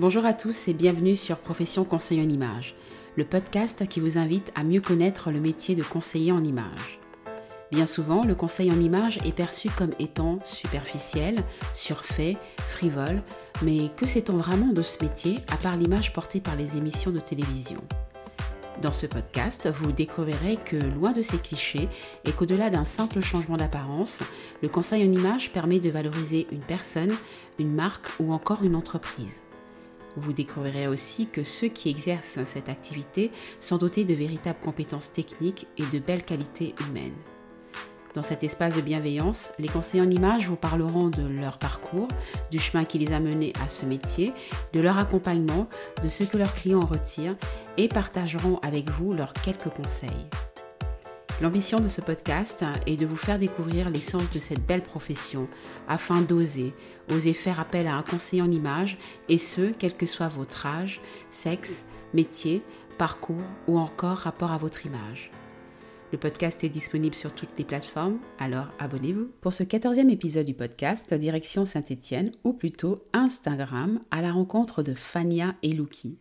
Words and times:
Bonjour 0.00 0.24
à 0.24 0.32
tous 0.32 0.66
et 0.68 0.72
bienvenue 0.72 1.14
sur 1.14 1.36
Profession 1.36 1.84
Conseil 1.84 2.22
en 2.22 2.28
Image, 2.30 2.74
le 3.16 3.24
podcast 3.26 3.86
qui 3.86 4.00
vous 4.00 4.16
invite 4.16 4.50
à 4.54 4.64
mieux 4.64 4.80
connaître 4.80 5.30
le 5.30 5.40
métier 5.40 5.74
de 5.74 5.82
conseiller 5.82 6.32
en 6.32 6.42
image. 6.42 6.98
Bien 7.70 7.84
souvent, 7.84 8.24
le 8.24 8.34
conseil 8.34 8.72
en 8.72 8.80
image 8.80 9.18
est 9.26 9.36
perçu 9.36 9.68
comme 9.68 9.90
étant 9.98 10.38
superficiel, 10.46 11.44
surfait, 11.74 12.38
frivole, 12.56 13.22
mais 13.60 13.90
que 13.94 14.06
sait-on 14.06 14.38
vraiment 14.38 14.72
de 14.72 14.80
ce 14.80 15.04
métier 15.04 15.36
à 15.52 15.58
part 15.58 15.76
l'image 15.76 16.14
portée 16.14 16.40
par 16.40 16.56
les 16.56 16.78
émissions 16.78 17.10
de 17.10 17.20
télévision? 17.20 17.82
Dans 18.80 18.92
ce 18.92 19.04
podcast, 19.04 19.68
vous 19.68 19.92
découvrirez 19.92 20.56
que 20.56 20.76
loin 20.76 21.12
de 21.12 21.20
ces 21.20 21.36
clichés 21.36 21.90
et 22.24 22.32
qu'au-delà 22.32 22.70
d'un 22.70 22.84
simple 22.84 23.20
changement 23.20 23.58
d'apparence, 23.58 24.20
le 24.62 24.70
conseil 24.70 25.06
en 25.06 25.12
image 25.12 25.52
permet 25.52 25.78
de 25.78 25.90
valoriser 25.90 26.46
une 26.52 26.62
personne, 26.62 27.14
une 27.58 27.74
marque 27.74 28.08
ou 28.18 28.32
encore 28.32 28.64
une 28.64 28.76
entreprise. 28.76 29.42
Vous 30.16 30.32
découvrirez 30.32 30.88
aussi 30.88 31.26
que 31.26 31.44
ceux 31.44 31.68
qui 31.68 31.88
exercent 31.88 32.44
cette 32.44 32.68
activité 32.68 33.30
sont 33.60 33.76
dotés 33.76 34.04
de 34.04 34.14
véritables 34.14 34.60
compétences 34.62 35.12
techniques 35.12 35.66
et 35.78 35.84
de 35.86 35.98
belles 35.98 36.24
qualités 36.24 36.74
humaines. 36.88 37.16
Dans 38.14 38.22
cet 38.22 38.42
espace 38.42 38.74
de 38.74 38.80
bienveillance, 38.80 39.50
les 39.60 39.68
conseillers 39.68 40.02
en 40.02 40.10
images 40.10 40.48
vous 40.48 40.56
parleront 40.56 41.10
de 41.10 41.22
leur 41.22 41.58
parcours, 41.58 42.08
du 42.50 42.58
chemin 42.58 42.84
qui 42.84 42.98
les 42.98 43.12
a 43.12 43.20
menés 43.20 43.52
à 43.62 43.68
ce 43.68 43.86
métier, 43.86 44.32
de 44.72 44.80
leur 44.80 44.98
accompagnement, 44.98 45.68
de 46.02 46.08
ce 46.08 46.24
que 46.24 46.36
leurs 46.36 46.54
clients 46.54 46.80
en 46.80 46.86
retirent 46.86 47.36
et 47.76 47.86
partageront 47.86 48.58
avec 48.62 48.90
vous 48.90 49.12
leurs 49.12 49.32
quelques 49.32 49.70
conseils. 49.70 50.10
L'ambition 51.40 51.80
de 51.80 51.88
ce 51.88 52.02
podcast 52.02 52.66
est 52.86 52.98
de 52.98 53.06
vous 53.06 53.16
faire 53.16 53.38
découvrir 53.38 53.88
l'essence 53.88 54.30
de 54.30 54.38
cette 54.38 54.66
belle 54.66 54.82
profession 54.82 55.48
afin 55.88 56.20
d'oser, 56.20 56.74
oser 57.10 57.32
faire 57.32 57.58
appel 57.58 57.86
à 57.86 57.94
un 57.94 58.02
conseiller 58.02 58.42
en 58.42 58.50
images 58.50 58.98
et 59.30 59.38
ce, 59.38 59.72
quel 59.72 59.96
que 59.96 60.04
soit 60.04 60.28
votre 60.28 60.66
âge, 60.66 61.00
sexe, 61.30 61.86
métier, 62.12 62.62
parcours 62.98 63.42
ou 63.66 63.78
encore 63.78 64.18
rapport 64.18 64.52
à 64.52 64.58
votre 64.58 64.84
image. 64.84 65.30
Le 66.12 66.18
podcast 66.18 66.62
est 66.62 66.68
disponible 66.68 67.14
sur 67.14 67.32
toutes 67.32 67.56
les 67.56 67.64
plateformes, 67.64 68.18
alors 68.38 68.66
abonnez-vous. 68.78 69.30
Pour 69.40 69.54
ce 69.54 69.62
14e 69.62 70.10
épisode 70.10 70.44
du 70.44 70.54
podcast, 70.54 71.14
direction 71.14 71.64
Saint-Étienne, 71.64 72.32
ou 72.44 72.52
plutôt 72.52 73.02
Instagram, 73.14 73.98
à 74.10 74.20
la 74.20 74.32
rencontre 74.32 74.82
de 74.82 74.92
Fania 74.92 75.54
et 75.62 75.72
Luki. 75.72 76.18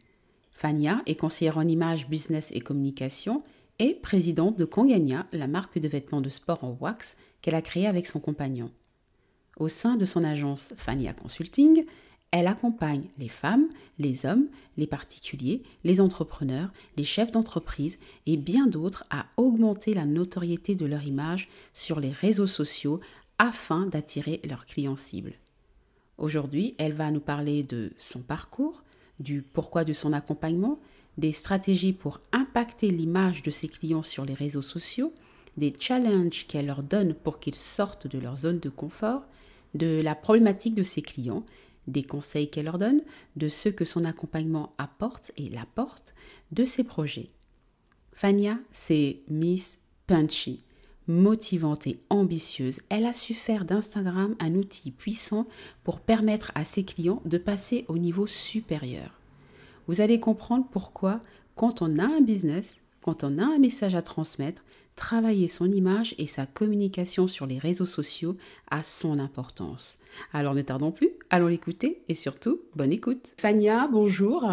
Fania 0.53 1.01
est 1.07 1.15
conseillère 1.15 1.57
en 1.57 1.67
images, 1.67 2.07
business 2.07 2.51
et 2.53 2.61
communication 2.61 3.43
et 3.79 3.95
présidente 3.95 4.57
de 4.57 4.65
Congania, 4.65 5.25
la 5.31 5.47
marque 5.47 5.79
de 5.79 5.87
vêtements 5.87 6.21
de 6.21 6.29
sport 6.29 6.63
en 6.63 6.77
wax 6.79 7.15
qu'elle 7.41 7.55
a 7.55 7.61
créée 7.61 7.87
avec 7.87 8.07
son 8.07 8.19
compagnon. 8.19 8.71
Au 9.57 9.67
sein 9.67 9.95
de 9.95 10.05
son 10.05 10.23
agence 10.23 10.73
Fania 10.77 11.13
Consulting, 11.13 11.85
elle 12.31 12.47
accompagne 12.47 13.07
les 13.17 13.29
femmes, 13.29 13.67
les 13.97 14.25
hommes, 14.25 14.47
les 14.77 14.85
particuliers, 14.85 15.63
les 15.83 15.99
entrepreneurs, 15.99 16.71
les 16.95 17.03
chefs 17.03 17.31
d'entreprise 17.31 17.97
et 18.25 18.37
bien 18.37 18.67
d'autres 18.67 19.05
à 19.09 19.25
augmenter 19.37 19.93
la 19.93 20.05
notoriété 20.05 20.75
de 20.75 20.85
leur 20.85 21.03
image 21.03 21.49
sur 21.73 21.99
les 21.99 22.11
réseaux 22.11 22.47
sociaux 22.47 22.99
afin 23.39 23.87
d'attirer 23.87 24.41
leurs 24.47 24.65
clients 24.65 24.95
cibles. 24.95 25.33
Aujourd'hui, 26.17 26.75
elle 26.77 26.93
va 26.93 27.09
nous 27.11 27.21
parler 27.21 27.63
de 27.63 27.93
son 27.97 28.21
parcours, 28.21 28.83
du 29.19 29.41
pourquoi 29.41 29.83
de 29.83 29.93
son 29.93 30.13
accompagnement, 30.13 30.79
des 31.19 31.31
stratégies 31.33 31.93
pour 31.93 32.21
impacter 32.31 32.89
l'image 32.89 33.43
de 33.43 33.51
ses 33.51 33.67
clients 33.67 34.03
sur 34.03 34.25
les 34.25 34.33
réseaux 34.33 34.61
sociaux, 34.61 35.13
des 35.57 35.73
challenges 35.77 36.47
qu'elle 36.47 36.67
leur 36.67 36.83
donne 36.83 37.13
pour 37.13 37.39
qu'ils 37.39 37.55
sortent 37.55 38.07
de 38.07 38.17
leur 38.17 38.37
zone 38.37 38.59
de 38.59 38.69
confort, 38.69 39.23
de 39.75 40.01
la 40.01 40.15
problématique 40.15 40.75
de 40.75 40.83
ses 40.83 41.01
clients, 41.01 41.43
des 41.87 42.03
conseils 42.03 42.49
qu'elle 42.49 42.65
leur 42.65 42.77
donne, 42.77 43.01
de 43.35 43.49
ce 43.49 43.69
que 43.69 43.85
son 43.85 44.05
accompagnement 44.05 44.73
apporte 44.77 45.31
et 45.37 45.49
l'apporte, 45.49 46.13
de 46.51 46.65
ses 46.65 46.83
projets. 46.83 47.29
Fania, 48.13 48.57
c'est 48.71 49.21
Miss 49.29 49.77
Punchy. 50.07 50.63
Motivante 51.07 51.87
et 51.87 51.99
ambitieuse, 52.11 52.81
elle 52.89 53.07
a 53.07 53.13
su 53.13 53.33
faire 53.33 53.65
d'Instagram 53.65 54.35
un 54.39 54.53
outil 54.53 54.91
puissant 54.91 55.47
pour 55.83 56.01
permettre 56.01 56.51
à 56.53 56.63
ses 56.63 56.85
clients 56.85 57.23
de 57.25 57.39
passer 57.39 57.85
au 57.87 57.97
niveau 57.97 58.27
supérieur. 58.27 59.18
Vous 59.89 60.01
allez 60.01 60.19
comprendre 60.19 60.67
pourquoi, 60.69 61.19
quand 61.55 61.81
on 61.81 61.97
a 61.97 62.05
un 62.05 62.21
business, 62.21 62.77
quand 63.01 63.23
on 63.23 63.39
a 63.39 63.43
un 63.43 63.57
message 63.57 63.95
à 63.95 64.03
transmettre, 64.03 64.63
travailler 64.95 65.47
son 65.47 65.65
image 65.71 66.13
et 66.19 66.27
sa 66.27 66.45
communication 66.45 67.25
sur 67.25 67.47
les 67.47 67.57
réseaux 67.57 67.87
sociaux 67.87 68.37
a 68.69 68.83
son 68.83 69.17
importance. 69.17 69.97
Alors 70.31 70.53
ne 70.53 70.61
tardons 70.61 70.91
plus, 70.91 71.09
allons 71.31 71.47
l'écouter 71.47 72.03
et 72.07 72.13
surtout, 72.13 72.61
bonne 72.75 72.91
écoute. 72.91 73.33
Fania, 73.39 73.87
bonjour. 73.87 74.47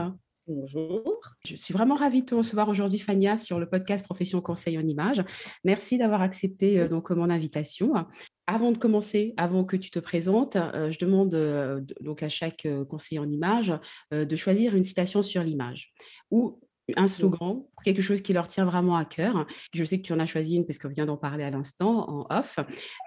Bonjour. 0.48 1.20
Je 1.44 1.54
suis 1.54 1.74
vraiment 1.74 1.96
ravie 1.96 2.22
de 2.22 2.26
te 2.26 2.34
recevoir 2.34 2.70
aujourd'hui, 2.70 2.98
Fania, 2.98 3.36
sur 3.36 3.60
le 3.60 3.68
podcast 3.68 4.06
Profession 4.06 4.40
Conseil 4.40 4.78
en 4.78 4.86
Images. 4.86 5.22
Merci 5.64 5.98
d'avoir 5.98 6.22
accepté 6.22 6.80
euh, 6.80 6.88
donc 6.88 7.10
mon 7.10 7.28
invitation. 7.28 7.92
Avant 8.48 8.70
de 8.70 8.78
commencer, 8.78 9.34
avant 9.36 9.64
que 9.64 9.76
tu 9.76 9.90
te 9.90 9.98
présentes, 9.98 10.56
euh, 10.56 10.92
je 10.92 10.98
demande 11.00 11.34
euh, 11.34 11.80
donc 12.00 12.22
à 12.22 12.28
chaque 12.28 12.64
euh, 12.64 12.84
conseiller 12.84 13.18
en 13.18 13.28
image 13.28 13.72
de 14.12 14.36
choisir 14.36 14.76
une 14.76 14.84
citation 14.84 15.20
sur 15.20 15.42
l'image 15.42 15.92
ou 16.30 16.60
un 16.94 17.08
slogan, 17.08 17.64
quelque 17.82 18.02
chose 18.02 18.20
qui 18.20 18.32
leur 18.32 18.46
tient 18.46 18.64
vraiment 18.64 18.96
à 18.96 19.04
cœur. 19.04 19.46
Je 19.74 19.84
sais 19.84 19.98
que 19.98 20.06
tu 20.06 20.12
en 20.12 20.20
as 20.20 20.26
choisi 20.26 20.54
une 20.54 20.64
parce 20.64 20.78
qu'on 20.78 20.88
vient 20.88 21.06
d'en 21.06 21.16
parler 21.16 21.42
à 21.42 21.50
l'instant 21.50 22.08
en 22.08 22.26
off. 22.30 22.60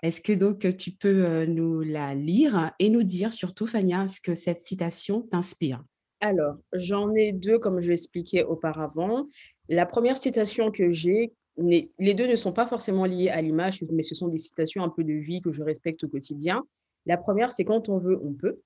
Est-ce 0.04 0.20
que 0.20 0.34
donc 0.34 0.76
tu 0.76 0.92
peux 0.92 1.46
nous 1.46 1.80
la 1.80 2.14
lire 2.14 2.72
et 2.80 2.90
nous 2.90 3.04
dire 3.04 3.32
surtout, 3.32 3.68
Fania, 3.68 4.10
ce 4.10 4.20
que 4.20 4.36
cette 4.36 4.60
citation 4.60 5.22
t'inspire? 5.22 5.82
Alors, 6.20 6.58
j'en 6.74 7.14
ai 7.16 7.32
deux, 7.32 7.60
comme 7.60 7.80
je 7.80 7.88
l'ai 7.88 7.94
expliqué 7.94 8.44
auparavant. 8.44 9.30
La 9.70 9.86
première 9.86 10.18
citation 10.18 10.72
que 10.72 10.92
j'ai, 10.92 11.32
les 11.62 12.14
deux 12.14 12.28
ne 12.28 12.36
sont 12.36 12.54
pas 12.54 12.66
forcément 12.66 13.06
liés 13.06 13.30
à 13.30 13.42
l'image, 13.42 13.84
mais 13.92 14.04
ce 14.04 14.16
sont 14.16 14.28
des 14.28 14.38
citations 14.38 14.84
un 14.84 14.90
peu 14.90 15.04
de 15.04 15.14
vie 15.14 15.42
que 15.42 15.52
je 15.52 15.64
respecte 15.64 16.04
au 16.04 16.08
quotidien. 16.08 16.64
La 17.06 17.18
première, 17.18 17.52
c'est 17.52 17.66
quand 17.66 17.90
on 17.90 17.98
veut, 17.98 18.20
on 18.24 18.34
peut. 18.34 18.60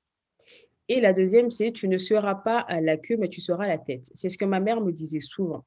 Et 0.90 1.00
la 1.00 1.14
deuxième, 1.14 1.50
c'est 1.50 1.72
tu 1.72 1.88
ne 1.88 1.98
seras 1.98 2.36
pas 2.36 2.60
à 2.60 2.82
la 2.82 2.98
queue, 2.98 3.18
mais 3.18 3.30
tu 3.30 3.42
seras 3.42 3.64
à 3.66 3.68
la 3.68 3.78
tête. 3.78 4.10
C'est 4.16 4.30
ce 4.30 4.38
que 4.38 4.46
ma 4.46 4.60
mère 4.60 4.82
me 4.82 4.92
disait 4.92 5.22
souvent. 5.22 5.66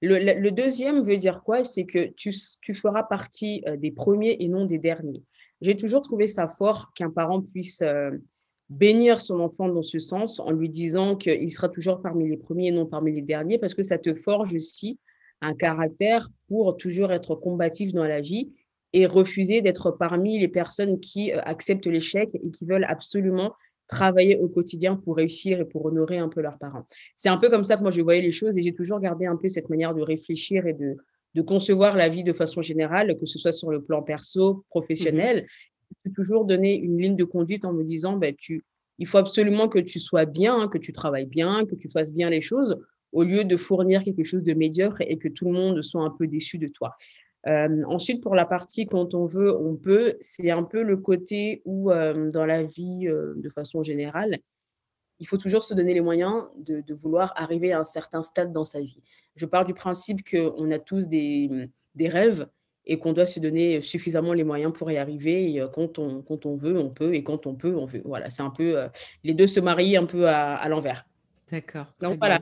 Le, 0.00 0.50
deuxième 0.50 1.02
veut 1.02 1.16
dire 1.16 1.42
quoi? 1.44 1.64
C'est 1.64 1.86
que 1.86 2.06
tu, 2.16 2.32
feras 2.74 3.04
partie 3.04 3.62
euh, 3.66 3.76
des 3.76 3.90
premiers 3.90 4.36
et 4.40 4.48
non 4.48 4.66
des 4.66 4.78
derniers. 4.78 5.22
J'ai 5.60 5.76
toujours 5.76 6.02
trouvé 6.02 6.26
ça 6.26 6.48
fort 6.48 6.92
qu'un 6.94 7.10
parent 7.10 7.40
puisse 7.40 7.80
euh, 7.82 8.10
bénir 8.68 9.20
son 9.20 9.40
enfant 9.40 9.68
dans 9.68 9.82
ce 9.82 9.98
sens 9.98 10.40
en 10.40 10.50
lui 10.50 10.68
disant 10.68 11.16
qu'il 11.16 11.50
sera 11.52 11.68
toujours 11.68 12.02
parmi 12.02 12.28
les 12.28 12.36
premiers 12.36 12.68
et 12.68 12.72
non 12.72 12.86
parmi 12.86 13.12
les 13.12 13.22
derniers, 13.22 13.58
parce 13.58 13.74
que 13.74 13.82
ça 13.82 13.98
te 13.98 14.14
forge 14.14 14.54
aussi 14.54 14.98
un 15.44 15.54
caractère 15.54 16.28
pour 16.48 16.76
toujours 16.76 17.12
être 17.12 17.34
combatif 17.34 17.92
dans 17.92 18.04
la 18.04 18.20
vie 18.20 18.52
et 18.92 19.06
refuser 19.06 19.60
d'être 19.60 19.90
parmi 19.90 20.38
les 20.38 20.48
personnes 20.48 21.00
qui 21.00 21.32
euh, 21.32 21.40
acceptent 21.42 21.86
l'échec 21.86 22.30
et 22.34 22.50
qui 22.50 22.64
veulent 22.64 22.86
absolument 22.88 23.52
travailler 23.86 24.38
au 24.38 24.48
quotidien 24.48 24.96
pour 24.96 25.16
réussir 25.16 25.60
et 25.60 25.64
pour 25.64 25.84
honorer 25.84 26.18
un 26.18 26.28
peu 26.28 26.40
leurs 26.40 26.58
parents. 26.58 26.86
C'est 27.16 27.28
un 27.28 27.36
peu 27.36 27.50
comme 27.50 27.64
ça 27.64 27.76
que 27.76 27.82
moi 27.82 27.90
je 27.90 28.00
voyais 28.00 28.22
les 28.22 28.32
choses 28.32 28.56
et 28.56 28.62
j'ai 28.62 28.72
toujours 28.72 29.00
gardé 29.00 29.26
un 29.26 29.36
peu 29.36 29.48
cette 29.48 29.68
manière 29.68 29.94
de 29.94 30.00
réfléchir 30.00 30.66
et 30.66 30.72
de, 30.72 30.96
de 31.34 31.42
concevoir 31.42 31.96
la 31.96 32.08
vie 32.08 32.24
de 32.24 32.32
façon 32.32 32.62
générale, 32.62 33.18
que 33.18 33.26
ce 33.26 33.38
soit 33.38 33.52
sur 33.52 33.70
le 33.70 33.82
plan 33.82 34.02
perso, 34.02 34.64
professionnel. 34.70 35.42
Mmh 35.42 35.46
toujours 36.14 36.44
donner 36.44 36.74
une 36.74 36.98
ligne 37.00 37.16
de 37.16 37.24
conduite 37.24 37.64
en 37.64 37.72
me 37.72 37.84
disant, 37.84 38.16
ben, 38.16 38.34
tu, 38.36 38.64
il 38.98 39.06
faut 39.06 39.18
absolument 39.18 39.68
que 39.68 39.78
tu 39.78 40.00
sois 40.00 40.24
bien, 40.24 40.68
que 40.68 40.78
tu 40.78 40.92
travailles 40.92 41.26
bien, 41.26 41.64
que 41.66 41.74
tu 41.76 41.88
fasses 41.88 42.12
bien 42.12 42.30
les 42.30 42.40
choses 42.40 42.76
au 43.14 43.22
lieu 43.22 43.44
de 43.44 43.56
fournir 43.56 44.02
quelque 44.04 44.24
chose 44.24 44.42
de 44.42 44.52
médiocre 44.52 45.00
et 45.00 45.16
que 45.16 45.28
tout 45.28 45.46
le 45.46 45.52
monde 45.52 45.82
soit 45.82 46.02
un 46.02 46.10
peu 46.10 46.26
déçu 46.26 46.58
de 46.58 46.66
toi. 46.66 46.96
Euh, 47.46 47.82
ensuite, 47.86 48.22
pour 48.22 48.34
la 48.34 48.44
partie 48.44 48.86
quand 48.86 49.14
on 49.14 49.26
veut, 49.26 49.56
on 49.56 49.76
peut, 49.76 50.16
c'est 50.20 50.50
un 50.50 50.62
peu 50.62 50.82
le 50.82 50.96
côté 50.96 51.62
où, 51.64 51.90
euh, 51.90 52.30
dans 52.30 52.44
la 52.44 52.62
vie, 52.62 53.06
euh, 53.06 53.34
de 53.36 53.48
façon 53.48 53.82
générale, 53.82 54.38
il 55.20 55.28
faut 55.28 55.36
toujours 55.36 55.62
se 55.62 55.74
donner 55.74 55.94
les 55.94 56.00
moyens 56.00 56.44
de, 56.56 56.82
vouloir 56.94 57.32
arriver 57.36 57.72
à 57.72 57.80
un 57.80 57.84
certain 57.84 58.22
stade 58.22 58.52
dans 58.52 58.64
sa 58.64 58.80
vie. 58.80 59.00
Je 59.36 59.46
pars 59.46 59.64
du 59.64 59.74
principe 59.74 60.28
qu'on 60.28 60.70
a 60.70 60.78
tous 60.78 61.08
des, 61.08 61.68
rêves 62.00 62.48
et 62.86 62.98
qu'on 62.98 63.12
doit 63.12 63.26
se 63.26 63.38
donner 63.38 63.80
suffisamment 63.80 64.32
les 64.32 64.44
moyens 64.44 64.72
pour 64.72 64.90
y 64.90 64.96
arriver. 64.96 65.54
Et 65.54 65.64
quand, 65.72 65.98
on, 65.98 66.22
quand 66.22 66.46
on 66.46 66.56
veut, 66.56 66.78
on 66.78 66.90
peut, 66.90 67.14
et 67.14 67.22
quand 67.22 67.46
on 67.46 67.54
peut, 67.54 67.76
on 67.76 67.86
veut. 67.86 68.02
Voilà, 68.04 68.28
c'est 68.28 68.42
un 68.42 68.50
peu, 68.50 68.76
les 69.22 69.34
deux 69.34 69.46
se 69.46 69.60
marient 69.60 69.96
un 69.96 70.06
peu 70.06 70.28
à 70.28 70.68
l'envers. 70.68 71.06
D'accord. 71.54 71.86
Donc 72.00 72.18
voilà. 72.18 72.40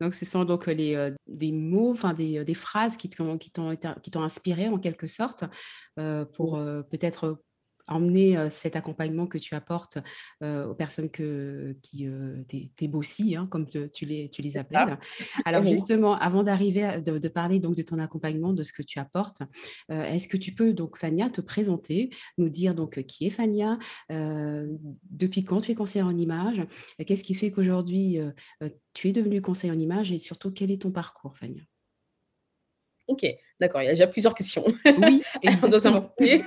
donc 0.00 0.12
ce 0.12 0.24
sont 0.24 0.44
donc 0.44 0.66
les, 0.66 0.96
euh, 0.96 1.12
des 1.28 1.52
mots, 1.52 1.92
enfin 1.92 2.14
des, 2.14 2.38
euh, 2.38 2.44
des, 2.44 2.54
phrases 2.54 2.96
qui 2.96 3.08
t'ont 3.08 3.38
qui 3.38 3.52
t'ont 3.52 4.22
inspiré 4.22 4.68
en 4.68 4.78
quelque 4.78 5.06
sorte 5.06 5.44
euh, 6.00 6.24
pour 6.24 6.58
peut-être 6.90 7.40
emmener 7.88 8.36
cet 8.50 8.76
accompagnement 8.76 9.26
que 9.26 9.38
tu 9.38 9.54
apportes 9.54 9.98
aux 10.42 10.74
personnes 10.74 11.10
que, 11.10 11.76
qui, 11.82 12.08
tes, 12.48 12.90
hein, 13.36 13.48
comme 13.50 13.66
tu, 13.66 14.04
les, 14.04 14.28
tu 14.30 14.42
les 14.42 14.56
appelles. 14.56 14.98
Alors 15.44 15.64
justement, 15.64 16.16
avant 16.16 16.42
d'arriver 16.42 17.00
de, 17.04 17.18
de, 17.18 17.28
parler 17.28 17.60
donc 17.60 17.76
de 17.76 17.82
ton 17.82 17.98
accompagnement, 17.98 18.52
de 18.52 18.62
ce 18.62 18.72
que 18.72 18.82
tu 18.82 18.98
apportes, 18.98 19.42
est-ce 19.88 20.28
que 20.28 20.36
tu 20.36 20.52
peux 20.52 20.72
donc 20.72 20.96
Fania 20.96 21.30
te 21.30 21.40
présenter, 21.40 22.10
nous 22.36 22.48
dire 22.48 22.74
donc 22.74 23.02
qui 23.04 23.26
est 23.26 23.30
Fania, 23.30 23.78
depuis 24.08 25.44
quand 25.44 25.60
tu 25.60 25.72
es 25.72 25.74
conseillère 25.74 26.06
en 26.06 26.16
image, 26.16 26.62
qu'est-ce 27.06 27.24
qui 27.24 27.34
fait 27.34 27.50
qu'aujourd'hui 27.50 28.20
tu 28.92 29.08
es 29.08 29.12
devenue 29.12 29.40
conseillère 29.40 29.76
en 29.76 29.78
image 29.78 30.12
et 30.12 30.18
surtout 30.18 30.50
quel 30.50 30.70
est 30.70 30.82
ton 30.82 30.90
parcours, 30.90 31.36
Fania? 31.36 31.62
Ok, 33.08 33.24
d'accord, 33.58 33.80
il 33.80 33.86
y 33.86 33.88
a 33.88 33.92
déjà 33.92 34.06
plusieurs 34.06 34.34
questions. 34.34 34.64
Oui, 34.84 35.22
dans 35.70 35.88
un 35.88 36.00
premier, 36.00 36.42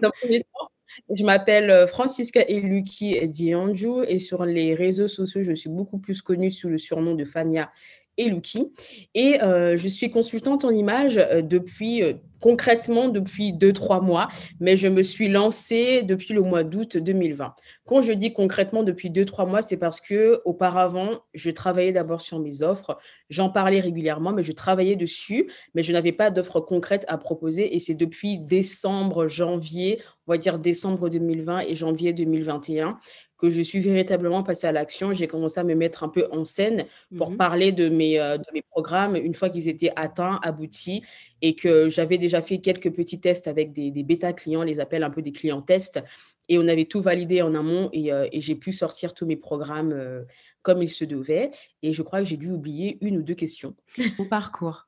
dans 0.00 0.10
premier 0.10 0.42
temps, 0.42 0.70
je 1.14 1.24
m'appelle 1.24 1.70
euh, 1.70 1.86
Francisca 1.86 2.40
Eluki 2.48 3.28
Dianju 3.28 4.04
et 4.06 4.18
sur 4.18 4.44
les 4.44 4.74
réseaux 4.74 5.08
sociaux, 5.08 5.42
je 5.42 5.54
suis 5.54 5.70
beaucoup 5.70 5.98
plus 5.98 6.22
connue 6.22 6.50
sous 6.50 6.68
le 6.68 6.78
surnom 6.78 7.14
de 7.14 7.24
Fania 7.24 7.70
Eluki. 8.18 8.72
Et 9.14 9.40
euh, 9.42 9.76
je 9.76 9.88
suis 9.88 10.10
consultante 10.10 10.64
en 10.64 10.70
images 10.70 11.18
euh, 11.18 11.42
depuis 11.42 12.02
concrètement 12.40 13.08
depuis 13.08 13.52
deux, 13.52 13.72
trois 13.72 14.00
mois, 14.00 14.28
mais 14.60 14.76
je 14.76 14.88
me 14.88 15.02
suis 15.02 15.28
lancée 15.28 16.02
depuis 16.02 16.34
le 16.34 16.42
mois 16.42 16.62
d'août 16.62 16.96
2020. 16.96 17.54
Quand 17.84 18.02
je 18.02 18.12
dis 18.12 18.32
concrètement 18.32 18.82
depuis 18.82 19.10
deux, 19.10 19.24
trois 19.24 19.46
mois, 19.46 19.62
c'est 19.62 19.76
parce 19.76 20.00
que 20.00 20.40
auparavant, 20.44 21.20
je 21.34 21.50
travaillais 21.50 21.92
d'abord 21.92 22.20
sur 22.20 22.38
mes 22.38 22.62
offres. 22.62 22.98
J'en 23.30 23.50
parlais 23.50 23.80
régulièrement, 23.80 24.32
mais 24.32 24.42
je 24.42 24.52
travaillais 24.52 24.96
dessus, 24.96 25.50
mais 25.74 25.82
je 25.82 25.92
n'avais 25.92 26.12
pas 26.12 26.30
d'offres 26.30 26.60
concrètes 26.60 27.04
à 27.08 27.18
proposer. 27.18 27.74
Et 27.74 27.78
c'est 27.78 27.94
depuis 27.94 28.38
décembre, 28.38 29.28
janvier, 29.28 30.00
on 30.26 30.32
va 30.32 30.38
dire 30.38 30.58
décembre 30.58 31.08
2020 31.08 31.60
et 31.60 31.74
janvier 31.74 32.12
2021 32.12 32.98
que 33.38 33.50
je 33.50 33.62
suis 33.62 33.80
véritablement 33.80 34.42
passée 34.42 34.66
à 34.66 34.72
l'action. 34.72 35.12
J'ai 35.12 35.28
commencé 35.28 35.60
à 35.60 35.64
me 35.64 35.74
mettre 35.74 36.02
un 36.02 36.08
peu 36.08 36.28
en 36.32 36.44
scène 36.44 36.86
pour 37.16 37.30
mmh 37.30 37.36
parler 37.36 37.72
de 37.72 37.88
mes, 37.88 38.18
euh, 38.18 38.36
de 38.36 38.44
mes 38.52 38.62
programmes 38.62 39.14
une 39.14 39.34
fois 39.34 39.48
qu'ils 39.48 39.68
étaient 39.68 39.92
atteints, 39.94 40.40
aboutis 40.42 41.02
et 41.40 41.54
que 41.54 41.88
j'avais 41.88 42.18
déjà 42.18 42.42
fait 42.42 42.58
quelques 42.58 42.92
petits 42.92 43.20
tests 43.20 43.46
avec 43.46 43.72
des, 43.72 43.92
des 43.92 44.02
bêta 44.02 44.32
clients, 44.32 44.64
les 44.64 44.80
appelle 44.80 45.04
un 45.04 45.10
peu 45.10 45.22
des 45.22 45.32
clients 45.32 45.62
tests. 45.62 46.02
Et 46.48 46.58
on 46.58 46.66
avait 46.66 46.86
tout 46.86 47.00
validé 47.00 47.42
en 47.42 47.54
amont 47.54 47.90
et, 47.92 48.12
euh, 48.12 48.26
et 48.32 48.40
j'ai 48.40 48.54
pu 48.56 48.72
sortir 48.72 49.14
tous 49.14 49.26
mes 49.26 49.36
programmes 49.36 49.92
euh, 49.92 50.24
comme 50.62 50.82
il 50.82 50.88
se 50.88 51.04
devait. 51.04 51.50
Et 51.82 51.92
je 51.92 52.02
crois 52.02 52.20
que 52.20 52.24
j'ai 52.24 52.38
dû 52.38 52.50
oublier 52.50 52.98
une 53.02 53.18
ou 53.18 53.22
deux 53.22 53.34
questions. 53.34 53.74
Mon 54.18 54.24
parcours. 54.24 54.86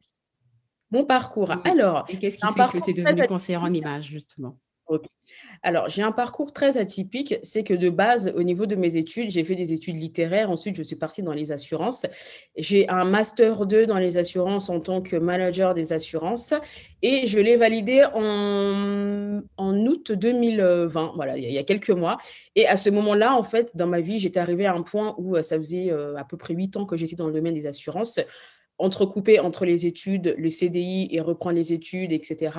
Mon 0.91 1.05
parcours. 1.05 1.53
Alors, 1.65 2.05
et 2.09 2.17
qu'est-ce 2.17 2.39
qui 2.39 2.47
fait 2.47 2.81
que 2.81 2.85
tu 2.85 2.91
es 2.91 2.95
devenue 2.95 3.27
conseillère 3.29 3.63
en 3.63 3.73
image, 3.73 4.07
justement? 4.07 4.59
Alors, 5.63 5.91
j'ai 5.91 6.03
un 6.03 6.13
parcours 6.13 6.53
très 6.53 6.79
atypique. 6.79 7.35
C'est 7.43 7.65
que 7.65 7.75
de 7.75 7.91
base, 7.91 8.33
au 8.35 8.43
niveau 8.43 8.67
de 8.67 8.77
mes 8.77 8.97
études, 8.97 9.31
j'ai 9.31 9.45
fait 9.45 9.55
des 9.55 9.73
études 9.73 9.97
littéraires. 9.97 10.51
Ensuite, 10.51 10.75
je 10.77 10.83
suis 10.83 10.97
partie 10.97 11.23
dans 11.23 11.35
les 11.35 11.53
assurances. 11.53 12.07
J'ai 12.57 12.89
un 12.89 13.05
master 13.05 13.67
2 13.67 13.87
dans 13.87 13.99
les 13.99 14.17
assurances 14.17 14.71
en 14.71 14.81
tant 14.81 15.03
que 15.03 15.17
manager 15.17 15.75
des 15.75 15.93
assurances. 15.93 16.55
Et 17.03 17.27
je 17.27 17.39
l'ai 17.39 17.57
validé 17.57 18.05
en, 18.15 19.43
en 19.59 19.87
août 19.87 20.13
2020, 20.13 21.13
voilà, 21.15 21.37
il 21.37 21.53
y 21.53 21.59
a 21.59 21.65
quelques 21.65 21.91
mois. 21.91 22.19
Et 22.57 22.67
à 22.67 22.77
ce 22.77 22.89
moment-là, 22.91 23.35
en 23.35 23.43
fait, 23.43 23.71
dans 23.75 23.87
ma 23.87 24.01
vie, 24.01 24.19
j'étais 24.19 24.41
arrivée 24.41 24.67
à 24.67 24.73
un 24.73 24.83
point 24.83 25.15
où 25.19 25.37
euh, 25.37 25.43
ça 25.43 25.59
faisait 25.59 25.91
euh, 25.91 26.17
à 26.17 26.25
peu 26.25 26.37
près 26.37 26.55
huit 26.55 26.77
ans 26.77 26.87
que 26.87 26.97
j'étais 26.97 27.17
dans 27.17 27.27
le 27.27 27.33
domaine 27.35 27.55
des 27.55 27.67
assurances 27.67 28.19
entrecoupé 28.81 29.39
entre 29.39 29.65
les 29.65 29.87
études, 29.87 30.35
le 30.37 30.51
CDI 30.51 31.09
et 31.13 31.21
reprendre 31.21 31.57
les 31.57 31.73
études, 31.73 32.13
etc. 32.13 32.53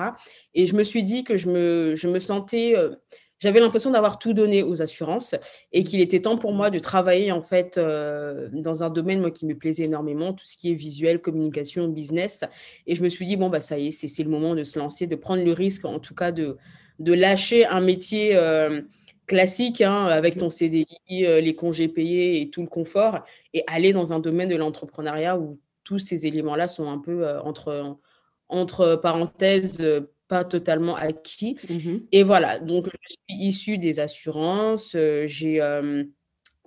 Et 0.54 0.66
je 0.66 0.74
me 0.74 0.84
suis 0.84 1.02
dit 1.02 1.24
que 1.24 1.36
je 1.36 1.50
me, 1.50 1.94
je 1.96 2.08
me 2.08 2.18
sentais, 2.20 2.74
euh, 2.76 2.94
j'avais 3.40 3.58
l'impression 3.58 3.90
d'avoir 3.90 4.18
tout 4.18 4.32
donné 4.32 4.62
aux 4.62 4.82
assurances 4.82 5.34
et 5.72 5.82
qu'il 5.82 6.00
était 6.00 6.20
temps 6.20 6.38
pour 6.38 6.52
moi 6.52 6.70
de 6.70 6.78
travailler 6.78 7.32
en 7.32 7.42
fait 7.42 7.76
euh, 7.76 8.48
dans 8.52 8.84
un 8.84 8.90
domaine 8.90 9.20
moi, 9.20 9.32
qui 9.32 9.46
me 9.46 9.54
plaisait 9.54 9.84
énormément, 9.84 10.32
tout 10.32 10.46
ce 10.46 10.56
qui 10.56 10.70
est 10.70 10.74
visuel, 10.74 11.20
communication, 11.20 11.88
business. 11.88 12.44
Et 12.86 12.94
je 12.94 13.02
me 13.02 13.08
suis 13.08 13.26
dit, 13.26 13.36
bon, 13.36 13.50
bah, 13.50 13.60
ça 13.60 13.78
y 13.78 13.88
est, 13.88 13.90
c'est 13.90 14.22
le 14.22 14.30
moment 14.30 14.54
de 14.54 14.64
se 14.64 14.78
lancer, 14.78 15.08
de 15.08 15.16
prendre 15.16 15.44
le 15.44 15.52
risque, 15.52 15.84
en 15.84 15.98
tout 15.98 16.14
cas, 16.14 16.30
de, 16.30 16.56
de 16.98 17.12
lâcher 17.12 17.66
un 17.66 17.80
métier. 17.80 18.36
Euh, 18.36 18.82
classique, 19.24 19.80
hein, 19.80 20.06
avec 20.06 20.36
ton 20.36 20.50
CDI, 20.50 20.84
les 21.08 21.54
congés 21.54 21.88
payés 21.88 22.42
et 22.42 22.50
tout 22.50 22.60
le 22.60 22.66
confort, 22.66 23.20
et 23.54 23.62
aller 23.66 23.92
dans 23.92 24.12
un 24.12 24.18
domaine 24.18 24.48
de 24.48 24.56
l'entrepreneuriat 24.56 25.38
où 25.38 25.58
tous 25.84 25.98
ces 25.98 26.26
éléments-là 26.26 26.68
sont 26.68 26.90
un 26.90 26.98
peu 26.98 27.26
euh, 27.26 27.40
entre, 27.42 27.98
entre 28.48 28.96
parenthèses, 29.02 29.80
euh, 29.80 30.12
pas 30.28 30.44
totalement 30.44 30.96
acquis. 30.96 31.56
Mmh 31.68 32.06
Et 32.12 32.22
voilà, 32.22 32.58
donc 32.58 32.86
je 32.86 32.98
suis 33.08 33.46
issue 33.46 33.78
des 33.78 34.00
assurances. 34.00 34.94
Euh, 34.94 35.24
j'ai 35.26 35.60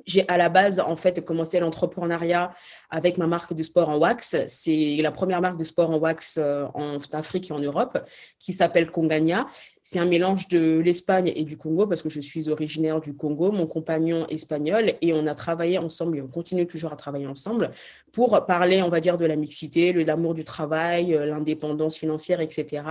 j'ai 0.06 0.28
à 0.28 0.38
la 0.38 0.50
base 0.50 0.80
en 0.80 0.96
fait 0.96 1.24
commencé 1.24 1.60
l'entrepreneuriat 1.60 2.54
avec 2.90 3.18
ma 3.18 3.28
marque 3.28 3.54
de 3.54 3.64
sport 3.64 3.90
en 3.90 3.98
wax. 3.98 4.36
C'est 4.48 4.98
la 5.02 5.12
première 5.12 5.42
marque 5.42 5.58
de 5.58 5.64
sport 5.64 5.90
en 5.90 5.98
wax 5.98 6.40
en 6.74 6.98
Afrique 7.14 7.50
et 7.50 7.54
en 7.54 7.60
Europe 7.60 7.98
qui 8.40 8.54
s'appelle 8.54 8.92
Congania. 8.92 9.48
C'est 9.88 10.00
un 10.00 10.06
mélange 10.06 10.48
de 10.48 10.80
l'Espagne 10.80 11.32
et 11.36 11.44
du 11.44 11.58
Congo 11.58 11.86
parce 11.86 12.02
que 12.02 12.10
je 12.10 12.20
suis 12.20 12.50
originaire 12.50 13.00
du 13.02 13.14
Congo, 13.14 13.52
mon 13.52 13.68
compagnon 13.68 14.26
espagnol, 14.30 14.94
et 15.00 15.14
on 15.14 15.28
a 15.28 15.36
travaillé 15.36 15.78
ensemble 15.78 16.18
et 16.18 16.22
on 16.22 16.28
continue 16.28 16.66
toujours 16.66 16.92
à 16.92 16.96
travailler 16.96 17.28
ensemble 17.28 17.70
pour 18.12 18.48
parler, 18.48 18.82
on 18.82 18.90
va 18.90 19.00
dire, 19.00 19.20
de 19.20 19.28
la 19.28 19.36
mixité, 19.36 19.94
de 19.94 20.04
l'amour 20.04 20.34
du 20.34 20.44
travail, 20.44 21.14
euh, 21.14 21.28
l'indépendance 21.28 21.98
financière, 21.98 22.42
etc. 22.42 22.82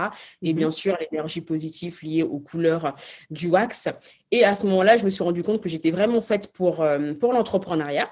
Et 0.41 0.53
mhm. 0.53 0.57
bien 0.57 0.71
sûr, 0.71 0.97
l'énergie 1.01 1.41
positive 1.41 1.99
liée 2.01 2.23
aux 2.23 2.39
couleurs 2.39 2.95
du 3.29 3.49
wax. 3.49 3.89
Et 4.31 4.45
à 4.45 4.55
ce 4.55 4.65
moment-là, 4.67 4.95
je 4.95 5.03
me 5.03 5.09
suis 5.09 5.23
rendu 5.23 5.43
compte 5.43 5.61
que 5.61 5.67
j'étais 5.67 5.91
vraiment 5.91 6.21
faite 6.21 6.53
pour, 6.53 6.79
euh, 6.79 7.13
pour 7.13 7.33
l'entrepreneuriat. 7.33 8.09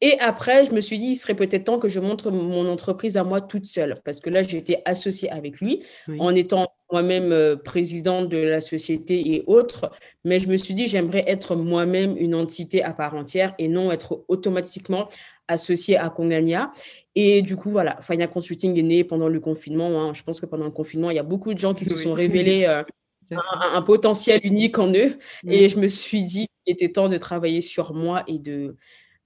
Et 0.00 0.18
après, 0.20 0.66
je 0.66 0.72
me 0.72 0.80
suis 0.80 0.98
dit, 0.98 1.06
il 1.06 1.16
serait 1.16 1.34
peut-être 1.34 1.64
temps 1.64 1.78
que 1.78 1.88
je 1.88 1.98
montre 1.98 2.30
mon 2.30 2.68
entreprise 2.68 3.16
à 3.16 3.24
moi 3.24 3.40
toute 3.40 3.66
seule, 3.66 4.00
parce 4.04 4.20
que 4.20 4.30
là, 4.30 4.42
j'étais 4.42 4.80
associée 4.84 5.30
avec 5.30 5.60
lui, 5.60 5.82
en 6.18 6.34
étant 6.34 6.68
moi-même 6.90 7.32
euh, 7.32 7.56
présidente 7.56 8.28
de 8.28 8.38
la 8.38 8.60
société 8.60 9.34
et 9.34 9.44
autres. 9.46 9.90
Mais 10.24 10.40
je 10.40 10.48
me 10.48 10.56
suis 10.56 10.74
dit, 10.74 10.86
j'aimerais 10.86 11.24
être 11.26 11.56
moi-même 11.56 12.16
une 12.16 12.34
entité 12.34 12.82
à 12.82 12.92
part 12.92 13.14
entière 13.14 13.54
et 13.58 13.68
non 13.68 13.92
être 13.92 14.24
automatiquement 14.28 15.08
associée 15.48 15.96
à 15.96 16.10
Congania. 16.10 16.72
Et 17.14 17.42
du 17.42 17.56
coup, 17.56 17.70
voilà, 17.70 18.00
Fania 18.00 18.26
Consulting 18.26 18.78
est 18.78 18.82
né 18.82 19.04
pendant 19.04 19.28
le 19.28 19.40
confinement. 19.40 20.00
Hein. 20.00 20.14
Je 20.14 20.22
pense 20.22 20.40
que 20.40 20.46
pendant 20.46 20.66
le 20.66 20.70
confinement, 20.70 21.10
il 21.10 21.16
y 21.16 21.20
a 21.20 21.24
beaucoup 21.24 21.52
de 21.52 21.58
gens 21.58 21.74
qui 21.74 21.84
se 21.84 21.96
sont 21.96 22.12
révélés 22.14 22.64
euh, 22.66 22.82
un, 23.30 23.82
potentiel 23.82 24.40
unique 24.44 24.78
en 24.78 24.92
eux. 24.92 25.18
Et 25.46 25.68
je 25.68 25.78
me 25.78 25.88
suis 25.88 26.24
dit 26.24 26.46
qu'il 26.64 26.74
était 26.74 26.92
temps 26.92 27.08
de 27.08 27.18
travailler 27.18 27.60
sur 27.60 27.92
moi 27.94 28.24
et 28.28 28.38
de 28.38 28.76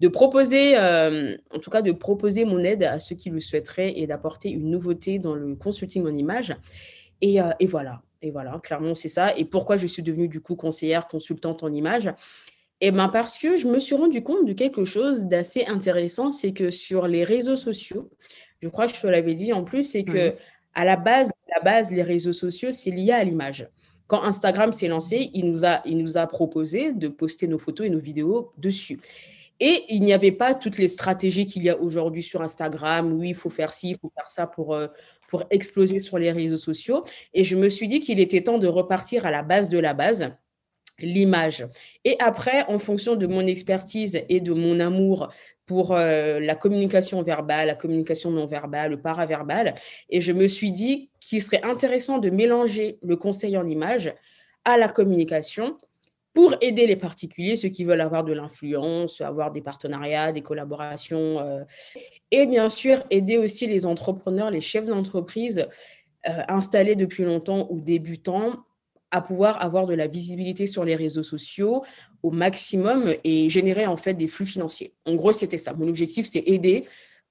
de 0.02 0.08
proposer, 0.08 0.76
euh, 0.76 1.36
en 1.54 1.60
tout 1.60 1.70
cas 1.70 1.80
de 1.80 1.92
proposer 1.92 2.44
mon 2.44 2.58
aide 2.58 2.82
à 2.82 2.98
ceux 2.98 3.14
qui 3.14 3.30
le 3.30 3.38
souhaiteraient 3.38 3.94
et 3.96 4.08
d'apporter 4.08 4.50
une 4.50 4.68
nouveauté 4.68 5.20
dans 5.20 5.36
le 5.36 5.54
consulting 5.54 6.04
en 6.04 6.12
image. 6.12 6.56
Et, 7.20 7.40
euh, 7.40 7.52
et 7.60 7.66
voilà, 7.66 8.02
et 8.20 8.32
voilà, 8.32 8.60
clairement 8.64 8.96
c'est 8.96 9.08
ça. 9.08 9.34
Et 9.36 9.44
pourquoi 9.44 9.76
je 9.76 9.86
suis 9.86 10.02
devenue 10.02 10.26
du 10.26 10.40
coup 10.40 10.56
conseillère, 10.56 11.06
consultante 11.06 11.62
en 11.62 11.72
image? 11.72 12.12
Eh 12.80 12.90
bien 12.90 13.08
parce 13.08 13.38
que 13.38 13.56
je 13.56 13.68
me 13.68 13.78
suis 13.78 13.94
rendu 13.94 14.24
compte 14.24 14.44
de 14.44 14.52
quelque 14.52 14.84
chose 14.84 15.26
d'assez 15.26 15.66
intéressant, 15.66 16.32
c'est 16.32 16.52
que 16.52 16.70
sur 16.70 17.06
les 17.06 17.22
réseaux 17.22 17.56
sociaux, 17.56 18.10
je 18.60 18.66
crois 18.68 18.88
que 18.88 18.96
je 18.96 19.00
te 19.00 19.06
l'avais 19.06 19.34
dit 19.34 19.52
en 19.52 19.62
plus, 19.62 19.84
c'est 19.84 20.02
que 20.02 20.34
à 20.74 20.84
la 20.84 20.96
base, 20.96 21.30
la 21.54 21.62
base, 21.62 21.92
les 21.92 22.02
réseaux 22.02 22.32
sociaux, 22.32 22.72
c'est 22.72 22.90
lié 22.90 23.12
à 23.12 23.22
l'image. 23.22 23.68
Quand 24.08 24.24
Instagram 24.24 24.72
s'est 24.72 24.88
lancé, 24.88 25.30
il 25.32 25.48
nous, 25.48 25.64
a, 25.64 25.80
il 25.86 25.98
nous 25.98 26.18
a 26.18 26.26
proposé 26.26 26.92
de 26.92 27.06
poster 27.06 27.46
nos 27.46 27.58
photos 27.58 27.86
et 27.86 27.90
nos 27.90 28.00
vidéos 28.00 28.52
dessus. 28.58 28.98
Et 29.64 29.84
il 29.90 30.00
n'y 30.00 30.12
avait 30.12 30.32
pas 30.32 30.56
toutes 30.56 30.76
les 30.76 30.88
stratégies 30.88 31.46
qu'il 31.46 31.62
y 31.62 31.70
a 31.70 31.78
aujourd'hui 31.78 32.24
sur 32.24 32.42
Instagram. 32.42 33.12
Oui, 33.12 33.28
il 33.28 33.34
faut 33.36 33.48
faire 33.48 33.72
ci, 33.72 33.90
il 33.90 33.96
faut 33.96 34.10
faire 34.12 34.28
ça 34.28 34.48
pour, 34.48 34.74
euh, 34.74 34.88
pour 35.28 35.44
exploser 35.50 36.00
sur 36.00 36.18
les 36.18 36.32
réseaux 36.32 36.56
sociaux. 36.56 37.04
Et 37.32 37.44
je 37.44 37.54
me 37.54 37.68
suis 37.68 37.86
dit 37.86 38.00
qu'il 38.00 38.18
était 38.18 38.42
temps 38.42 38.58
de 38.58 38.66
repartir 38.66 39.24
à 39.24 39.30
la 39.30 39.44
base 39.44 39.68
de 39.68 39.78
la 39.78 39.94
base, 39.94 40.32
l'image. 40.98 41.64
Et 42.04 42.16
après, 42.18 42.64
en 42.66 42.80
fonction 42.80 43.14
de 43.14 43.28
mon 43.28 43.46
expertise 43.46 44.24
et 44.28 44.40
de 44.40 44.52
mon 44.52 44.80
amour 44.80 45.28
pour 45.64 45.94
euh, 45.94 46.40
la 46.40 46.56
communication 46.56 47.22
verbale, 47.22 47.68
la 47.68 47.76
communication 47.76 48.32
non 48.32 48.46
verbale, 48.46 48.90
le 48.90 49.00
paraverbal, 49.00 49.74
et 50.10 50.20
je 50.20 50.32
me 50.32 50.48
suis 50.48 50.72
dit 50.72 51.08
qu'il 51.20 51.40
serait 51.40 51.62
intéressant 51.62 52.18
de 52.18 52.30
mélanger 52.30 52.98
le 53.00 53.14
conseil 53.14 53.56
en 53.56 53.64
image 53.64 54.12
à 54.64 54.76
la 54.76 54.88
communication 54.88 55.78
pour 56.34 56.54
aider 56.60 56.86
les 56.86 56.96
particuliers, 56.96 57.56
ceux 57.56 57.68
qui 57.68 57.84
veulent 57.84 58.00
avoir 58.00 58.24
de 58.24 58.32
l'influence, 58.32 59.20
avoir 59.20 59.52
des 59.52 59.60
partenariats, 59.60 60.32
des 60.32 60.40
collaborations, 60.42 61.40
euh, 61.40 61.64
et 62.30 62.46
bien 62.46 62.68
sûr 62.68 63.04
aider 63.10 63.36
aussi 63.36 63.66
les 63.66 63.84
entrepreneurs, 63.84 64.50
les 64.50 64.62
chefs 64.62 64.86
d'entreprise 64.86 65.66
euh, 66.28 66.42
installés 66.48 66.96
depuis 66.96 67.24
longtemps 67.24 67.66
ou 67.70 67.80
débutants 67.80 68.64
à 69.10 69.20
pouvoir 69.20 69.62
avoir 69.62 69.86
de 69.86 69.94
la 69.94 70.06
visibilité 70.06 70.66
sur 70.66 70.84
les 70.84 70.96
réseaux 70.96 71.22
sociaux 71.22 71.84
au 72.22 72.30
maximum 72.30 73.14
et 73.24 73.50
générer 73.50 73.86
en 73.86 73.98
fait 73.98 74.14
des 74.14 74.26
flux 74.26 74.46
financiers. 74.46 74.94
En 75.04 75.14
gros, 75.14 75.32
c'était 75.32 75.58
ça. 75.58 75.74
Mon 75.74 75.86
objectif, 75.86 76.26
c'est 76.26 76.44
aider, 76.46 76.86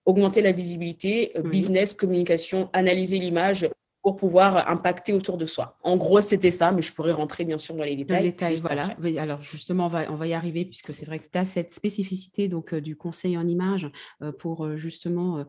augmenter 0.05 0.41
la 0.41 0.51
visibilité, 0.51 1.31
euh, 1.37 1.41
business, 1.41 1.95
communication, 1.95 2.69
analyser 2.73 3.17
l'image 3.17 3.67
pour 4.01 4.15
pouvoir 4.15 4.67
impacter 4.67 5.13
autour 5.13 5.37
de 5.37 5.45
soi. 5.45 5.77
En 5.83 5.95
gros, 5.95 6.21
c'était 6.21 6.49
ça, 6.49 6.71
mais 6.71 6.81
je 6.81 6.91
pourrais 6.91 7.11
rentrer 7.11 7.45
bien 7.45 7.59
sûr 7.59 7.75
dans 7.75 7.83
les 7.83 7.95
détails. 7.95 8.23
les 8.23 8.31
détails, 8.31 8.55
voilà. 8.57 8.95
Alors 9.19 9.41
justement, 9.41 9.85
on 9.85 9.89
va, 9.89 10.11
on 10.11 10.15
va 10.15 10.27
y 10.27 10.33
arriver 10.33 10.65
puisque 10.65 10.93
c'est 10.93 11.05
vrai 11.05 11.19
que 11.19 11.27
tu 11.31 11.37
as 11.37 11.45
cette 11.45 11.71
spécificité 11.71 12.47
donc, 12.47 12.73
euh, 12.73 12.81
du 12.81 12.95
conseil 12.95 13.37
en 13.37 13.47
image 13.47 13.89
euh, 14.23 14.31
pour 14.31 14.65
euh, 14.65 14.75
justement 14.75 15.45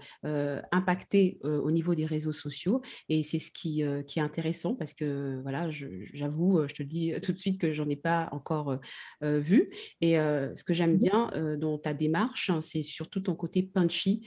impacter 0.70 1.38
au 1.42 1.70
niveau 1.70 1.94
des 1.94 2.06
réseaux 2.06 2.32
sociaux. 2.32 2.82
Et 3.08 3.22
c'est 3.22 3.38
ce 3.38 3.50
qui, 3.50 3.82
qui, 4.06 4.18
est 4.18 4.22
intéressant 4.22 4.74
parce 4.74 4.92
que, 4.92 5.40
voilà, 5.42 5.70
j'avoue, 5.70 6.62
je, 6.68 6.74
te 6.74 6.82
dis 6.82 7.12
tout 7.22 7.32
de 7.32 7.38
suite 7.38 7.60
que 7.60 7.72
j'en 7.72 7.88
ai 7.88 7.96
pas 7.96 8.28
encore 8.32 8.78
vu. 9.20 9.68
Et 10.00 10.14
ce 10.14 10.62
que 10.64 10.74
j'aime 10.74 10.94
mmh 10.94 10.98
bien 10.98 11.56
dans 11.58 11.78
ta 11.78 11.94
démarche, 11.94 12.50
hein, 12.50 12.60
c'est 12.60 12.82
surtout 12.82 13.20
ton 13.20 13.34
côté 13.34 13.62
punchy. 13.62 14.26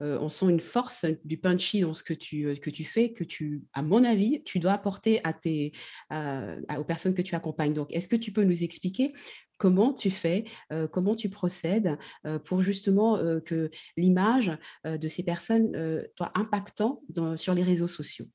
on 0.00 0.28
sent 0.28 0.46
une 0.46 0.60
force 0.60 1.06
du 1.24 1.38
punchy 1.38 1.80
dans 1.80 1.94
ce 1.94 2.02
que 2.02 2.14
tu, 2.14 2.54
que 2.60 2.70
tu 2.70 2.84
fais, 2.84 3.12
que 3.12 3.24
tu 3.24 3.63
à 3.72 3.82
mon 3.82 4.04
avis, 4.04 4.42
tu 4.44 4.58
dois 4.58 4.72
apporter 4.72 5.22
tes, 5.40 5.72
aux 6.10 6.84
personnes 6.84 7.14
que 7.14 7.22
tu 7.22 7.34
accompagnes. 7.34 7.74
Donc, 7.74 7.92
est-ce 7.92 8.08
que 8.08 8.16
tu 8.16 8.32
peux 8.32 8.44
nous 8.44 8.64
expliquer 8.64 9.12
comment 9.58 9.92
tu 9.92 10.10
fais, 10.10 10.44
euh, 10.72 10.86
comment 10.88 11.14
tu 11.14 11.28
procèdes 11.28 11.98
euh, 12.26 12.38
pour 12.38 12.62
justement 12.62 13.16
euh, 13.16 13.40
que 13.40 13.70
l'image 13.96 14.52
de 14.84 15.08
ces 15.08 15.22
personnes 15.22 16.04
soit 16.16 16.32
impactant 16.34 17.02
sur 17.36 17.54
les 17.54 17.62
réseaux 17.62 17.86
sociaux? 17.86 18.26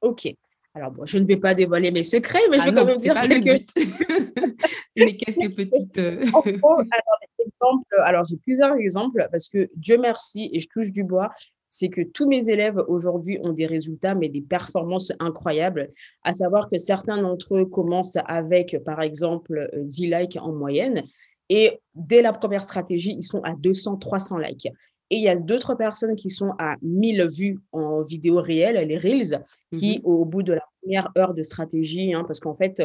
Ok. 0.00 0.34
Alors, 0.74 0.92
bon, 0.92 1.04
je 1.04 1.18
ne 1.18 1.26
vais 1.26 1.36
pas 1.36 1.54
dévoiler 1.54 1.90
mes 1.90 2.04
secrets, 2.04 2.38
mais 2.50 2.58
je 2.58 2.62
ah 2.62 2.70
vais 2.70 2.74
quand 2.74 2.84
même 2.84 2.96
dire 2.96 3.20
quelques... 3.20 3.66
les 4.96 5.16
quelques 5.16 5.56
petites... 5.56 5.98
alors, 7.60 7.82
alors 8.04 8.24
j'ai 8.24 8.36
plusieurs 8.36 8.76
exemples 8.76 9.26
parce 9.32 9.48
que 9.48 9.68
Dieu 9.74 9.98
merci, 9.98 10.48
et 10.52 10.60
je 10.60 10.68
touche 10.68 10.92
du 10.92 11.02
bois, 11.02 11.30
c'est 11.70 11.88
que 11.88 12.02
tous 12.02 12.28
mes 12.28 12.50
élèves 12.50 12.82
aujourd'hui 12.88 13.38
ont 13.42 13.52
des 13.52 13.66
résultats, 13.66 14.14
mais 14.14 14.28
des 14.28 14.42
performances 14.42 15.12
incroyables. 15.20 15.88
À 16.24 16.34
savoir 16.34 16.68
que 16.68 16.78
certains 16.78 17.22
d'entre 17.22 17.56
eux 17.56 17.64
commencent 17.64 18.18
avec, 18.26 18.76
par 18.84 19.00
exemple, 19.00 19.70
10 19.76 20.10
likes 20.10 20.38
en 20.40 20.52
moyenne. 20.52 21.04
Et 21.48 21.80
dès 21.94 22.22
la 22.22 22.32
première 22.32 22.62
stratégie, 22.62 23.14
ils 23.16 23.24
sont 23.24 23.40
à 23.42 23.54
200, 23.54 23.96
300 23.96 24.38
likes. 24.38 24.68
Et 25.10 25.16
il 25.16 25.22
y 25.22 25.28
a 25.28 25.34
d'autres 25.34 25.74
personnes 25.74 26.14
qui 26.14 26.30
sont 26.30 26.52
à 26.58 26.76
1000 26.82 27.28
vues 27.28 27.58
en 27.72 28.02
vidéo 28.02 28.40
réelle, 28.40 28.86
les 28.86 28.98
Reels, 28.98 29.44
qui, 29.76 29.98
mhm. 29.98 30.04
au 30.04 30.24
bout 30.24 30.42
de 30.42 30.52
la 30.52 30.62
première 30.80 31.10
heure 31.18 31.34
de 31.34 31.42
stratégie, 31.42 32.14
hein, 32.14 32.24
parce 32.24 32.40
qu'en 32.40 32.54
fait, 32.54 32.82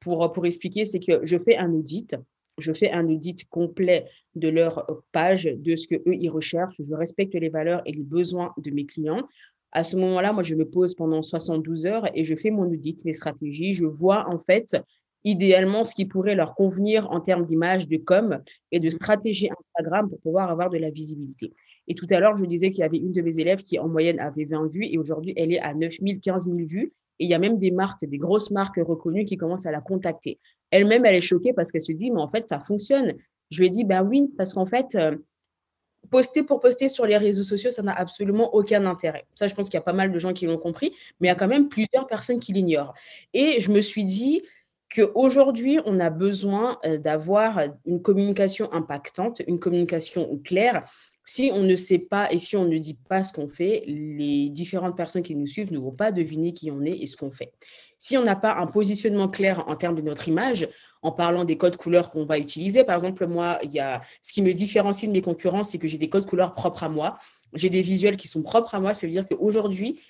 pour, 0.00 0.32
pour 0.32 0.46
expliquer, 0.46 0.84
c'est 0.84 1.00
que 1.00 1.24
je 1.24 1.36
fais 1.36 1.56
un 1.56 1.72
audit 1.72 2.16
je 2.58 2.72
fais 2.72 2.90
un 2.90 3.08
audit 3.08 3.48
complet 3.48 4.06
de 4.34 4.48
leur 4.48 4.84
page, 5.12 5.44
de 5.44 5.76
ce 5.76 5.86
qu'eux, 5.86 6.14
ils 6.14 6.28
recherchent. 6.28 6.74
Je 6.78 6.94
respecte 6.94 7.34
les 7.34 7.48
valeurs 7.48 7.82
et 7.86 7.92
les 7.92 8.02
besoins 8.02 8.52
de 8.58 8.70
mes 8.70 8.84
clients. 8.84 9.26
À 9.72 9.84
ce 9.84 9.96
moment-là, 9.96 10.32
moi, 10.32 10.42
je 10.42 10.54
me 10.54 10.64
pose 10.64 10.94
pendant 10.94 11.22
72 11.22 11.86
heures 11.86 12.06
et 12.14 12.24
je 12.24 12.34
fais 12.34 12.50
mon 12.50 12.64
audit, 12.64 13.04
mes 13.04 13.12
stratégies. 13.12 13.74
Je 13.74 13.84
vois 13.84 14.28
en 14.28 14.38
fait 14.38 14.76
idéalement 15.24 15.84
ce 15.84 15.94
qui 15.94 16.06
pourrait 16.06 16.34
leur 16.34 16.54
convenir 16.54 17.10
en 17.10 17.20
termes 17.20 17.44
d'image, 17.44 17.88
de 17.88 17.96
com 17.96 18.40
et 18.70 18.80
de 18.80 18.90
stratégie 18.90 19.48
Instagram 19.50 20.08
pour 20.08 20.20
pouvoir 20.20 20.50
avoir 20.50 20.70
de 20.70 20.78
la 20.78 20.90
visibilité. 20.90 21.52
Et 21.88 21.94
tout 21.94 22.06
à 22.10 22.20
l'heure, 22.20 22.36
je 22.36 22.44
disais 22.44 22.70
qu'il 22.70 22.80
y 22.80 22.84
avait 22.84 22.98
une 22.98 23.12
de 23.12 23.22
mes 23.22 23.40
élèves 23.40 23.62
qui, 23.62 23.78
en 23.78 23.88
moyenne, 23.88 24.20
avait 24.20 24.44
20 24.44 24.66
vues 24.66 24.86
et 24.86 24.98
aujourd'hui, 24.98 25.32
elle 25.36 25.52
est 25.52 25.60
à 25.60 25.74
9 25.74 25.94
000, 26.00 26.18
15 26.22 26.44
000 26.44 26.56
vues. 26.68 26.92
Et 27.18 27.24
il 27.24 27.30
y 27.30 27.34
a 27.34 27.38
même 27.38 27.58
des 27.58 27.72
marques, 27.72 28.04
des 28.04 28.18
grosses 28.18 28.50
marques 28.50 28.76
reconnues 28.76 29.24
qui 29.24 29.36
commencent 29.36 29.66
à 29.66 29.72
la 29.72 29.80
contacter. 29.80 30.38
Elle-même, 30.70 31.04
elle 31.04 31.16
est 31.16 31.20
choquée 31.20 31.52
parce 31.52 31.72
qu'elle 31.72 31.82
se 31.82 31.92
dit, 31.92 32.10
mais 32.10 32.20
en 32.20 32.28
fait, 32.28 32.48
ça 32.48 32.60
fonctionne. 32.60 33.14
Je 33.50 33.58
lui 33.58 33.66
ai 33.66 33.70
dit, 33.70 33.84
ben 33.84 34.02
oui, 34.02 34.30
parce 34.36 34.52
qu'en 34.52 34.66
fait, 34.66 34.94
euh, 34.94 35.16
poster 36.10 36.42
pour 36.42 36.60
poster 36.60 36.88
sur 36.88 37.06
les 37.06 37.16
réseaux 37.16 37.42
sociaux, 37.42 37.70
ça 37.70 37.82
n'a 37.82 37.92
absolument 37.92 38.54
aucun 38.54 38.84
intérêt. 38.86 39.24
Ça, 39.34 39.46
je 39.46 39.54
pense 39.54 39.68
qu'il 39.68 39.74
y 39.74 39.78
a 39.78 39.82
pas 39.82 39.92
mal 39.92 40.12
de 40.12 40.18
gens 40.18 40.32
qui 40.32 40.46
l'ont 40.46 40.58
compris, 40.58 40.92
mais 41.20 41.28
il 41.28 41.30
y 41.30 41.32
a 41.32 41.34
quand 41.34 41.48
même 41.48 41.68
plusieurs 41.68 42.06
personnes 42.06 42.38
qui 42.38 42.52
l'ignorent. 42.52 42.94
Et 43.34 43.60
je 43.60 43.72
me 43.72 43.80
suis 43.80 44.04
dit 44.04 44.42
qu'aujourd'hui, 44.94 45.78
on 45.84 46.00
a 46.00 46.10
besoin 46.10 46.78
euh, 46.84 46.98
d'avoir 46.98 47.60
une 47.84 48.02
communication 48.02 48.72
impactante, 48.72 49.42
une 49.46 49.58
communication 49.58 50.40
claire. 50.44 50.84
Si 51.24 51.50
on 51.52 51.62
ne 51.62 51.76
sait 51.76 51.98
pas 51.98 52.32
et 52.32 52.38
si 52.38 52.56
on 52.56 52.64
ne 52.64 52.78
dit 52.78 52.98
pas 53.08 53.22
ce 53.22 53.32
qu'on 53.32 53.48
fait, 53.48 53.84
les 53.86 54.48
différentes 54.48 54.96
personnes 54.96 55.22
qui 55.22 55.36
nous 55.36 55.46
suivent 55.46 55.72
ne 55.72 55.78
vont 55.78 55.92
pas 55.92 56.10
deviner 56.10 56.52
qui 56.52 56.70
on 56.70 56.82
est 56.82 56.98
et 56.98 57.06
ce 57.06 57.16
qu'on 57.16 57.30
fait. 57.30 57.52
Si 57.98 58.16
on 58.16 58.22
n'a 58.22 58.36
pas 58.36 58.54
un 58.54 58.66
positionnement 58.66 59.28
clair 59.28 59.64
en 59.68 59.76
termes 59.76 59.96
de 59.96 60.02
notre 60.02 60.28
image, 60.28 60.68
en 61.02 61.12
parlant 61.12 61.44
des 61.44 61.58
codes 61.58 61.76
couleurs 61.76 62.10
qu'on 62.10 62.24
va 62.24 62.38
utiliser, 62.38 62.84
par 62.84 62.94
exemple, 62.94 63.26
moi, 63.26 63.58
il 63.62 63.72
y 63.72 63.80
a, 63.80 64.02
ce 64.22 64.32
qui 64.32 64.40
me 64.40 64.52
différencie 64.52 65.08
de 65.08 65.12
mes 65.12 65.20
concurrents, 65.20 65.64
c'est 65.64 65.78
que 65.78 65.88
j'ai 65.88 65.98
des 65.98 66.08
codes 66.08 66.26
couleurs 66.26 66.54
propres 66.54 66.84
à 66.84 66.88
moi. 66.88 67.18
J'ai 67.54 67.70
des 67.70 67.82
visuels 67.82 68.16
qui 68.16 68.28
sont 68.28 68.42
propres 68.42 68.74
à 68.74 68.80
moi. 68.80 68.94
Ça 68.94 69.06
veut 69.06 69.12
dire 69.12 69.26
qu'aujourd'hui, 69.26 70.00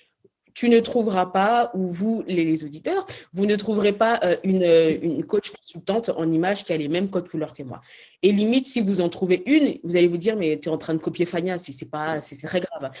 tu 0.59 0.67
ne 0.67 0.81
trouveras 0.81 1.27
pas, 1.27 1.71
ou 1.73 1.87
vous, 1.87 2.21
les, 2.27 2.65
auditeurs, 2.65 3.05
vous 3.31 3.45
ne 3.45 3.55
trouverez 3.55 3.93
pas 3.93 4.19
euh, 4.25 4.35
une, 4.43 4.61
une, 5.01 5.23
coach 5.23 5.51
consultante 5.51 6.09
en 6.09 6.29
image 6.29 6.65
qui 6.65 6.73
a 6.73 6.77
les 6.77 6.89
mêmes 6.89 7.09
codes 7.09 7.29
couleurs 7.29 7.53
que 7.53 7.63
moi. 7.63 7.79
Et 8.23 8.33
limite, 8.33 8.65
si 8.65 8.81
vous 8.81 8.99
en 8.99 9.07
trouvez 9.07 9.41
une, 9.45 9.77
vous 9.85 9.95
allez 9.95 10.09
vous 10.09 10.17
dire, 10.17 10.35
mais 10.35 10.59
tu 10.59 10.67
es 10.67 10.71
en 10.71 10.77
train 10.77 10.93
de 10.93 10.99
copier 10.99 11.25
Fania, 11.25 11.57
c'est 11.57 11.89
pas, 11.89 12.19
c'est 12.19 12.45
très 12.45 12.59
grave. 12.59 12.91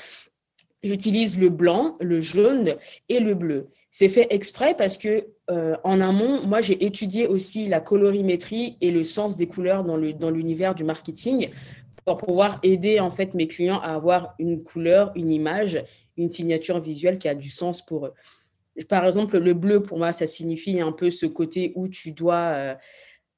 J'utilise 0.83 1.37
le 1.37 1.49
blanc, 1.49 1.97
le 1.99 2.21
jaune 2.21 2.75
et 3.09 3.19
le 3.19 3.33
bleu. 3.33 3.67
C'est 3.91 4.07
fait 4.07 4.27
exprès 4.29 4.73
parce 4.73 4.97
que 4.97 5.27
euh, 5.51 5.75
en 5.83 5.99
amont, 5.99 6.41
moi 6.47 6.61
j'ai 6.61 6.85
étudié 6.85 7.27
aussi 7.27 7.67
la 7.67 7.81
colorimétrie 7.81 8.77
et 8.79 8.89
le 8.89 9.03
sens 9.03 9.35
des 9.35 9.47
couleurs 9.47 9.83
dans 9.83 9.97
le 9.97 10.13
dans 10.13 10.29
l'univers 10.29 10.75
du 10.75 10.85
marketing 10.85 11.49
pour 12.05 12.17
pouvoir 12.17 12.57
aider 12.63 12.99
en 12.99 13.11
fait 13.11 13.33
mes 13.33 13.47
clients 13.47 13.79
à 13.81 13.93
avoir 13.95 14.35
une 14.39 14.63
couleur, 14.63 15.11
une 15.15 15.31
image, 15.31 15.83
une 16.19 16.29
signature 16.29 16.79
visuelle 16.79 17.17
qui 17.17 17.27
a 17.27 17.35
du 17.35 17.49
sens 17.49 17.83
pour 17.85 18.05
eux. 18.07 18.13
Par 18.87 19.05
exemple, 19.05 19.37
le 19.39 19.53
bleu 19.53 19.81
pour 19.81 19.97
moi 19.97 20.13
ça 20.13 20.27
signifie 20.27 20.79
un 20.79 20.91
peu 20.91 21.11
ce 21.11 21.25
côté 21.25 21.73
où 21.75 21.87
tu 21.87 22.11
dois 22.11 22.35
euh, 22.35 22.75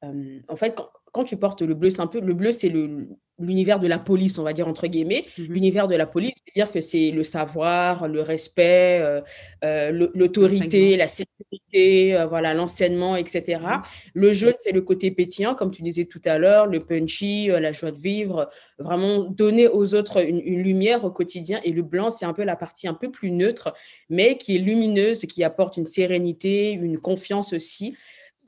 euh, 0.04 0.40
en 0.48 0.56
fait 0.56 0.76
quand, 0.76 0.90
quand 1.12 1.24
tu 1.24 1.38
portes 1.38 1.62
le 1.62 1.74
bleu, 1.74 1.92
c'est 1.92 2.02
un 2.02 2.08
peu 2.08 2.20
le 2.20 2.34
bleu, 2.34 2.52
c'est 2.52 2.70
le, 2.70 3.08
l'univers 3.42 3.80
de 3.80 3.88
la 3.88 4.00
police, 4.00 4.38
on 4.38 4.44
va 4.44 4.54
dire 4.54 4.68
entre 4.68 4.88
guillemets. 4.88 5.26
Mmh 5.38 5.44
l'univers 5.52 5.88
de 5.88 5.96
la 5.96 6.06
police, 6.06 6.34
c'est-à-dire 6.46 6.72
que 6.72 6.82
c'est 6.82 7.12
le 7.12 7.24
savoir, 7.24 8.08
le 8.08 8.22
respect, 8.22 9.00
euh, 9.02 9.22
euh, 9.64 10.10
l'autorité, 10.14 10.96
la 10.96 11.08
sécurité, 11.08 12.16
euh, 12.16 12.26
voilà, 12.26 12.54
l'enseignement, 12.54 13.16
etc. 13.16 13.60
Mmh 13.60 13.82
le 14.14 14.34
jaune, 14.34 14.54
c'est 14.60 14.72
le 14.72 14.82
côté 14.82 15.12
pétillant, 15.12 15.56
comme 15.56 15.72
tu 15.72 15.82
disais 15.82 16.06
tout 16.06 16.22
à 16.26 16.38
l'heure, 16.38 16.68
le 16.68 16.80
punchy, 16.80 17.48
la 17.48 17.72
joie 17.72 17.92
de 17.92 18.00
vivre, 18.00 18.50
vraiment 18.80 19.24
donner 19.24 19.68
aux 19.68 19.94
autres 19.94 20.26
une, 20.26 20.42
une, 20.44 20.62
lumière 20.62 21.04
au 21.04 21.12
quotidien. 21.12 21.60
Et 21.64 21.72
le 21.72 21.82
blanc, 21.82 22.10
c'est 22.10 22.26
un 22.26 22.34
peu 22.34 22.44
la 22.44 22.56
partie 22.56 22.88
un 22.88 22.94
peu 22.94 23.10
plus 23.10 23.32
neutre, 23.32 23.74
mais 24.10 24.38
qui 24.38 24.56
est 24.56 24.60
lumineuse, 24.60 25.22
qui 25.22 25.44
apporte 25.44 25.78
une 25.78 25.86
sérénité, 25.86 26.72
une 26.72 27.00
confiance 27.00 27.54
aussi 27.54 27.96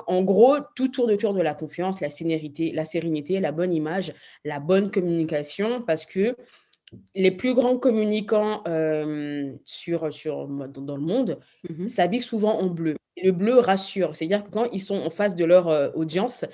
en 0.08 0.24
gros, 0.24 0.58
tout 0.76 0.88
tourne 0.90 1.12
autour 1.12 1.34
de 1.34 1.42
la 1.42 1.54
confiance, 1.54 2.02
la 2.02 2.10
sérénité, 2.10 2.72
la 2.72 2.86
sérénité, 2.86 3.40
la 3.40 3.52
bonne 3.52 3.74
image, 3.74 4.14
la 4.44 4.60
bonne 4.60 4.92
communication, 4.92 5.82
parce 5.82 6.06
que 6.06 6.36
les 7.16 7.32
plus 7.32 7.54
grands 7.54 7.78
communicants 7.78 8.64
euh, 8.68 9.54
sur, 9.66 10.12
sur, 10.14 10.48
dans, 10.48 10.96
le 10.96 11.02
monde 11.02 11.40
mmh 11.68 11.88
s'habillent 11.88 12.20
souvent 12.20 12.60
en 12.60 12.68
bleu. 12.68 12.96
le 13.22 13.32
bleu 13.32 13.58
rassure, 13.60 14.16
c'est-à-dire 14.16 14.44
que 14.44 14.50
quand 14.50 14.70
ils 14.72 14.82
sont 14.82 15.00
en 15.00 15.10
face 15.10 15.36
de 15.36 15.46
leur 15.46 15.70
euh, 15.70 15.90
audience, 15.96 16.46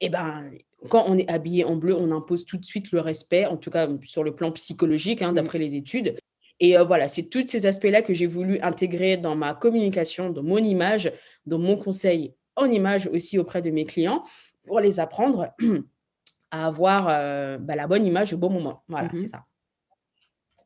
eh 0.00 0.08
ben, 0.08 0.50
quand 0.88 1.04
on 1.08 1.18
est 1.18 1.30
habillé 1.30 1.64
en 1.64 1.76
bleu, 1.76 1.94
on 1.94 2.10
impose 2.12 2.44
tout 2.46 2.58
de 2.58 2.64
suite 2.64 2.92
le 2.92 3.00
respect, 3.00 3.46
en 3.46 3.56
tout 3.56 3.70
cas 3.70 3.88
sur 4.02 4.24
le 4.24 4.34
plan 4.34 4.52
psychologique, 4.52 5.22
hein, 5.22 5.32
mmh. 5.32 5.36
d'après 5.36 5.58
les 5.58 5.74
études. 5.74 6.16
Et 6.60 6.78
euh, 6.78 6.84
voilà, 6.84 7.08
c'est 7.08 7.24
tous 7.24 7.46
ces 7.46 7.66
aspects-là 7.66 8.02
que 8.02 8.14
j'ai 8.14 8.26
voulu 8.26 8.60
intégrer 8.60 9.16
dans 9.16 9.34
ma 9.34 9.54
communication, 9.54 10.30
dans 10.30 10.42
mon 10.42 10.58
image, 10.58 11.12
dans 11.44 11.58
mon 11.58 11.76
conseil 11.76 12.34
en 12.56 12.66
image 12.66 13.06
aussi 13.08 13.38
auprès 13.38 13.62
de 13.62 13.70
mes 13.70 13.84
clients 13.84 14.24
pour 14.66 14.80
les 14.80 15.00
apprendre 15.00 15.54
à 16.50 16.66
avoir 16.66 17.06
euh, 17.08 17.58
bah, 17.58 17.76
la 17.76 17.86
bonne 17.86 18.04
image 18.04 18.32
au 18.32 18.38
bon 18.38 18.50
moment. 18.50 18.82
Voilà, 18.88 19.08
mmh 19.08 19.16
c'est 19.16 19.28
ça. 19.28 19.44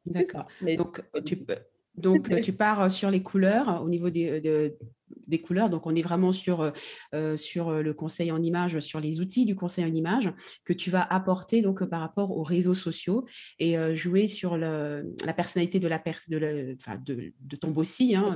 D'accord. 0.07 0.47
Donc, 0.77 1.03
tu, 1.25 1.45
donc 1.95 2.41
tu 2.41 2.53
pars 2.55 2.91
sur 2.91 3.11
les 3.11 3.23
couleurs 3.23 3.83
au 3.83 3.89
niveau 3.89 4.09
des, 4.09 4.41
des 5.27 5.41
couleurs. 5.43 5.69
Donc, 5.69 5.87
on 5.87 5.95
est 5.95 6.03
vraiment 6.03 6.33
sur, 6.33 6.73
euh, 7.15 7.37
sur 7.37 7.71
le 7.71 7.93
conseil 7.93 8.33
en 8.33 8.43
image, 8.43 8.81
sur 8.81 8.99
les 8.99 9.21
outils 9.21 9.45
du 9.45 9.55
conseil 9.55 9.85
en 9.85 9.95
image 9.95 10.33
que 10.65 10.73
tu 10.73 10.91
vas 10.91 11.03
apporter 11.03 11.61
donc, 11.61 11.85
par 11.85 12.01
rapport 12.01 12.37
aux 12.37 12.43
réseaux 12.43 12.75
sociaux 12.75 13.27
et 13.59 13.77
jouer 13.95 14.27
sur 14.27 14.57
le, 14.57 15.15
la 15.25 15.35
personnalité 15.35 15.79
de, 15.79 15.87
la 15.87 16.03
de, 16.29 16.39
de, 17.05 17.33
de, 17.39 17.57
ton 17.57 17.71
bossi. 17.71 18.17
Hein, 18.17 18.27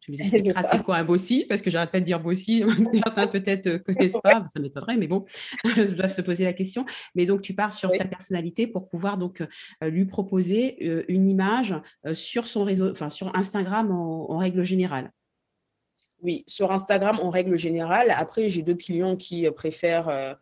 tu 0.00 0.12
me 0.12 0.16
expliqueras 0.16 0.62
c'est 0.70 0.82
quoi 0.82 0.96
un 0.96 1.04
bossi, 1.04 1.46
parce 1.48 1.62
que 1.62 1.70
j'arrête 1.70 1.90
pas 1.90 2.00
de 2.00 2.04
dire 2.04 2.20
bossi, 2.20 2.64
certains 3.04 3.26
peut-être 3.26 3.66
ne 3.66 3.76
connaissent 3.78 4.20
pas, 4.22 4.44
ça 4.52 4.60
m'étonnerait, 4.60 4.96
mais 4.96 5.06
bon, 5.06 5.24
je 5.64 5.94
dois 5.94 6.08
se 6.08 6.22
poser 6.22 6.44
la 6.44 6.52
question. 6.52 6.84
Mais 7.14 7.26
donc, 7.26 7.42
tu 7.42 7.54
pars 7.54 7.72
sur 7.72 7.92
sa 7.92 8.04
personnalité 8.04 8.66
pour 8.66 8.88
pouvoir 8.88 9.18
donc 9.18 9.42
euh, 9.82 9.88
lui 9.88 10.06
proposer 10.06 10.76
euh, 10.82 11.04
une 11.08 11.28
image 11.28 11.74
euh, 12.06 12.14
sur 12.14 12.46
son 12.46 12.64
réseau, 12.64 12.90
enfin 12.90 13.10
sur 13.10 13.34
Instagram 13.36 13.90
en, 13.90 14.36
règle 14.38 14.64
générale. 14.64 15.10
Oui, 16.22 16.44
sur 16.46 16.72
Instagram 16.72 17.18
en 17.20 17.30
règle 17.30 17.58
générale. 17.58 18.10
Après, 18.16 18.48
j'ai 18.48 18.62
d'autres 18.62 18.84
clients 18.84 19.16
qui 19.16 19.48
préfèrent 19.50 20.36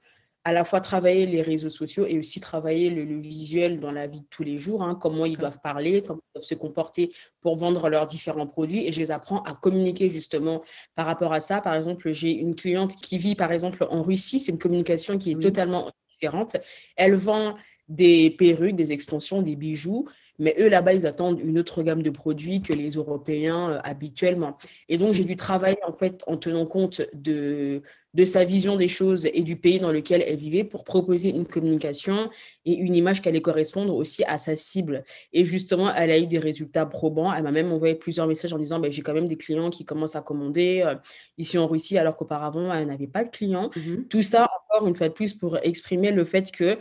à 0.45 0.53
la 0.53 0.65
fois 0.65 0.81
travailler 0.81 1.27
les 1.27 1.41
réseaux 1.41 1.71
sociaux 1.71 2.05
et 2.07 2.19
aussi 2.19 2.41
travailler 2.41 2.91
le, 2.91 3.21
visuel 3.21 3.79
dans 3.79 3.93
la 3.93 4.07
vie 4.07 4.21
de 4.21 4.27
tous 4.29 4.43
les 4.43 4.59
jours, 4.59 4.83
hein, 4.83 4.99
comment 5.01 5.25
ils 5.25 5.37
doivent 5.37 5.61
parler, 5.63 6.03
comment 6.03 6.21
ils 6.31 6.39
doivent 6.39 6.49
se 6.49 6.55
comporter 6.55 7.13
pour 7.41 7.57
vendre 7.57 7.89
leurs 7.89 8.07
différents 8.07 8.47
produits. 8.47 8.87
Et 8.87 8.93
je 8.93 8.99
les 8.99 9.13
apprends 9.13 9.43
à 9.43 9.55
communiquer 9.55 10.11
justement 10.11 10.63
par 10.97 11.07
rapport 11.07 11.33
à 11.33 11.41
ça. 11.41 11.61
Par 11.61 11.75
exemple, 11.75 12.13
j'ai 12.13 12.33
une 12.33 12.57
cliente 12.57 12.97
qui 12.97 13.19
vit 13.19 13.37
par 13.37 13.53
exemple 13.53 13.87
en 13.89 14.03
Russie, 14.03 14.41
c'est 14.41 14.53
une 14.53 14.59
communication 14.59 15.17
qui 15.17 15.33
est 15.33 15.41
totalement 15.41 15.91
différente. 16.11 16.57
Elle 16.97 17.15
vend 17.15 17.57
des 17.89 18.31
perruques, 18.31 18.77
des 18.77 18.93
extensions, 18.93 19.43
des 19.43 19.55
bijoux, 19.55 20.09
mais 20.39 20.55
eux, 20.59 20.69
là-bas, 20.69 20.95
ils 20.95 21.07
attendent 21.07 21.41
une 21.41 21.59
autre 21.59 21.83
gamme 21.83 22.03
de 22.03 22.11
produits 22.11 22.63
que 22.63 22.73
les 22.73 22.91
Européens 22.91 23.71
euh, 23.71 23.81
habituellement. 23.85 24.57
Et 24.89 24.99
donc, 24.99 25.15
j'ai 25.15 25.25
dû 25.25 25.37
travailler, 25.37 25.79
en 25.87 25.93
fait, 25.93 26.23
en 26.27 26.37
tenant 26.37 26.67
compte 26.67 27.03
de, 27.13 27.83
de 28.15 28.25
sa 28.25 28.45
vision 28.45 28.77
des 28.77 28.89
choses 28.89 29.27
et 29.27 29.43
du 29.43 29.57
pays 29.57 29.81
dans 29.81 29.93
lequel 29.93 30.23
elle 30.27 30.37
vivait 30.37 30.65
pour 30.65 30.85
proposer 30.85 31.31
une 31.31 31.47
communication 31.47 32.31
et 32.65 32.75
une 32.75 32.95
image 32.95 33.23
qui 33.23 33.29
allait 33.29 33.41
correspondre 33.41 33.95
aussi 33.95 34.23
à 34.25 34.37
sa 34.37 34.57
cible. 34.57 35.05
Et 35.33 35.45
justement, 35.45 35.93
elle 35.95 36.11
a 36.11 36.19
eu 36.19 36.27
des 36.27 36.39
résultats 36.39 36.87
probants. 36.87 37.33
Elle 37.33 37.43
m'a 37.43 37.53
même 37.53 37.73
envoyé 37.73 37.95
plusieurs 37.95 38.27
messages 38.27 38.53
en 38.53 38.59
disant 38.59 38.81
ben, 38.81 38.91
J'ai 38.91 39.03
quand 39.03 39.15
même 39.15 39.29
des 39.29 39.39
clients 39.39 39.71
qui 39.71 39.85
commencent 39.85 40.17
à 40.17 40.23
commander 40.23 40.83
euh, 40.85 40.95
ici 41.39 41.59
en 41.59 41.67
Russie, 41.67 41.99
alors 41.99 42.17
qu'auparavant, 42.17 42.73
elle 42.73 42.89
n'avait 42.89 43.07
pas 43.07 43.25
de 43.25 43.31
clients. 43.31 43.71
Mmh 43.77 44.05
Tout 44.09 44.23
ça, 44.23 44.49
encore 44.71 44.87
une 44.89 44.97
fois 44.97 45.09
de 45.09 45.15
plus, 45.15 45.35
pour 45.35 45.59
exprimer 45.59 46.11
le 46.11 46.25
fait 46.25 46.51
que 46.51 46.79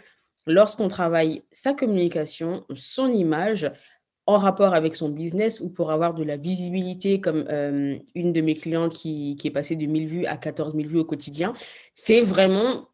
lorsqu'on 0.48 0.88
travaille 0.88 1.44
sa 1.52 1.74
communication, 1.74 2.66
son 2.76 3.12
image, 3.12 3.72
en 4.28 4.38
rapport 4.38 4.74
avec 4.74 4.96
son 4.96 5.10
business 5.10 5.60
ou 5.60 5.70
pour 5.70 5.92
avoir 5.92 6.14
de 6.14 6.24
la 6.24 6.38
visibilité, 6.38 7.20
comme 7.20 7.46
euh, 7.50 7.98
une 8.16 8.34
de 8.34 8.42
mes 8.42 8.56
clientes 8.56 8.94
qui, 8.94 9.38
est 9.44 9.52
passée 9.52 9.76
de 9.76 9.86
1000 9.86 10.08
vues 10.08 10.26
à 10.26 10.38
14 10.38 10.76
000 10.76 10.88
vues 10.88 11.00
au 11.00 11.06
quotidien, 11.06 11.54
c'est 11.94 12.22
vraiment 12.22 12.88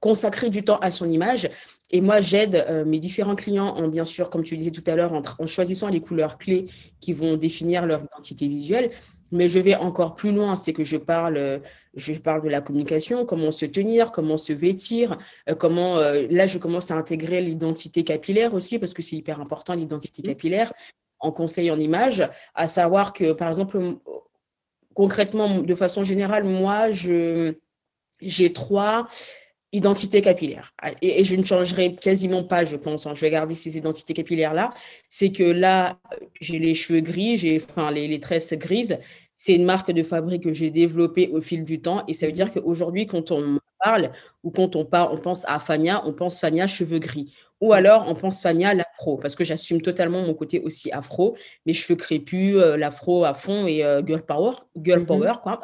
consacrer 0.00 0.50
du 0.50 0.64
temps 0.64 0.78
à 0.78 0.90
son 0.90 1.10
image. 1.10 1.48
Et 1.90 2.00
moi, 2.00 2.20
j'aide 2.20 2.56
euh, 2.68 2.84
mes 2.84 2.98
différents 2.98 3.34
clients 3.34 3.68
en, 3.68 3.88
bien 3.88 4.04
sûr, 4.04 4.30
comme 4.30 4.42
tu 4.42 4.56
disais 4.56 4.70
tout 4.70 4.82
à 4.86 4.96
l'heure, 4.96 5.12
en, 5.12 5.46
choisissant 5.46 5.88
les 5.88 6.00
couleurs 6.00 6.38
clés 6.38 6.66
qui 7.00 7.12
vont 7.12 7.36
définir 7.36 7.86
leur 7.86 8.02
identité 8.02 8.48
visuelle. 8.48 8.90
Mais 9.34 9.48
je 9.48 9.58
vais 9.58 9.74
encore 9.74 10.14
plus 10.14 10.32
loin, 10.32 10.56
c'est 10.56 10.72
que 10.72 10.84
je 10.84 10.96
parle 10.96 11.60
je 11.96 12.12
parle 12.14 12.42
de 12.42 12.48
la 12.48 12.60
communication, 12.60 13.24
comment 13.24 13.52
se 13.52 13.66
tenir, 13.66 14.12
comment 14.12 14.36
se 14.36 14.52
vêtir, 14.52 15.18
euh, 15.48 15.54
comment, 15.54 15.98
euh, 15.98 16.26
là, 16.30 16.46
je 16.46 16.58
commence 16.58 16.90
à 16.90 16.96
intégrer 16.96 17.40
l'identité 17.40 18.04
capillaire 18.04 18.54
aussi, 18.54 18.78
parce 18.78 18.94
que 18.94 19.02
c'est 19.02 19.16
hyper 19.16 19.40
important, 19.40 19.74
l'identité 19.74 20.22
mmh. 20.22 20.26
capillaire, 20.26 20.72
en 21.20 21.32
conseil 21.32 21.70
en 21.70 21.78
image, 21.78 22.28
à 22.54 22.68
savoir 22.68 23.12
que, 23.12 23.32
par 23.32 23.48
exemple, 23.48 23.96
concrètement, 24.94 25.60
de 25.60 25.74
façon 25.74 26.02
générale, 26.04 26.44
moi, 26.44 26.90
je, 26.90 27.54
j'ai 28.20 28.52
trois 28.52 29.08
identités 29.72 30.22
capillaires. 30.22 30.72
Ah, 30.80 30.92
et, 31.02 31.24
je 31.24 31.34
ne 31.34 31.42
changerai 31.42 31.96
quasiment 31.96 32.44
pas, 32.44 32.62
je 32.62 32.76
pense. 32.76 33.06
Hein. 33.06 33.14
je 33.16 33.20
vais 33.20 33.30
garder 33.30 33.56
ces 33.56 33.76
identités 33.76 34.14
capillaires-là. 34.14 34.72
C'est 35.10 35.32
que 35.32 35.42
là, 35.42 35.98
j'ai 36.40 36.60
les 36.60 36.74
cheveux 36.74 37.00
gris, 37.00 37.36
j'ai 37.38 37.56
enfin, 37.56 37.90
les, 37.90 38.06
les 38.06 38.20
tresses 38.20 38.52
grises. 38.52 38.98
C'est 39.46 39.56
une 39.56 39.66
marque 39.66 39.90
de 39.90 40.02
fabrique 40.02 40.44
que 40.44 40.54
j'ai 40.54 40.70
développée 40.70 41.28
au 41.28 41.42
fil 41.42 41.64
du 41.64 41.82
temps. 41.82 42.02
Et 42.08 42.14
ça 42.14 42.24
veut 42.24 42.32
dire 42.32 42.50
qu'aujourd'hui, 42.50 43.06
quand 43.06 43.30
on 43.30 43.58
parle 43.78 44.10
ou 44.42 44.50
quand 44.50 44.74
on, 44.74 44.86
parle, 44.86 45.12
on 45.12 45.18
pense 45.18 45.44
à 45.46 45.58
Fania, 45.58 46.02
on 46.06 46.14
pense 46.14 46.40
Fania 46.40 46.66
cheveux 46.66 46.98
gris. 46.98 47.30
Ou 47.60 47.74
alors, 47.74 48.06
on 48.08 48.14
pense 48.14 48.40
Fania 48.40 48.72
l'afro, 48.72 49.18
parce 49.18 49.34
que 49.34 49.44
j'assume 49.44 49.82
totalement 49.82 50.22
mon 50.22 50.32
côté 50.32 50.60
aussi 50.60 50.90
afro, 50.92 51.36
mes 51.66 51.74
cheveux 51.74 51.96
crépus, 51.96 52.56
euh, 52.56 52.78
l'afro 52.78 53.26
à 53.26 53.34
fond 53.34 53.66
et 53.66 53.84
euh, 53.84 54.00
girl 54.02 54.22
power, 54.22 54.52
girl 54.82 55.04
power, 55.04 55.34
quoi. 55.42 55.60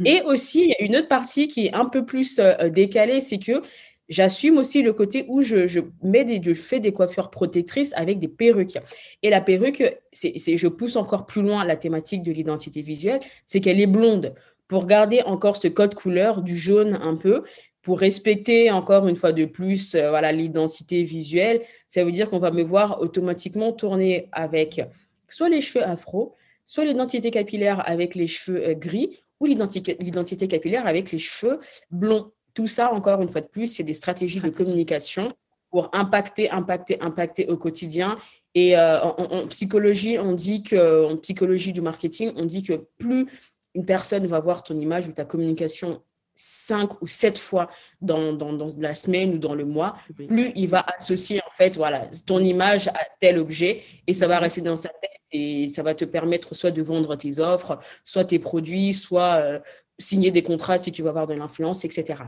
Mm-hmm. 0.00 0.06
Et 0.06 0.22
aussi, 0.24 0.64
il 0.64 0.68
y 0.68 0.72
a 0.74 0.82
une 0.82 0.96
autre 0.96 1.08
partie 1.08 1.48
qui 1.48 1.64
est 1.64 1.74
un 1.74 1.86
peu 1.86 2.04
plus 2.04 2.38
euh, 2.38 2.68
décalée, 2.68 3.22
c'est 3.22 3.38
que 3.38 3.62
J'assume 4.08 4.56
aussi 4.56 4.82
le 4.82 4.92
côté 4.92 5.26
où 5.28 5.42
je, 5.42 5.80
mets 6.02 6.24
des, 6.24 6.40
je 6.42 6.54
fais 6.54 6.80
des 6.80 6.92
coiffures 6.92 7.30
protectrices 7.30 7.92
avec 7.94 8.18
des 8.18 8.28
perruques. 8.28 8.78
Et 9.22 9.28
la 9.28 9.40
perruque, 9.40 9.82
je 10.12 10.68
pousse 10.68 10.96
encore 10.96 11.26
plus 11.26 11.42
loin 11.42 11.64
la 11.64 11.76
thématique 11.76 12.22
de 12.22 12.32
l'identité 12.32 12.80
visuelle, 12.80 13.20
c'est 13.44 13.60
qu'elle 13.60 13.80
est 13.80 13.86
blonde 13.86 14.34
pour 14.66 14.86
garder 14.86 15.22
encore 15.22 15.56
ce 15.56 15.68
code 15.68 15.94
couleur 15.94 16.42
du 16.42 16.56
jaune 16.56 16.98
un 17.02 17.16
peu, 17.16 17.42
pour 17.82 18.00
respecter 18.00 18.70
encore 18.70 19.08
une 19.08 19.16
fois 19.16 19.32
de 19.32 19.46
plus 19.46 19.94
euh, 19.94 20.32
l'identité 20.32 21.04
visuelle. 21.04 21.62
Ça 21.88 22.04
veut 22.04 22.12
dire 22.12 22.28
qu'on 22.28 22.38
va 22.38 22.50
me 22.50 22.62
voir 22.62 23.00
automatiquement 23.00 23.72
tourner 23.72 24.28
avec 24.32 24.80
soit 25.26 25.48
les 25.48 25.62
cheveux 25.62 25.84
afro, 25.84 26.34
soit 26.66 26.84
l'identité 26.84 27.30
capillaire 27.30 27.82
avec 27.88 28.14
les 28.14 28.26
cheveux 28.26 28.68
euh, 28.68 28.74
gris 28.74 29.18
ou 29.40 29.46
l'identité 29.46 30.48
capillaire 30.48 30.86
avec 30.86 31.12
les 31.12 31.18
cheveux 31.18 31.60
blonds. 31.90 32.32
Tout 32.58 32.66
ça, 32.66 32.92
encore 32.92 33.22
une 33.22 33.28
fois 33.28 33.40
de 33.40 33.46
plus, 33.46 33.68
c'est 33.68 33.84
des 33.84 33.94
stratégies 33.94 34.40
de 34.40 34.48
communication 34.48 35.32
pour 35.70 35.90
impacter, 35.92 36.50
impacter, 36.50 37.00
impacter 37.00 37.46
au 37.46 37.56
quotidien. 37.56 38.18
Et 38.52 38.76
euh, 38.76 39.00
en, 39.00 39.46
psychologie, 39.46 40.18
on 40.18 40.32
dit 40.32 40.64
que, 40.64 41.04
en 41.04 41.16
psychologie 41.18 41.72
du 41.72 41.80
marketing, 41.80 42.32
on 42.34 42.46
dit 42.46 42.64
que 42.64 42.84
plus 42.98 43.28
une 43.76 43.86
personne 43.86 44.26
va 44.26 44.40
voir 44.40 44.64
ton 44.64 44.76
image 44.76 45.06
ou 45.06 45.12
ta 45.12 45.24
communication 45.24 46.02
cinq 46.34 47.00
ou 47.00 47.06
sept 47.06 47.38
fois 47.38 47.70
dans, 48.00 48.32
dans, 48.32 48.52
dans, 48.52 48.66
la 48.80 48.96
semaine 48.96 49.34
ou 49.34 49.38
dans 49.38 49.54
le 49.54 49.64
mois, 49.64 49.96
plus 50.16 50.50
il 50.56 50.66
va 50.66 50.84
associer 50.98 51.40
en 51.46 51.50
fait 51.52 51.76
voilà, 51.76 52.10
ton 52.26 52.40
image 52.40 52.88
à 52.88 53.06
tel 53.20 53.38
objet 53.38 53.84
et 54.08 54.14
ça 54.14 54.26
va 54.26 54.40
rester 54.40 54.62
dans 54.62 54.76
sa 54.76 54.88
tête 54.88 55.20
et 55.30 55.68
ça 55.68 55.84
va 55.84 55.94
te 55.94 56.04
permettre 56.04 56.56
soit 56.56 56.72
de 56.72 56.82
vendre 56.82 57.14
tes 57.14 57.38
offres, 57.38 57.78
soit 58.02 58.24
tes 58.24 58.40
produits, 58.40 58.94
soit 58.94 59.34
euh, 59.36 59.60
signer 59.98 60.32
des 60.32 60.42
contrats 60.42 60.78
si 60.78 60.90
tu 60.90 61.02
veux 61.02 61.08
avoir 61.08 61.28
de 61.28 61.34
l'influence, 61.34 61.84
etc. 61.84 62.24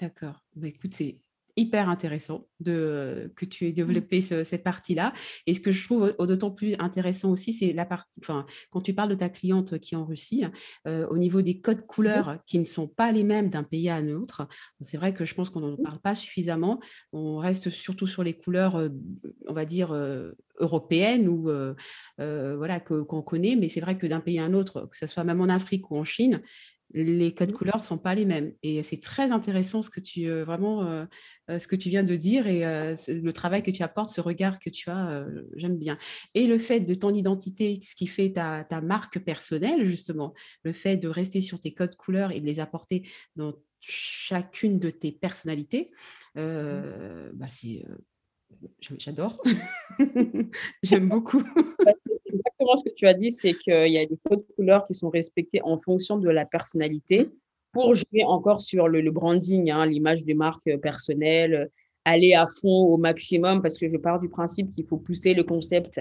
D'accord. 0.00 0.42
Bah, 0.56 0.68
écoute, 0.68 0.94
c'est 0.94 1.20
hyper 1.56 1.88
intéressant 1.88 2.46
de, 2.60 3.32
que 3.36 3.44
tu 3.44 3.66
aies 3.66 3.70
mmh. 3.70 3.74
développé 3.74 4.20
cette 4.20 4.64
partie-là. 4.64 5.12
Et 5.46 5.54
ce 5.54 5.60
que 5.60 5.72
je 5.72 5.84
trouve 5.84 6.14
d'autant 6.18 6.50
plus 6.50 6.74
intéressant 6.78 7.30
aussi, 7.30 7.52
c'est 7.52 7.72
la 7.72 7.84
partie, 7.84 8.20
enfin, 8.20 8.44
quand 8.70 8.80
tu 8.80 8.92
parles 8.92 9.10
de 9.10 9.14
ta 9.14 9.28
cliente 9.28 9.78
qui 9.78 9.94
est 9.94 9.96
en 9.96 10.04
Russie, 10.04 10.44
euh, 10.88 11.06
au 11.08 11.18
niveau 11.18 11.42
des 11.42 11.60
codes 11.60 11.78
mmh 11.78 11.82
couleurs 11.86 12.38
qui 12.46 12.58
ne 12.58 12.64
sont 12.64 12.88
pas 12.88 13.12
les 13.12 13.22
mêmes 13.24 13.50
d'un 13.50 13.62
pays 13.62 13.88
à 13.88 13.96
un 13.96 14.08
autre, 14.10 14.48
c'est 14.80 14.96
vrai 14.96 15.12
que 15.14 15.24
je 15.24 15.34
pense 15.34 15.50
qu'on 15.50 15.60
n'en 15.60 15.72
mmh. 15.72 15.82
parle 15.82 15.98
pas 16.00 16.14
suffisamment. 16.14 16.80
On 17.12 17.38
reste 17.38 17.70
surtout 17.70 18.06
sur 18.06 18.24
les 18.24 18.34
couleurs, 18.34 18.76
euh, 18.76 18.88
on 19.46 19.52
va 19.52 19.64
dire, 19.64 19.92
euh, 19.92 20.32
européennes 20.58 21.28
ou 21.28 21.50
voilà, 22.18 22.80
qu'on 22.80 23.22
connaît, 23.22 23.56
mais 23.56 23.68
c'est 23.68 23.80
vrai 23.80 23.98
que 23.98 24.06
d'un 24.06 24.20
pays 24.20 24.38
à 24.38 24.44
un 24.44 24.54
autre, 24.54 24.88
que 24.90 24.98
ce 24.98 25.06
soit 25.06 25.24
même 25.24 25.40
en 25.40 25.48
Afrique 25.48 25.90
ou 25.90 25.96
en 25.96 26.04
Chine, 26.04 26.42
les 26.92 27.34
codes 27.34 27.50
mmh. 27.50 27.54
couleurs 27.54 27.76
ne 27.76 27.82
sont 27.82 27.98
pas 27.98 28.14
les 28.14 28.24
mêmes. 28.24 28.52
Et 28.62 28.82
c'est 28.82 29.00
très 29.00 29.32
intéressant 29.32 29.82
ce 29.82 29.90
que 29.90 30.00
tu 30.00 30.28
euh, 30.28 30.44
vraiment 30.44 30.84
euh, 30.84 31.04
euh, 31.50 31.58
ce 31.58 31.66
que 31.66 31.76
tu 31.76 31.88
viens 31.88 32.02
de 32.02 32.16
dire 32.16 32.46
et 32.46 32.60
le 33.08 33.32
travail 33.32 33.62
que 33.62 33.70
tu 33.70 33.82
apportes, 33.82 34.10
ce 34.10 34.20
regard 34.20 34.58
que 34.58 34.70
tu 34.70 34.90
as, 34.90 35.26
j'aime 35.56 35.76
bien. 35.76 35.98
Et 36.34 36.46
le 36.46 36.58
fait 36.58 36.80
de 36.80 36.94
ton 36.94 37.12
identité, 37.12 37.80
ce 37.82 37.94
qui 37.94 38.06
fait 38.06 38.32
ta, 38.32 38.66
marque 38.82 39.18
personnelle, 39.18 39.88
justement, 39.88 40.34
le 40.62 40.72
fait 40.72 40.96
de 40.96 41.08
rester 41.08 41.40
sur 41.40 41.60
tes 41.60 41.74
codes 41.74 41.96
couleurs 41.96 42.32
et 42.32 42.40
de 42.40 42.46
les 42.46 42.60
apporter 42.60 43.08
dans 43.36 43.54
chacune 43.80 44.78
de 44.78 44.90
tes 44.90 45.12
personnalités, 45.12 45.90
mmh. 46.36 47.30
bah 47.34 47.48
c'est 47.50 47.84
J'adore. 48.98 49.42
J'aime 50.82 51.08
beaucoup. 51.08 51.42
Exactement 52.34 52.76
ce 52.76 52.84
que 52.84 52.94
tu 52.94 53.06
as 53.06 53.14
dit, 53.14 53.30
c'est 53.30 53.54
qu'il 53.54 53.92
y 53.92 53.98
a 53.98 54.06
des 54.06 54.18
codes 54.28 54.44
couleurs 54.56 54.84
qui 54.84 54.94
sont 54.94 55.10
respectés 55.10 55.60
en 55.62 55.78
fonction 55.78 56.18
de 56.18 56.28
la 56.28 56.44
personnalité 56.44 57.30
pour 57.72 57.94
jouer 57.94 58.24
encore 58.24 58.60
sur 58.60 58.88
le, 58.88 59.10
branding, 59.10 59.70
hein, 59.70 59.86
l'image 59.86 60.24
de 60.24 60.34
marque 60.34 60.76
personnelle, 60.78 61.70
aller 62.04 62.34
à 62.34 62.46
fond 62.46 62.84
au 62.84 62.96
maximum 62.96 63.62
parce 63.62 63.78
que 63.78 63.88
je 63.88 63.96
pars 63.96 64.20
du 64.20 64.28
principe 64.28 64.70
qu'il 64.70 64.86
faut 64.86 64.98
pousser 64.98 65.34
le 65.34 65.42
concept 65.42 66.00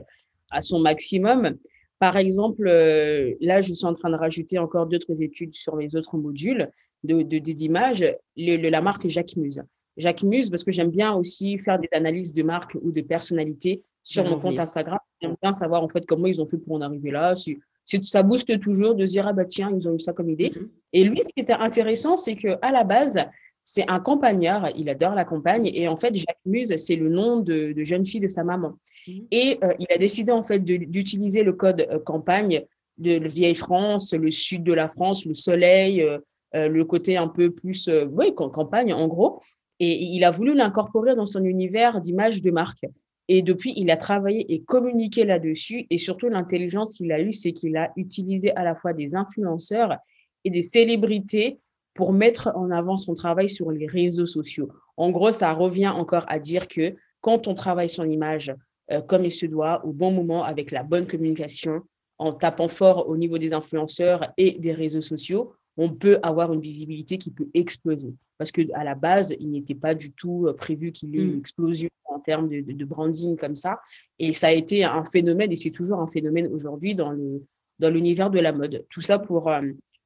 à 0.51 0.61
son 0.61 0.79
maximum. 0.79 1.57
Par 1.99 2.17
exemple, 2.17 2.67
euh, 2.67 3.33
là, 3.39 3.61
je 3.61 3.73
suis 3.73 3.85
en 3.85 3.95
train 3.95 4.09
de 4.09 4.15
rajouter 4.15 4.59
encore 4.59 4.85
d'autres 4.87 5.21
études 5.21 5.53
sur 5.53 5.77
les 5.77 5.95
autres 5.95 6.17
modules 6.17 6.69
d'image. 7.03 8.01
De, 8.01 8.57
de, 8.57 8.67
la 8.67 8.81
marque 8.81 9.07
Jacques 9.07 9.35
Muse. 9.35 9.61
Jacques 9.97 10.23
Muse, 10.23 10.49
parce 10.49 10.63
que 10.63 10.71
j'aime 10.71 10.89
bien 10.89 11.13
aussi 11.13 11.57
faire 11.59 11.79
des 11.79 11.89
analyses 11.91 12.33
de 12.33 12.43
marque 12.43 12.77
ou 12.81 12.91
de 12.91 13.01
personnalité 13.01 13.83
sur 14.03 14.25
mon 14.25 14.39
compte 14.39 14.59
Instagram. 14.59 14.99
J'aime 15.21 15.35
bien 15.41 15.53
savoir 15.53 15.83
en 15.83 15.89
fait 15.89 16.05
comment 16.05 16.27
ils 16.27 16.41
ont 16.41 16.47
fait 16.47 16.57
pour 16.57 16.75
en 16.75 16.81
arriver 16.81 17.11
là. 17.11 17.35
Si, 17.35 17.57
ça 18.03 18.23
booste 18.23 18.59
toujours 18.59 18.95
de 18.95 19.05
dire 19.05 19.27
ah 19.27 19.33
bah 19.33 19.45
tiens 19.45 19.71
ils 19.75 19.87
ont 19.87 19.95
eu 19.95 19.99
ça 19.99 20.13
comme 20.13 20.29
idée. 20.29 20.51
Mhm. 20.55 20.69
Et 20.93 21.03
lui, 21.03 21.21
ce 21.23 21.33
qui 21.33 21.41
était 21.41 21.53
intéressant, 21.53 22.15
c'est 22.15 22.35
que 22.35 22.57
à 22.61 22.71
la 22.71 22.83
base 22.83 23.19
c'est 23.65 23.85
un 23.89 24.01
campagnard, 24.01 24.71
il 24.75 24.89
adore 24.89 25.15
la 25.15 25.23
campagne 25.23 25.71
et 25.73 25.87
en 25.87 25.95
fait 25.95 26.13
Jacques 26.13 26.37
Muse 26.45 26.75
c'est 26.75 26.97
le 26.97 27.07
nom 27.07 27.37
de, 27.39 27.73
jeune 27.83 28.05
fille 28.05 28.19
de 28.19 28.27
sa 28.27 28.43
maman. 28.43 28.73
Mhm. 29.07 29.27
Et 29.31 29.59
euh, 29.63 29.73
il 29.79 29.87
a 29.89 29.97
décidé 29.97 30.31
en 30.31 30.43
fait 30.43 30.59
d'utiliser 30.59 31.43
le 31.43 31.53
code 31.53 31.87
euh, 31.89 31.99
campagne 31.99 32.65
de 32.97 33.27
vieille 33.27 33.55
France, 33.55 34.13
le 34.13 34.29
sud 34.29 34.63
de 34.63 34.73
la 34.73 34.87
France, 34.87 35.25
le 35.25 35.33
soleil, 35.33 36.01
euh, 36.01 36.19
le 36.53 36.85
côté 36.85 37.17
un 37.17 37.27
peu 37.27 37.49
plus 37.49 37.89
oui 38.11 38.35
campagne 38.35 38.93
en 38.93 39.07
gros. 39.07 39.41
Et 39.79 40.03
il 40.03 40.23
a 40.23 40.29
voulu 40.29 40.53
l'incorporer 40.53 41.15
dans 41.15 41.25
son 41.25 41.43
univers 41.43 41.99
d'image 41.99 42.41
de 42.41 42.51
marque. 42.51 42.85
Et 43.29 43.41
depuis, 43.41 43.73
il 43.77 43.89
a 43.89 43.97
travaillé 43.97 44.53
et 44.53 44.61
communiqué 44.61 45.23
là-dessus. 45.23 45.85
Et 45.89 45.97
surtout, 45.97 46.29
l'intelligence 46.29 46.95
qu'il 46.95 47.11
a 47.11 47.21
eue, 47.21 47.31
c'est 47.31 47.53
qu'il 47.53 47.77
a 47.77 47.91
utilisé 47.95 48.55
à 48.55 48.63
la 48.63 48.75
fois 48.75 48.93
des 48.93 49.15
influenceurs 49.15 49.97
et 50.43 50.49
des 50.49 50.61
célébrités 50.61 51.59
pour 51.93 52.11
mettre 52.11 52.51
en 52.55 52.71
avant 52.71 52.97
son 52.97 53.15
travail 53.15 53.47
sur 53.49 53.71
les 53.71 53.87
réseaux 53.87 54.25
sociaux. 54.25 54.69
En 54.97 55.11
gros, 55.11 55.31
ça 55.31 55.53
revient 55.53 55.87
encore 55.87 56.25
à 56.27 56.39
dire 56.39 56.67
que 56.67 56.95
quand 57.21 57.47
on 57.47 57.53
travaille 57.53 57.89
son 57.89 58.09
image 58.09 58.53
euh, 58.91 59.01
comme 59.01 59.23
il 59.23 59.31
se 59.31 59.45
doit, 59.45 59.85
au 59.85 59.93
bon 59.93 60.11
moment, 60.11 60.43
avec 60.43 60.71
la 60.71 60.83
bonne 60.83 61.07
communication, 61.07 61.81
en 62.17 62.33
tapant 62.33 62.67
fort 62.67 63.07
au 63.09 63.17
niveau 63.17 63.37
des 63.37 63.53
influenceurs 63.53 64.31
et 64.37 64.51
des 64.51 64.73
réseaux 64.73 65.01
sociaux, 65.01 65.53
on 65.77 65.89
peut 65.89 66.19
avoir 66.21 66.53
une 66.53 66.61
visibilité 66.61 67.17
qui 67.17 67.31
peut 67.31 67.47
exploser. 67.53 68.13
Parce 68.37 68.51
qu'à 68.51 68.83
la 68.83 68.95
base, 68.95 69.35
il 69.39 69.51
n'était 69.51 69.75
pas 69.75 69.95
du 69.95 70.11
tout 70.11 70.47
euh, 70.47 70.53
prévu 70.53 70.91
qu'il 70.91 71.15
y 71.15 71.17
ait 71.17 71.23
une 71.23 71.35
mm. 71.35 71.39
explosion 71.39 71.89
en 72.13 72.19
termes 72.19 72.49
de, 72.49 72.85
branding 72.85 73.35
comme 73.37 73.55
ça. 73.55 73.79
Et 74.19 74.33
ça 74.33 74.47
a 74.47 74.51
été 74.51 74.83
un 74.83 75.05
phénomène, 75.05 75.51
et 75.51 75.55
c'est 75.55 75.71
toujours 75.71 75.99
un 75.99 76.07
phénomène 76.07 76.47
aujourd'hui 76.47 76.95
dans 76.95 77.11
le 77.11 77.43
dans 77.79 77.89
l'univers 77.89 78.29
de 78.29 78.39
la 78.39 78.51
mode. 78.51 78.85
Tout 78.89 79.01
ça 79.01 79.19
pour, 79.19 79.49
euh, 79.49 79.61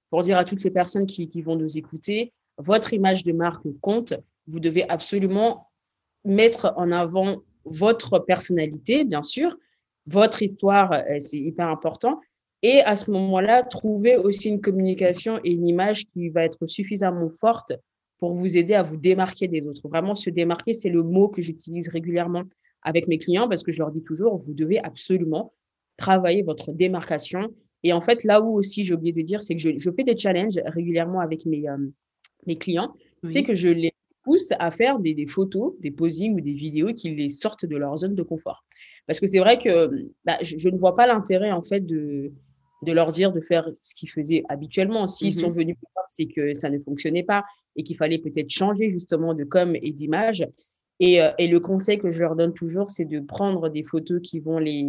pour 0.10 0.22
dire 0.22 0.38
à 0.38 0.46
toutes 0.46 0.64
les 0.64 0.72
personnes 0.72 1.06
qui, 1.06 1.42
vont 1.42 1.56
nous 1.56 1.78
écouter, 1.78 2.34
votre 2.58 2.94
image 2.94 3.24
de 3.24 3.34
marque 3.34 3.68
compte. 3.82 4.14
Vous 4.48 4.60
devez 4.60 4.90
absolument 4.90 5.70
mettre 6.24 6.74
en 6.78 6.92
avant 6.92 7.42
votre 7.66 8.20
personnalité, 8.20 9.04
bien 9.04 9.22
sûr, 9.22 9.56
votre 10.06 10.42
histoire, 10.42 10.94
euh, 10.94 11.20
c'est 11.20 11.38
hyper 11.38 11.68
important, 11.68 12.22
et 12.64 12.82
à 12.82 12.96
ce 12.96 13.12
moment-là, 13.12 13.64
trouver 13.64 14.18
aussi 14.18 14.50
une 14.50 14.62
communication 14.62 15.40
et 15.44 15.52
une 15.52 15.68
image 15.68 16.06
qui 16.08 16.30
va 16.30 16.44
être 16.44 16.66
suffisamment 16.66 17.30
forte 17.30 17.74
pour 18.18 18.34
vous 18.34 18.58
aider 18.58 18.74
à 18.74 18.84
vous 18.84 18.98
démarquer 18.98 19.48
des 19.48 19.68
autres. 19.68 19.88
Vraiment, 19.88 20.16
se 20.16 20.30
démarquer, 20.30 20.74
c'est 20.74 20.90
le 20.90 21.04
mot 21.04 21.28
que 21.28 21.42
j'utilise 21.42 21.88
régulièrement 21.90 22.44
avec 22.82 23.08
mes 23.08 23.18
clients 23.18 23.48
parce 23.48 23.64
que 23.64 23.72
je 23.72 23.80
leur 23.80 23.92
dis 23.92 24.04
toujours, 24.04 24.38
vous 24.38 24.54
devez 24.54 24.80
absolument 24.80 25.54
travailler 25.98 26.42
votre 26.42 26.72
démarcation. 26.72 27.54
Et 27.84 27.94
en 27.94 28.02
fait, 28.02 28.24
là 28.24 28.42
où 28.42 28.58
aussi 28.58 28.86
j'ai 28.86 28.94
oublié 28.94 29.14
de 29.14 29.22
dire, 29.22 29.42
c'est 29.42 29.56
que 29.56 29.62
je, 29.62 29.92
fais 29.92 30.04
des 30.04 30.18
challenges 30.18 30.60
régulièrement 30.66 31.20
avec 31.20 31.46
mes, 31.46 31.68
euh, 31.70 31.78
mes 32.46 32.58
clients. 32.58 32.94
C'est 33.28 33.44
que 33.44 33.56
je 33.56 33.70
les 33.70 33.94
pousse 34.24 34.54
à 34.60 34.72
faire 34.72 35.00
des, 35.00 35.14
des, 35.14 35.26
photos, 35.26 35.74
des 35.80 35.92
posings 35.92 36.36
ou 36.36 36.42
des 36.42 36.54
vidéos 36.54 36.94
qui 36.94 37.14
les 37.16 37.30
sortent 37.30 37.66
de 37.66 37.76
leur 37.76 37.98
zone 37.98 38.16
de 38.16 38.24
confort. 38.24 38.64
Parce 39.08 39.20
que 39.20 39.26
c'est 39.26 39.40
vrai 39.40 39.58
que 39.58 39.90
bah, 40.26 40.38
je, 40.42 40.70
ne 40.70 40.78
vois 40.78 40.96
pas 40.96 41.08
l'intérêt 41.08 41.52
en 41.52 41.64
fait 41.64 41.86
de, 41.86 42.32
de 42.84 42.92
leur 42.92 43.12
dire 43.12 43.32
de 43.32 43.42
faire 43.42 43.70
ce 43.84 43.96
qu'ils 43.96 44.10
faisaient 44.10 44.44
habituellement. 44.50 45.08
S'ils 45.08 45.30
mmh 45.30 45.42
sont 45.42 45.52
venus 45.52 45.76
pour 45.80 45.90
c'est 46.08 46.26
que 46.26 46.54
ça 46.54 46.70
ne 46.70 46.80
fonctionnait 46.80 47.24
pas 47.24 47.44
et 47.76 47.84
qu'il 47.84 47.96
fallait 47.96 48.18
peut-être 48.18 48.50
changer 48.50 48.92
justement 48.92 49.34
de 49.34 49.44
com 49.44 49.76
et 49.76 49.92
d'image. 49.92 50.48
Et, 51.00 51.22
euh, 51.22 51.32
et, 51.38 51.48
le 51.48 51.60
conseil 51.60 52.00
que 52.00 52.10
je 52.10 52.20
leur 52.20 52.36
donne 52.36 52.54
toujours, 52.54 52.90
c'est 52.90 53.06
de 53.06 53.20
prendre 53.20 53.70
des 53.70 53.84
photos 53.84 54.20
qui 54.22 54.40
vont 54.40 54.58
les 54.58 54.88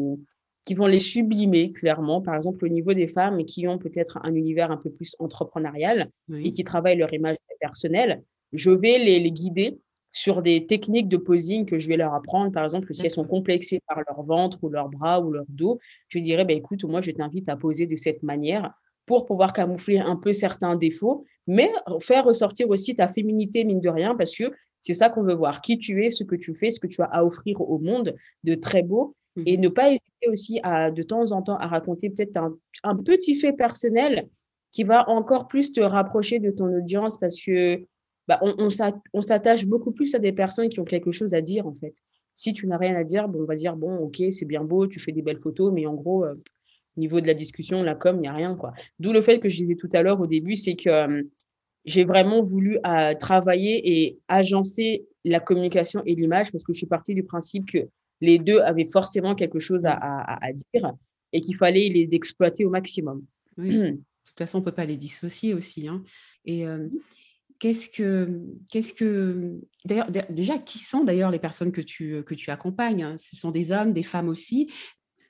qui 0.64 0.74
vont 0.74 0.86
les 0.86 0.98
sublimer 0.98 1.72
clairement, 1.72 2.20
par 2.20 2.34
exemple 2.34 2.62
au 2.66 2.68
niveau 2.68 2.92
des 2.92 3.08
femmes 3.08 3.42
qui 3.46 3.66
ont 3.66 3.78
peut-être 3.78 4.18
un 4.22 4.34
univers 4.34 4.70
un 4.70 4.76
peu 4.76 4.90
plus 4.90 5.16
entrepreneurial 5.18 6.10
et 6.30 6.52
qui 6.52 6.62
travaillent 6.62 6.98
leur 6.98 7.12
image 7.14 7.36
personnelle. 7.58 8.22
Je 8.52 8.70
vais 8.70 8.98
les, 8.98 9.18
les 9.18 9.32
guider 9.32 9.78
sur 10.12 10.42
des 10.42 10.66
techniques 10.66 11.08
de 11.08 11.16
posing 11.16 11.66
que 11.66 11.78
je 11.78 11.88
vais 11.88 11.96
leur 11.96 12.14
apprendre. 12.14 12.52
Par 12.52 12.64
exemple, 12.64 12.94
si 12.94 13.04
elles 13.04 13.10
sont 13.10 13.26
complexées 13.26 13.80
par 13.86 13.98
leur 14.06 14.22
ventre 14.22 14.58
ou 14.62 14.68
leur 14.68 14.88
bras 14.88 15.20
ou 15.20 15.32
leur 15.32 15.44
dos, 15.48 15.78
je 16.08 16.18
dirais, 16.18 16.44
bah, 16.44 16.54
écoute, 16.54 16.84
moi, 16.84 17.00
je 17.00 17.10
t'invite 17.10 17.48
à 17.48 17.56
poser 17.56 17.86
de 17.86 17.96
cette 17.96 18.22
manière 18.22 18.72
pour 19.06 19.26
pouvoir 19.26 19.52
camoufler 19.52 19.98
un 19.98 20.16
peu 20.16 20.32
certains 20.32 20.76
défauts, 20.76 21.24
mais 21.46 21.70
faire 22.00 22.24
ressortir 22.24 22.68
aussi 22.68 22.94
ta 22.94 23.08
féminité, 23.08 23.64
mine 23.64 23.80
de 23.80 23.88
rien, 23.88 24.14
parce 24.14 24.36
que 24.36 24.52
c'est 24.80 24.94
ça 24.94 25.08
qu'on 25.08 25.22
veut 25.22 25.34
voir, 25.34 25.60
qui 25.60 25.78
tu 25.78 26.04
es, 26.04 26.10
ce 26.10 26.24
que 26.24 26.36
tu 26.36 26.54
fais, 26.54 26.70
ce 26.70 26.78
que 26.78 26.86
tu 26.86 27.00
as 27.02 27.06
à 27.06 27.24
offrir 27.24 27.60
au 27.60 27.78
monde 27.78 28.14
de 28.44 28.54
très 28.54 28.82
beau, 28.82 29.14
et 29.46 29.56
mmh 29.56 29.60
ne 29.60 29.68
pas 29.68 29.88
hésiter 29.88 30.28
aussi 30.28 30.60
à, 30.62 30.90
de 30.90 31.02
temps 31.02 31.32
en 31.32 31.42
temps, 31.42 31.56
à 31.56 31.66
raconter 31.66 32.10
peut-être 32.10 32.36
un, 32.36 32.54
un 32.82 32.96
petit 32.96 33.34
fait 33.34 33.52
personnel 33.52 34.28
qui 34.72 34.84
va 34.84 35.08
encore 35.08 35.48
plus 35.48 35.72
te 35.72 35.80
rapprocher 35.80 36.38
de 36.38 36.50
ton 36.50 36.66
audience 36.76 37.18
parce 37.18 37.40
que 37.40 37.84
bah, 38.28 38.38
on, 38.42 39.22
s'attache 39.22 39.64
beaucoup 39.64 39.90
plus 39.90 40.14
à 40.14 40.18
des 40.18 40.32
personnes 40.32 40.68
qui 40.68 40.80
ont 40.80 40.84
quelque 40.84 41.10
chose 41.10 41.32
à 41.32 41.40
dire, 41.40 41.66
en 41.66 41.74
fait. 41.74 41.94
Si 42.36 42.52
tu 42.52 42.66
n'as 42.66 42.76
rien 42.76 42.94
à 42.94 43.02
dire, 43.02 43.26
bon, 43.26 43.40
on 43.40 43.46
va 43.46 43.54
dire, 43.54 43.74
bon, 43.74 43.96
ok, 43.96 44.22
c'est 44.32 44.44
bien 44.44 44.62
beau, 44.62 44.86
tu 44.86 45.00
fais 45.00 45.12
des 45.12 45.22
belles 45.22 45.38
photos, 45.38 45.72
mais 45.72 45.86
en 45.86 45.94
gros, 45.94 46.26
euh, 46.26 46.34
au 46.34 47.00
niveau 47.00 47.22
de 47.22 47.26
la 47.26 47.32
discussion, 47.32 47.82
la 47.82 47.94
com, 47.94 48.16
il 48.16 48.20
n'y 48.20 48.28
a 48.28 48.34
rien, 48.34 48.54
quoi. 48.54 48.74
D'où 48.98 49.14
le 49.14 49.22
fait 49.22 49.40
que 49.40 49.48
je 49.48 49.56
disais 49.56 49.76
tout 49.76 49.88
à 49.94 50.02
l'heure 50.02 50.20
au 50.20 50.26
début, 50.26 50.56
c'est 50.56 50.76
que 50.76 50.90
euh, 50.90 51.22
j'ai 51.86 52.04
vraiment 52.04 52.42
voulu 52.42 52.78
euh, 52.86 53.14
travailler 53.14 54.02
et 54.02 54.18
agencer 54.28 55.06
la 55.24 55.40
communication 55.40 56.02
et 56.04 56.14
l'image 56.14 56.52
parce 56.52 56.64
que 56.64 56.74
je 56.74 56.78
suis 56.78 56.86
partie 56.86 57.14
du 57.14 57.24
principe 57.24 57.70
que 57.70 57.88
les 58.20 58.38
deux 58.38 58.58
avaient 58.58 58.84
forcément 58.84 59.34
quelque 59.34 59.58
chose 59.58 59.86
à, 59.86 60.38
dire 60.74 60.92
et 61.32 61.40
qu'il 61.40 61.56
fallait 61.56 61.88
les 61.88 62.08
exploiter 62.12 62.66
au 62.66 62.70
maximum. 62.70 63.24
Oui. 63.56 63.70
de 63.78 63.90
toute 64.26 64.38
façon, 64.38 64.58
on 64.58 64.60
ne 64.60 64.66
peut 64.66 64.72
pas 64.72 64.84
les 64.84 64.96
dissocier 64.96 65.54
aussi. 65.54 65.88
Hein. 65.88 66.02
Et 66.44 66.66
qu'est-ce 67.58 67.88
que, 67.88 68.40
qu'est-ce 68.70 68.94
que, 68.94 69.60
d'ailleurs, 69.84 70.10
déjà, 70.30 70.58
qui 70.58 70.78
sont 70.78 71.04
d'ailleurs 71.04 71.30
les 71.30 71.38
personnes 71.38 71.72
que 71.72 71.80
tu, 71.80 72.22
que 72.24 72.34
tu 72.34 72.50
accompagnes 72.50 73.02
hein? 73.02 73.16
Ce 73.18 73.36
sont 73.36 73.50
des 73.50 73.72
hommes, 73.72 73.92
des 73.92 74.02
femmes 74.02 74.28
aussi. 74.28 74.70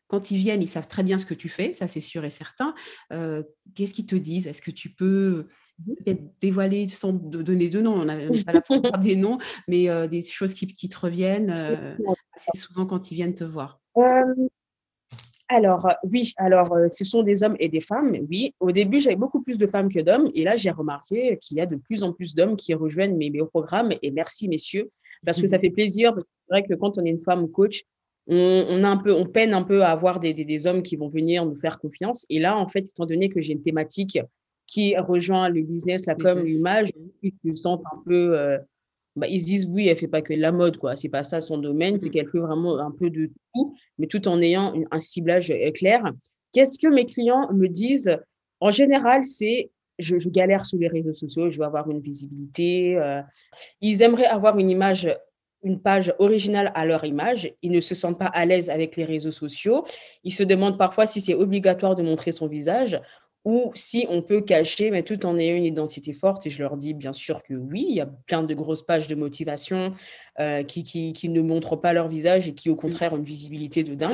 Quand 0.08 0.30
ils 0.30 0.38
viennent, 0.38 0.62
ils 0.62 0.68
savent 0.68 0.88
très 0.88 1.02
bien 1.02 1.18
ce 1.18 1.26
que 1.26 1.34
tu 1.34 1.48
fais, 1.48 1.74
ça 1.74 1.86
c'est 1.86 2.00
sûr 2.00 2.24
et 2.24 2.30
certain. 2.30 2.74
Euh, 3.12 3.42
qu'est-ce 3.74 3.92
qu'ils 3.92 4.06
te 4.06 4.16
disent? 4.16 4.46
Est-ce 4.46 4.62
que 4.62 4.70
tu 4.70 4.90
peux 4.90 5.48
peut-être 5.86 6.22
dévoiler 6.40 6.88
sans 6.88 7.12
donner 7.12 7.68
de 7.68 7.80
noms 7.80 8.00
On 8.00 8.04
n'est 8.04 8.44
pas 8.44 8.52
là 8.52 8.62
pour 8.62 8.80
dire 8.80 8.98
des 8.98 9.16
noms, 9.16 9.38
mais 9.68 9.88
euh, 9.88 10.06
des 10.06 10.22
choses 10.22 10.54
qui, 10.54 10.66
qui 10.66 10.88
te 10.88 10.98
reviennent 10.98 11.50
euh, 11.50 11.96
assez 12.34 12.58
souvent 12.58 12.86
quand 12.86 13.10
ils 13.10 13.16
viennent 13.16 13.34
te 13.34 13.44
voir. 13.44 13.80
Alors, 15.48 15.86
euh, 15.86 15.94
oui, 16.04 16.32
alors 16.36 16.72
euh, 16.72 16.88
ce 16.90 17.04
sont 17.04 17.22
des 17.22 17.42
hommes 17.42 17.56
et 17.58 17.68
des 17.68 17.80
femmes, 17.80 18.14
oui. 18.28 18.54
Au 18.60 18.70
début, 18.70 19.00
j'avais 19.00 19.16
beaucoup 19.16 19.42
plus 19.42 19.56
de 19.58 19.66
femmes 19.66 19.90
que 19.90 20.00
d'hommes, 20.00 20.30
et 20.34 20.44
là, 20.44 20.56
j'ai 20.56 20.70
remarqué 20.70 21.38
qu'il 21.40 21.56
y 21.56 21.60
a 21.60 21.66
de 21.66 21.76
plus 21.76 22.04
en 22.04 22.12
plus 22.12 22.34
d'hommes 22.34 22.56
qui 22.56 22.74
rejoignent 22.74 23.16
mes, 23.16 23.30
mes 23.30 23.44
programmes, 23.44 23.92
et 24.02 24.10
merci, 24.10 24.48
messieurs, 24.48 24.90
parce 25.24 25.40
que 25.40 25.46
ça 25.46 25.58
fait 25.58 25.70
plaisir. 25.70 26.14
C'est 26.16 26.54
vrai 26.54 26.62
que 26.62 26.74
quand 26.74 26.98
on 26.98 27.04
est 27.04 27.10
une 27.10 27.18
femme 27.18 27.50
coach, 27.50 27.82
on, 28.28 28.84
a 28.84 28.88
un 28.88 28.98
peu, 28.98 29.12
on 29.12 29.24
peine 29.24 29.54
un 29.54 29.62
peu 29.62 29.82
à 29.82 29.88
avoir 29.88 30.20
des, 30.20 30.34
des, 30.34 30.66
hommes 30.66 30.82
qui 30.82 30.96
vont 30.96 31.08
venir 31.08 31.46
nous 31.46 31.54
faire 31.54 31.78
confiance. 31.78 32.26
Et 32.28 32.38
là, 32.38 32.58
en 32.58 32.68
fait, 32.68 32.80
étant 32.80 33.06
donné 33.06 33.30
que 33.30 33.40
j'ai 33.40 33.54
une 33.54 33.62
thématique 33.62 34.18
qui 34.66 34.94
rejoint 34.98 35.48
le 35.48 35.62
business, 35.62 36.04
la 36.04 36.14
com, 36.14 36.44
l'image, 36.44 36.90
ils 37.22 37.32
se 37.42 37.62
sentent 37.62 37.84
un 37.90 38.02
peu 38.04 38.38
euh, 38.38 38.58
bah, 39.18 39.26
ils 39.28 39.40
se 39.40 39.44
disent 39.44 39.66
oui, 39.66 39.88
elle 39.88 39.96
fait 39.96 40.08
pas 40.08 40.22
que 40.22 40.32
la 40.32 40.52
mode, 40.52 40.76
quoi. 40.78 40.96
C'est 40.96 41.08
pas 41.08 41.22
ça 41.22 41.40
son 41.40 41.58
domaine, 41.58 41.98
c'est 41.98 42.08
mmh. 42.08 42.12
qu'elle 42.12 42.28
fait 42.28 42.38
vraiment 42.38 42.78
un 42.78 42.90
peu 42.90 43.10
de 43.10 43.30
tout, 43.54 43.74
mais 43.98 44.06
tout 44.06 44.26
en 44.28 44.40
ayant 44.40 44.74
un 44.90 45.00
ciblage 45.00 45.50
euh, 45.50 45.70
clair. 45.72 46.02
Qu'est-ce 46.52 46.78
que 46.78 46.88
mes 46.88 47.06
clients 47.06 47.52
me 47.52 47.68
disent? 47.68 48.16
En 48.60 48.70
général, 48.70 49.24
c'est 49.24 49.70
je, 49.98 50.28
galère 50.28 50.64
sur 50.64 50.78
les 50.78 50.88
réseaux 50.88 51.14
sociaux, 51.14 51.50
je 51.50 51.58
veux 51.58 51.64
avoir 51.64 51.90
une 51.90 52.00
visibilité. 52.00 52.96
Euh. 52.96 53.20
ils 53.80 54.02
aimeraient 54.02 54.26
avoir 54.26 54.58
une 54.58 54.70
image, 54.70 55.08
une 55.62 55.80
page 55.80 56.14
originale 56.18 56.72
à 56.74 56.86
leur 56.86 57.04
image. 57.04 57.52
Ils 57.62 57.72
ne 57.72 57.80
se 57.80 57.94
sentent 57.94 58.18
pas 58.18 58.26
à 58.26 58.46
l'aise 58.46 58.70
avec 58.70 58.96
les 58.96 59.04
réseaux 59.04 59.32
sociaux. 59.32 59.84
Ils 60.24 60.32
se 60.32 60.42
demandent 60.44 60.78
parfois 60.78 61.06
si 61.06 61.20
c'est 61.20 61.34
obligatoire 61.34 61.96
de 61.96 62.02
montrer 62.02 62.32
son 62.32 62.46
visage 62.46 63.00
ou 63.48 63.72
si 63.74 64.06
on 64.10 64.20
peut 64.20 64.42
cacher, 64.42 64.90
mais 64.90 65.02
tout 65.02 65.24
en 65.24 65.38
ayant 65.38 65.56
une 65.56 65.64
identité 65.64 66.12
forte. 66.12 66.46
Et 66.46 66.50
je 66.50 66.62
leur 66.62 66.76
dis 66.76 66.92
bien 66.92 67.14
sûr 67.14 67.42
que 67.42 67.54
oui, 67.54 67.86
il 67.88 67.96
y 67.96 68.00
a 68.02 68.04
plein 68.04 68.42
de 68.42 68.52
grosses 68.52 68.82
pages 68.82 69.08
de 69.08 69.14
motivation 69.14 69.94
euh, 70.38 70.62
qui, 70.64 70.82
qui, 70.82 71.14
qui, 71.14 71.30
ne 71.30 71.40
montrent 71.40 71.76
pas 71.76 71.94
leur 71.94 72.08
visage 72.08 72.46
et 72.46 72.52
qui, 72.52 72.68
au 72.68 72.74
mmh. 72.74 72.76
contraire, 72.76 73.12
ont 73.14 73.16
une 73.16 73.24
visibilité 73.24 73.84
de 73.84 73.94
dingue. 73.94 74.12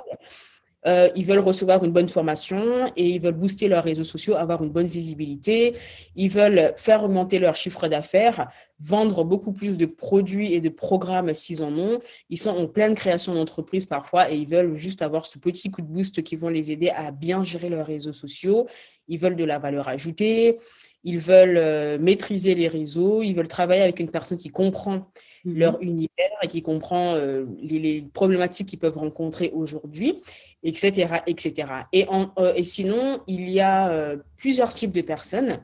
Euh, 0.87 1.09
ils 1.17 1.25
veulent 1.25 1.39
recevoir 1.39 1.83
une 1.83 1.93
bonne 1.93 2.09
formation 2.09 2.93
et 2.97 3.07
ils 3.07 3.21
veulent 3.21 3.35
booster 3.35 3.69
leurs 3.69 3.85
réseaux 3.85 4.05
sociaux, 4.05 4.35
avoir 4.35 4.63
une 4.63 4.71
bonne 4.71 4.87
visibilité. 4.87 5.75
Ils 6.15 6.29
veulent 6.29 6.75
faire 6.77 7.03
augmenter 7.05 7.39
leur 7.39 7.57
chiffre 7.57 7.89
d'affaires, 7.89 8.51
vendre 8.79 9.25
beaucoup 9.25 9.53
plus 9.53 9.79
de 9.79 9.87
produits 9.87 10.53
et 10.53 10.61
de 10.61 10.69
programmes 10.69 11.33
s'ils 11.35 11.63
en 11.63 11.77
ont. 11.79 12.01
Ils 12.29 12.39
sont 12.39 12.51
en 12.51 12.67
pleine 12.67 12.95
création 12.95 13.35
d'entreprise 13.35 13.87
parfois 13.87 14.31
et 14.31 14.37
ils 14.37 14.47
veulent 14.47 14.75
juste 14.75 15.01
avoir 15.01 15.25
ce 15.25 15.39
petit 15.39 15.71
coup 15.71 15.81
de 15.81 15.87
boost 15.87 16.23
qui 16.23 16.37
vont 16.37 16.49
les 16.49 16.71
aider 16.71 16.91
à 16.91 17.11
bien 17.11 17.45
gérer 17.45 17.71
leurs 17.71 17.87
réseaux 17.87 18.13
sociaux. 18.13 18.67
Ils 19.09 19.19
veulent 19.19 19.37
de 19.37 19.45
la 19.45 19.59
valeur 19.59 19.89
ajoutée. 19.89 20.59
Ils 21.03 21.19
veulent 21.19 21.59
euh, 21.59 21.99
maîtriser 21.99 22.55
les 22.55 22.69
réseaux. 22.69 23.23
Ils 23.23 23.35
veulent 23.35 23.49
travailler 23.49 23.83
avec 23.83 24.01
une 24.01 24.11
personne 24.11 24.39
qui 24.39 24.51
comprend 24.51 25.11
mmh 25.45 25.59
leur 25.59 25.81
univers 25.83 26.39
et 26.43 26.49
qui 26.49 26.63
comprend 26.63 27.15
euh, 27.15 27.45
les, 27.61 27.79
les, 27.79 28.03
problématiques 28.03 28.69
qu'ils 28.69 28.79
peuvent 28.79 28.97
rencontrer 28.97 29.51
aujourd'hui 29.55 30.21
etc. 30.65 31.23
etc. 31.27 31.69
Et, 31.93 32.07
euh, 32.39 32.55
et 32.57 32.65
sinon, 32.65 33.21
il 33.27 33.51
y 33.51 33.61
a 33.61 33.91
euh, 33.91 34.17
plusieurs 34.37 34.73
types 34.73 34.93
de 34.93 35.03
personnes, 35.03 35.61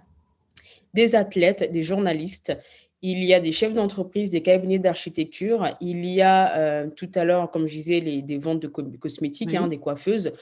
des 0.92 1.14
athlètes, 1.14 1.72
des 1.72 1.82
journalistes, 1.82 2.56
il 3.02 3.24
y 3.24 3.32
a 3.32 3.40
des 3.40 3.52
chefs 3.52 3.72
d'entreprise, 3.72 4.30
des 4.30 4.42
cabinets 4.42 4.78
d'architecture, 4.78 5.74
il 5.80 6.04
y 6.04 6.20
a 6.20 6.84
tout 6.88 7.08
à 7.14 7.24
l'heure, 7.24 7.50
comme 7.50 7.66
je 7.66 7.72
disais, 7.72 8.00
les, 8.00 8.20
des 8.20 8.36
ventes 8.36 8.60
de 8.60 8.68
cosmétiques, 8.68 9.54
hein, 9.54 9.68
des 9.68 9.78
coiffeuses, 9.78 10.34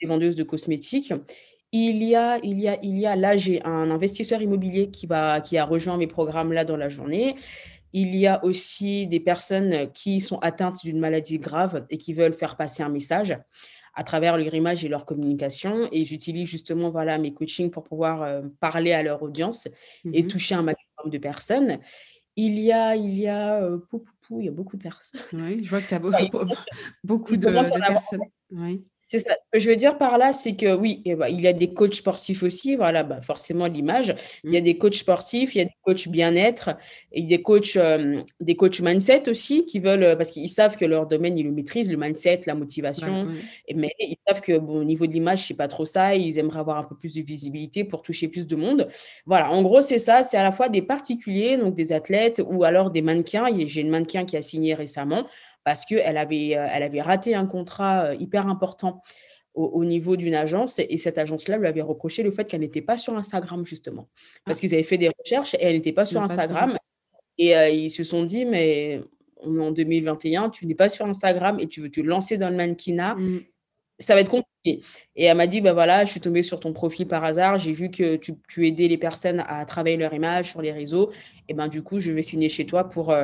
des 0.00 0.06
vendeuses 0.06 0.36
de 0.36 0.44
cosmétiques. 0.44 1.12
Il 1.72 2.04
y 2.04 2.14
a, 2.14 2.38
il 2.44 2.60
y 2.60 2.68
a, 2.68 2.78
il 2.84 3.00
y 3.00 3.04
a, 3.04 3.16
là, 3.16 3.36
j'ai 3.36 3.60
un 3.64 3.90
investisseur 3.90 4.40
immobilier 4.40 4.90
qui, 4.90 5.06
va, 5.06 5.40
qui 5.40 5.58
a 5.58 5.64
rejoint 5.64 5.96
mes 5.96 6.06
programmes 6.06 6.52
là 6.52 6.64
dans 6.64 6.76
la 6.76 6.88
journée. 6.88 7.34
Il 7.94 8.14
y 8.14 8.26
a 8.26 8.44
aussi 8.44 9.06
des 9.06 9.20
personnes 9.20 9.90
qui 9.92 10.20
sont 10.20 10.38
atteintes 10.40 10.82
d'une 10.84 10.98
maladie 11.00 11.38
grave 11.38 11.86
et 11.88 11.96
qui 11.96 12.12
veulent 12.12 12.34
faire 12.34 12.56
passer 12.56 12.82
un 12.82 12.90
message. 12.90 13.38
à 13.96 14.02
travers 14.02 14.36
leur 14.36 14.52
image 14.52 14.84
et 14.84 14.88
leur 14.88 15.06
communication. 15.06 15.88
Et 15.92 16.04
j'utilise 16.04 16.48
justement 16.48 16.90
voilà, 16.90 17.16
mes 17.16 17.32
coachings 17.32 17.70
pour 17.70 17.84
pouvoir 17.84 18.42
parler 18.60 18.92
à 18.92 19.02
leur 19.04 19.22
audience 19.22 19.68
et 20.12 20.24
mmh 20.24 20.28
toucher 20.28 20.54
un 20.56 20.62
maximum 20.62 21.10
de 21.10 21.18
personnes. 21.18 21.78
Il 22.36 22.58
y 22.58 22.72
a, 22.72 22.96
il 22.96 23.14
y 23.14 23.28
a, 23.28 23.60
il 24.30 24.44
y 24.44 24.48
a 24.48 24.50
beaucoup 24.50 24.76
de 24.76 24.82
personnes. 24.82 25.20
Oui, 25.32 25.62
je 25.62 25.70
vois 25.70 25.80
que 25.80 25.86
tu 25.86 25.94
as 25.94 26.00
beaucoup, 26.00 26.18
beaucoup 27.04 27.36
de, 27.36 27.46
de 27.46 27.86
personnes. 27.86 28.26
Oui. 28.50 28.84
C'est 29.14 29.20
ça. 29.20 29.34
Ce 29.36 29.58
que 29.58 29.62
je 29.62 29.70
veux 29.70 29.76
dire 29.76 29.96
par 29.96 30.18
là, 30.18 30.32
c'est 30.32 30.56
que 30.56 30.74
oui, 30.74 31.00
eh 31.04 31.14
ben, 31.14 31.28
il 31.28 31.40
y 31.40 31.46
a 31.46 31.52
des 31.52 31.72
coachs 31.72 31.94
sportifs 31.94 32.42
aussi, 32.42 32.74
voilà, 32.74 33.04
bah, 33.04 33.20
forcément 33.20 33.68
l'image. 33.68 34.12
Il 34.42 34.52
y 34.52 34.56
a 34.56 34.60
mmh. 34.60 34.64
des 34.64 34.76
coachs 34.76 34.94
sportifs, 34.94 35.54
il 35.54 35.58
y 35.58 35.60
a 35.60 35.66
des 35.66 35.76
coachs 35.84 36.08
bien-être, 36.08 36.70
et 37.12 37.22
des 37.22 37.40
coachs, 37.40 37.76
euh, 37.76 38.22
des 38.40 38.56
coachs 38.56 38.80
mindset 38.80 39.28
aussi 39.28 39.66
qui 39.66 39.78
veulent, 39.78 40.02
euh, 40.02 40.16
parce 40.16 40.32
qu'ils 40.32 40.48
savent 40.48 40.76
que 40.76 40.84
leur 40.84 41.06
domaine, 41.06 41.38
ils 41.38 41.44
le 41.44 41.52
maîtrisent, 41.52 41.88
le 41.88 41.96
mindset, 41.96 42.40
la 42.46 42.56
motivation. 42.56 43.24
mais 43.72 43.92
ils 44.00 44.16
savent 44.26 44.40
que 44.40 44.58
bon, 44.58 44.80
au 44.80 44.84
niveau 44.84 45.06
de 45.06 45.12
l'image, 45.12 45.46
c'est 45.46 45.54
pas 45.54 45.68
trop 45.68 45.84
ça. 45.84 46.16
ils 46.16 46.36
aimeraient 46.40 46.58
avoir 46.58 46.78
un 46.78 46.84
peu 46.84 46.96
plus 46.96 47.14
de 47.14 47.22
visibilité 47.22 47.84
pour 47.84 48.02
toucher 48.02 48.26
plus 48.26 48.48
de 48.48 48.56
monde. 48.56 48.88
Voilà, 49.26 49.48
en 49.48 49.62
gros, 49.62 49.80
c'est 49.80 50.00
ça. 50.00 50.24
C'est 50.24 50.38
à 50.38 50.42
la 50.42 50.50
fois 50.50 50.68
des 50.68 50.82
particuliers, 50.82 51.56
donc 51.56 51.76
des 51.76 51.92
athlètes, 51.92 52.42
ou 52.44 52.64
alors 52.64 52.90
des 52.90 53.02
mannequins. 53.02 53.46
J'ai 53.64 53.80
une 53.80 53.90
mannequin 53.90 54.24
qui 54.24 54.36
a 54.36 54.42
signé 54.42 54.74
récemment 54.74 55.24
parce 55.64 55.84
qu'elle 55.86 56.16
avait, 56.16 56.56
euh, 56.56 56.68
elle 56.70 56.82
avait 56.82 57.00
raté 57.00 57.34
un 57.34 57.46
contrat 57.46 58.04
euh, 58.04 58.14
hyper 58.14 58.46
important 58.46 59.02
au, 59.54 59.84
niveau 59.84 60.16
d'une 60.16 60.34
agence 60.34 60.80
et 60.80 60.96
cette 60.96 61.16
agence-là 61.16 61.58
lui 61.58 61.68
avait 61.68 61.80
reproché 61.80 62.24
le 62.24 62.32
fait 62.32 62.44
qu'elle 62.44 62.62
n'était 62.62 62.82
pas 62.82 62.98
sur 62.98 63.16
Instagram 63.16 63.64
justement. 63.64 64.08
Parce 64.44 64.58
ah. 64.58 64.60
qu'ils 64.60 64.74
avaient 64.74 64.82
fait 64.82 64.98
des 64.98 65.12
recherches 65.16 65.54
et 65.54 65.62
elle 65.62 65.76
n'était 65.76 65.92
pas 65.92 66.04
sur 66.04 66.20
Instagram 66.20 66.76
et 67.38 67.56
euh, 67.56 67.68
ils 67.68 67.90
se 67.90 68.02
sont 68.02 68.24
dit 68.24 68.44
mais 68.46 69.00
en 69.46 69.70
2021 69.70 70.50
tu 70.50 70.66
n'es 70.66 70.74
pas 70.74 70.88
sur 70.88 71.06
Instagram 71.06 71.60
et 71.60 71.68
tu 71.68 71.80
veux 71.80 71.90
te 71.90 72.00
lancer 72.00 72.36
dans 72.36 72.50
le 72.50 72.56
mannequinat. 72.56 73.14
Mmh. 73.14 73.40
ça 74.00 74.14
va 74.14 74.22
être 74.22 74.30
compliqué. 74.30 74.82
Et 75.14 75.24
elle 75.26 75.36
m'a 75.36 75.46
dit 75.46 75.60
bah 75.60 75.72
voilà 75.72 76.04
je 76.04 76.10
suis 76.10 76.20
tombée 76.20 76.42
sur 76.42 76.58
ton 76.58 76.72
profil 76.72 77.06
par 77.06 77.22
hasard 77.22 77.60
j'ai 77.60 77.72
vu 77.72 77.92
que 77.92 78.16
tu, 78.16 78.34
tu, 78.48 78.66
aidais 78.66 78.88
les 78.88 78.98
personnes 78.98 79.44
à 79.46 79.64
travailler 79.66 79.96
leur 79.96 80.12
image 80.14 80.50
sur 80.50 80.62
les 80.62 80.72
réseaux. 80.72 81.12
Et 81.48 81.54
ben 81.54 81.68
du 81.68 81.84
coup 81.84 82.00
je 82.00 82.10
vais 82.10 82.22
signer 82.22 82.48
chez 82.48 82.66
toi 82.66 82.88
pour 82.88 83.14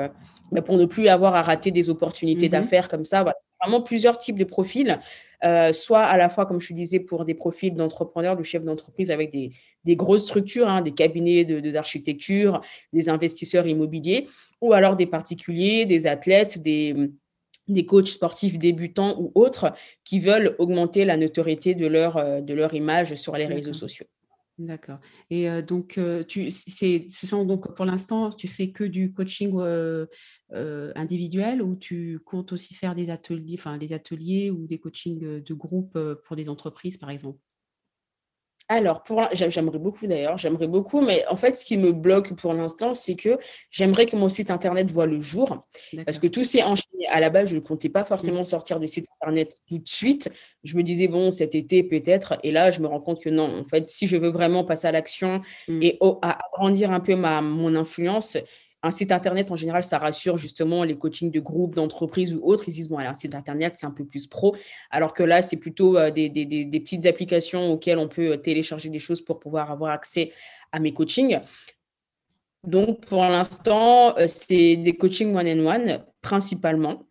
bah, 0.52 0.62
pour 0.62 0.76
ne 0.76 0.84
plus 0.84 1.08
avoir 1.08 1.34
à 1.34 1.42
rater 1.42 1.70
des 1.70 1.90
opportunités 1.90 2.48
mmh 2.48 2.50
d'affaires 2.50 2.88
comme 2.88 3.04
ça. 3.04 3.22
Voilà. 3.22 3.36
Vraiment 3.62 3.82
plusieurs 3.82 4.16
types 4.16 4.38
de 4.38 4.44
profils, 4.44 4.98
euh, 5.44 5.72
soit 5.72 6.00
à 6.02 6.16
la 6.16 6.28
fois, 6.28 6.46
comme 6.46 6.60
je 6.60 6.72
disais, 6.72 7.00
pour 7.00 7.24
des 7.24 7.34
profils 7.34 7.74
d'entrepreneurs, 7.74 8.36
de 8.36 8.42
chefs 8.42 8.64
d'entreprise 8.64 9.10
avec 9.10 9.30
des, 9.30 9.50
des, 9.84 9.96
grosses 9.96 10.24
structures, 10.24 10.68
hein, 10.68 10.80
des 10.80 10.92
cabinets 10.92 11.44
d'architecture, 11.44 12.60
de, 12.92 12.98
des 12.98 13.08
investisseurs 13.08 13.66
immobiliers, 13.66 14.28
ou 14.60 14.72
alors 14.72 14.96
des 14.96 15.06
particuliers, 15.06 15.84
des 15.84 16.06
athlètes, 16.06 16.62
des, 16.62 16.94
des 17.68 17.86
coachs 17.86 18.08
sportifs 18.08 18.58
débutants 18.58 19.16
ou 19.18 19.32
autres 19.34 19.72
qui 20.04 20.20
veulent 20.20 20.54
augmenter 20.58 21.04
la 21.04 21.16
notoriété 21.16 21.74
de 21.74 21.86
leur, 21.86 22.16
euh, 22.16 22.40
de 22.40 22.54
leur 22.54 22.74
image 22.74 23.14
sur 23.14 23.36
les 23.36 23.46
réseaux 23.46 23.74
sociaux. 23.74 24.06
D'accord. 24.62 24.98
Et 25.30 25.48
donc, 25.62 25.98
tu, 26.28 26.50
c'est, 26.50 27.06
ce 27.08 27.26
sont 27.26 27.46
donc 27.46 27.74
pour 27.74 27.86
l'instant, 27.86 28.28
tu 28.30 28.46
fais 28.46 28.72
que 28.72 28.84
du 28.84 29.12
coaching 29.14 29.52
individuel 30.94 31.62
ou 31.62 31.76
tu 31.76 32.18
comptes 32.26 32.52
aussi 32.52 32.74
faire 32.74 32.94
des 32.94 33.08
ateliers, 33.10 33.56
enfin 33.58 33.78
des 33.78 33.92
ateliers 33.94 34.50
ou 34.50 34.66
des 34.66 34.78
coachings 34.78 35.40
de 35.42 35.54
groupe 35.54 35.98
pour 36.26 36.36
des 36.36 36.48
entreprises, 36.50 36.98
par 36.98 37.10
exemple? 37.10 37.38
Alors, 38.72 39.02
pour, 39.02 39.20
j'aimerais 39.32 39.80
beaucoup 39.80 40.06
d'ailleurs, 40.06 40.38
j'aimerais 40.38 40.68
beaucoup, 40.68 41.00
mais 41.00 41.26
en 41.26 41.36
fait, 41.36 41.56
ce 41.56 41.64
qui 41.64 41.76
me 41.76 41.90
bloque 41.90 42.34
pour 42.34 42.54
l'instant, 42.54 42.94
c'est 42.94 43.16
que 43.16 43.36
j'aimerais 43.72 44.06
que 44.06 44.14
mon 44.14 44.28
site 44.28 44.52
internet 44.52 44.88
voit 44.92 45.06
le 45.06 45.20
jour, 45.20 45.66
parce 46.06 46.20
que 46.20 46.28
tout 46.28 46.44
s'est 46.44 46.62
enchaîné. 46.62 46.86
À 47.08 47.18
la 47.18 47.30
base, 47.30 47.48
je 47.48 47.56
ne 47.56 47.60
comptais 47.60 47.88
pas 47.88 48.04
forcément 48.04 48.44
sortir 48.44 48.78
du 48.78 48.86
site 48.86 49.06
internet 49.20 49.52
tout 49.68 49.78
de 49.78 49.88
suite. 49.88 50.30
Je 50.62 50.76
me 50.76 50.84
disais, 50.84 51.08
bon, 51.08 51.32
cet 51.32 51.56
été 51.56 51.82
peut-être, 51.82 52.38
et 52.44 52.52
là, 52.52 52.70
je 52.70 52.80
me 52.80 52.86
rends 52.86 53.00
compte 53.00 53.20
que 53.20 53.28
non, 53.28 53.58
en 53.58 53.64
fait, 53.64 53.88
si 53.88 54.06
je 54.06 54.16
veux 54.16 54.28
vraiment 54.28 54.62
passer 54.62 54.86
à 54.86 54.92
l'action 54.92 55.42
mmh. 55.66 55.82
et 55.82 55.98
agrandir 56.22 56.92
un 56.92 57.00
peu 57.00 57.16
ma, 57.16 57.40
mon 57.40 57.74
influence, 57.74 58.38
un 58.82 58.90
site 58.90 59.12
internet, 59.12 59.50
en 59.50 59.56
général, 59.56 59.84
ça 59.84 59.98
rassure 59.98 60.38
justement 60.38 60.84
les 60.84 60.96
coachings 60.96 61.30
de 61.30 61.40
groupe, 61.40 61.74
d'entreprise 61.74 62.34
ou 62.34 62.40
autres. 62.42 62.64
Ils 62.66 62.72
disent, 62.72 62.88
bon, 62.88 62.98
un 62.98 63.14
site 63.14 63.34
internet, 63.34 63.74
c'est 63.76 63.86
un 63.86 63.90
peu 63.90 64.04
plus 64.04 64.26
pro. 64.26 64.56
Alors 64.90 65.12
que 65.12 65.22
là, 65.22 65.42
c'est 65.42 65.58
plutôt 65.58 65.98
euh, 65.98 66.10
des, 66.10 66.30
petites 66.70 67.04
applications 67.04 67.72
auxquelles 67.72 67.98
on 67.98 68.08
peut 68.08 68.32
euh, 68.32 68.36
télécharger 68.38 68.88
des 68.88 68.98
choses 68.98 69.20
pour 69.20 69.38
pouvoir 69.38 69.70
avoir 69.70 69.92
accès 69.92 70.32
à 70.72 70.78
mes 70.78 70.94
coachings. 70.94 71.40
Donc, 72.66 73.04
pour 73.04 73.22
l'instant, 73.22 74.16
euh, 74.16 74.26
c'est 74.26 74.76
des 74.76 74.96
coachings 74.96 75.34
one-on-one 75.34 76.02
principalement. 76.22 77.02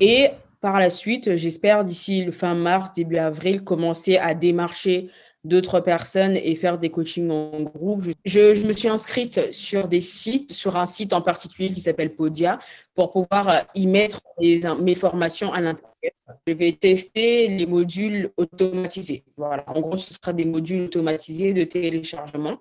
Et 0.00 0.30
par 0.60 0.80
la 0.80 0.90
suite, 0.90 1.36
j'espère 1.36 1.84
d'ici 1.84 2.24
le 2.24 2.32
fin 2.32 2.54
mars, 2.54 2.92
début 2.92 3.18
avril, 3.18 3.62
commencer 3.62 4.16
à 4.16 4.34
démarcher 4.34 5.10
d'autres 5.44 5.80
personnes 5.80 6.36
et 6.36 6.54
faire 6.56 6.78
des 6.78 6.90
coachings 6.90 7.30
en 7.30 7.60
groupe. 7.60 8.04
Je, 8.24 8.66
me 8.66 8.72
suis 8.72 8.88
inscrite 8.88 9.52
sur 9.52 9.88
des 9.88 10.00
sites, 10.00 10.52
sur 10.52 10.76
un 10.76 10.86
site 10.86 11.12
en 11.12 11.22
particulier 11.22 11.72
qui 11.72 11.80
s'appelle 11.80 12.14
Podia, 12.14 12.58
pour 12.94 13.12
pouvoir 13.12 13.48
euh, 13.48 13.60
y 13.74 13.86
mettre 13.86 14.20
mes 14.40 14.94
formations 14.94 15.52
à 15.52 15.60
l'intérieur. 15.60 16.12
Je 16.46 16.52
vais 16.52 16.72
tester 16.72 17.48
les 17.48 17.66
modules 17.66 18.30
automatisés. 18.36 19.24
Voilà, 19.36 19.64
en 19.68 19.80
gros, 19.80 19.96
ce 19.96 20.12
sera 20.12 20.32
des 20.32 20.44
modules 20.44 20.84
automatisés 20.84 21.52
de 21.52 21.64
téléchargement. 21.64 22.52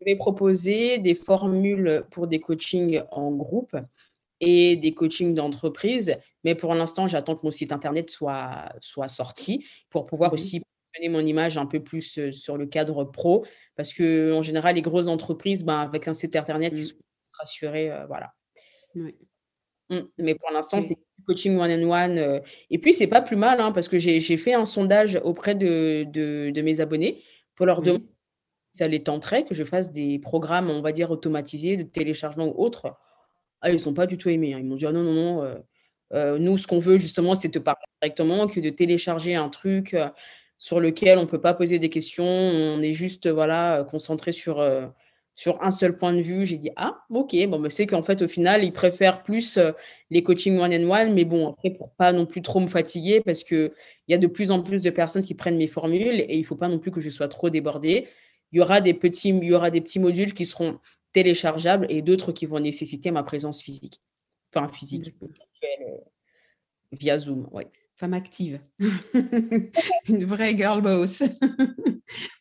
Je 0.00 0.04
vais 0.04 0.16
proposer 0.16 0.98
des 0.98 1.14
formules 1.14 2.04
pour 2.10 2.26
des 2.26 2.40
coachings 2.40 3.02
en 3.10 3.30
groupe 3.30 3.76
et 4.40 4.76
des 4.76 4.94
coachings 4.94 5.34
d'entreprise. 5.34 6.16
Mais 6.44 6.54
pour 6.54 6.74
l'instant, 6.74 7.06
j'attends 7.06 7.36
que 7.36 7.44
mon 7.44 7.52
site 7.52 7.72
internet 7.72 8.10
soit, 8.10 8.72
soit 8.80 9.08
sorti 9.08 9.64
pour 9.90 10.06
pouvoir 10.06 10.34
mmh 10.34 10.62
aussi 10.98 11.08
mon 11.08 11.20
image 11.20 11.58
un 11.58 11.66
peu 11.66 11.82
plus 11.82 12.30
sur 12.32 12.56
le 12.56 12.66
cadre 12.66 13.04
pro, 13.04 13.44
parce 13.76 13.92
que 13.92 14.32
en 14.32 14.42
général, 14.42 14.74
les 14.76 14.82
grosses 14.82 15.08
entreprises, 15.08 15.64
ben, 15.64 15.80
avec 15.80 16.08
un 16.08 16.14
site 16.14 16.36
internet, 16.36 16.72
ils 16.76 16.80
mmh. 16.80 16.84
sont 16.84 16.96
rassurés, 17.38 17.92
voilà. 18.08 18.32
Mmh. 18.94 19.08
Mais 20.18 20.34
pour 20.34 20.50
l'instant, 20.52 20.80
c'est 20.80 20.96
coaching 21.26 21.56
one-on-one. 21.58 22.42
et 22.70 22.78
puis, 22.78 22.94
c'est 22.94 23.06
pas 23.06 23.22
plus 23.22 23.36
mal, 23.36 23.60
hein, 23.60 23.72
parce 23.72 23.88
que 23.88 23.98
j'ai 23.98 24.36
fait 24.36 24.54
un 24.54 24.64
sondage 24.64 25.20
auprès 25.22 25.54
de, 25.54 26.04
de, 26.04 26.62
mes 26.62 26.80
abonnés 26.80 27.22
pour 27.54 27.66
leur 27.66 27.82
demander 27.82 28.04
si 28.72 28.78
ça 28.78 28.88
les 28.88 29.02
tenterait 29.02 29.44
que 29.44 29.54
je 29.54 29.64
fasse 29.64 29.92
des 29.92 30.18
programmes, 30.18 30.70
on 30.70 30.80
va 30.80 30.92
dire, 30.92 31.10
automatisés 31.10 31.76
de 31.76 31.82
téléchargement 31.82 32.46
ou 32.46 32.62
autres. 32.62 32.94
Ah, 33.60 33.70
ils 33.70 33.78
sont 33.80 33.94
pas 33.94 34.06
du 34.06 34.18
tout 34.18 34.28
aimés. 34.28 34.54
Hein. 34.54 34.58
Ils 34.60 34.66
m'ont 34.66 34.76
dit, 34.76 34.86
«Ah 34.86 34.92
non, 34.92 35.02
non, 35.02 35.42
non. 36.12 36.38
nous, 36.38 36.58
ce 36.58 36.66
qu'on 36.66 36.78
veut, 36.78 36.98
justement, 36.98 37.34
c'est 37.34 37.50
te 37.50 37.58
parler 37.58 37.84
directement 38.00 38.48
que 38.48 38.60
de 38.60 38.70
télécharger 38.70 39.34
un 39.34 39.48
truc 39.48 39.94
sur 40.62 40.78
lequel 40.78 41.18
on 41.18 41.22
ne 41.22 41.26
peut 41.26 41.40
pas 41.40 41.54
poser 41.54 41.80
des 41.80 41.90
questions, 41.90 42.24
on 42.24 42.80
est 42.82 42.92
juste 42.92 43.28
voilà, 43.28 43.84
concentré 43.90 44.30
sur, 44.30 44.60
euh, 44.60 44.86
sur 45.34 45.60
un 45.60 45.72
seul 45.72 45.96
point 45.96 46.12
de 46.12 46.20
vue. 46.20 46.46
J'ai 46.46 46.56
dit, 46.56 46.70
ah, 46.76 47.02
ok, 47.10 47.34
bon, 47.48 47.58
mais 47.58 47.68
c'est 47.68 47.84
qu'en 47.88 48.04
fait, 48.04 48.22
au 48.22 48.28
final, 48.28 48.62
ils 48.62 48.72
préfèrent 48.72 49.24
plus 49.24 49.56
euh, 49.56 49.72
les 50.10 50.22
coachings 50.22 50.56
one-on-one, 50.60 51.14
mais 51.14 51.24
bon, 51.24 51.48
après, 51.48 51.70
pour 51.70 51.90
pas 51.94 52.12
non 52.12 52.26
plus 52.26 52.42
trop 52.42 52.60
me 52.60 52.68
fatiguer, 52.68 53.20
parce 53.22 53.42
qu'il 53.42 53.72
y 54.06 54.14
a 54.14 54.18
de 54.18 54.28
plus 54.28 54.52
en 54.52 54.62
plus 54.62 54.82
de 54.82 54.90
personnes 54.90 55.24
qui 55.24 55.34
prennent 55.34 55.56
mes 55.56 55.66
formules 55.66 56.20
et 56.20 56.36
il 56.36 56.42
ne 56.42 56.46
faut 56.46 56.54
pas 56.54 56.68
non 56.68 56.78
plus 56.78 56.92
que 56.92 57.00
je 57.00 57.10
sois 57.10 57.26
trop 57.26 57.50
débordée. 57.50 58.06
Il 58.52 58.58
y 58.58 58.60
aura 58.60 58.80
des 58.80 58.94
petits, 58.94 59.30
il 59.30 59.44
y 59.44 59.52
aura 59.52 59.72
des 59.72 59.80
petits 59.80 59.98
modules 59.98 60.32
qui 60.32 60.46
seront 60.46 60.78
téléchargeables 61.12 61.86
et 61.88 62.02
d'autres 62.02 62.30
qui 62.30 62.46
vont 62.46 62.60
nécessiter 62.60 63.10
ma 63.10 63.24
présence 63.24 63.60
physique. 63.60 64.00
Enfin, 64.54 64.68
physique, 64.68 65.12
euh, 65.24 65.96
via 66.92 67.18
Zoom, 67.18 67.48
oui 67.50 67.64
femme 68.02 68.14
active, 68.14 68.58
une 70.08 70.24
vraie 70.24 70.56
girl 70.56 70.82
boss. 70.82 71.22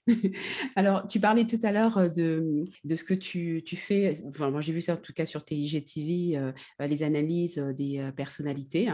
Alors, 0.76 1.06
tu 1.06 1.19
parlais 1.19 1.45
tout 1.45 1.60
à 1.62 1.71
l'heure 1.71 2.10
de, 2.15 2.65
de, 2.84 2.95
ce 2.95 3.04
que 3.04 3.13
tu, 3.13 3.62
tu 3.63 3.76
fais. 3.76 4.17
Enfin, 4.26 4.50
moi, 4.50 4.62
j'ai 4.62 4.74
vu 4.74 4.82
ça 4.82 4.93
en 4.93 4.97
tout 4.97 5.13
cas 5.13 5.28
sur 5.28 5.45
tes 5.45 5.54
IGTV, 5.54 6.36
euh, 6.36 6.52
les 6.80 7.04
analyses 7.04 7.60
des 7.78 8.10
personnalités. 8.15 8.89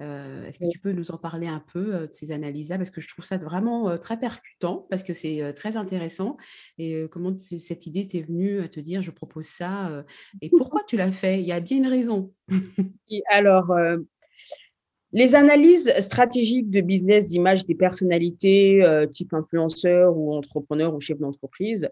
Est-ce 0.00 0.58
que 0.58 0.68
tu 0.68 0.80
peux 0.80 0.90
nous 0.90 1.12
en 1.12 1.18
parler 1.18 1.46
un 1.46 1.62
peu 1.72 2.08
de 2.08 2.12
ces 2.12 2.32
analyses-là? 2.32 2.78
Parce 2.78 2.90
que 2.90 3.00
je 3.00 3.06
trouve 3.06 3.24
ça 3.24 3.38
vraiment 3.38 3.96
très 3.96 4.18
percutant, 4.18 4.88
parce 4.90 5.04
que 5.04 5.12
c'est 5.12 5.52
très 5.54 5.76
intéressant. 5.76 6.36
Et 6.78 7.06
comment 7.12 7.32
cette 7.38 7.86
idée 7.86 8.08
t'est 8.08 8.22
venue 8.22 8.58
à 8.58 8.66
te 8.66 8.80
dire, 8.80 9.02
je 9.02 9.12
propose 9.12 9.46
ça 9.46 10.04
Et 10.42 10.50
pourquoi 10.50 10.82
tu 10.84 10.96
l'as 10.96 11.12
fait? 11.12 11.38
Il 11.38 11.46
y 11.46 11.52
a 11.52 11.60
bien 11.60 11.76
une 11.76 11.86
raison. 11.86 12.34
alors, 13.30 13.72
les 15.12 15.34
analyses 15.34 15.92
stratégiques 16.00 16.70
de 16.70 16.80
business 16.80 17.26
d'image 17.26 17.64
des 17.64 17.74
personnalités 17.74 18.82
euh, 18.82 19.06
type 19.06 19.32
influenceurs 19.32 20.16
ou 20.16 20.34
entrepreneurs 20.34 20.94
ou 20.94 21.00
chefs 21.00 21.18
d'entreprise, 21.18 21.88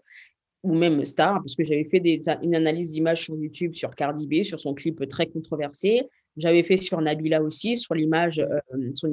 ou 0.63 0.75
même 0.75 1.03
star, 1.05 1.35
parce 1.35 1.55
que 1.55 1.63
j'avais 1.63 1.85
fait 1.85 2.01
une 2.43 2.55
analyse 2.55 2.91
d'image 2.91 3.23
sur 3.23 3.35
YouTube 3.35 3.73
sur 3.73 3.95
Cardi 3.95 4.27
B, 4.27 4.43
sur 4.43 4.59
son 4.59 4.73
clip 4.73 5.07
très 5.07 5.27
controversé. 5.27 6.03
J'avais 6.35 6.61
fait 6.61 6.77
sur 6.77 7.01
Nabila 7.01 7.41
aussi, 7.41 7.77
sur 7.77 7.95
l'image, 7.95 8.39
euh, 8.39 8.59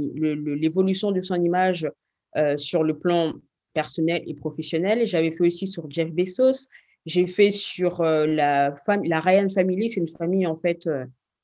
l'évolution 0.01 1.11
de 1.11 1.23
son 1.23 1.43
image 1.43 1.89
euh, 2.37 2.57
sur 2.59 2.83
le 2.83 2.99
plan 2.99 3.33
personnel 3.73 4.23
et 4.27 4.35
professionnel. 4.35 5.07
J'avais 5.07 5.31
fait 5.31 5.47
aussi 5.47 5.67
sur 5.67 5.91
Jeff 5.91 6.11
Bezos. 6.11 6.69
J'ai 7.07 7.27
fait 7.27 7.51
sur 7.51 8.03
la, 8.03 8.75
la 9.05 9.21
Ryan 9.21 9.49
Family, 9.51 9.91
c'est 9.91 10.01
une 10.01 10.09
famille 10.09 10.47
en 10.47 10.57
fait 10.57 10.89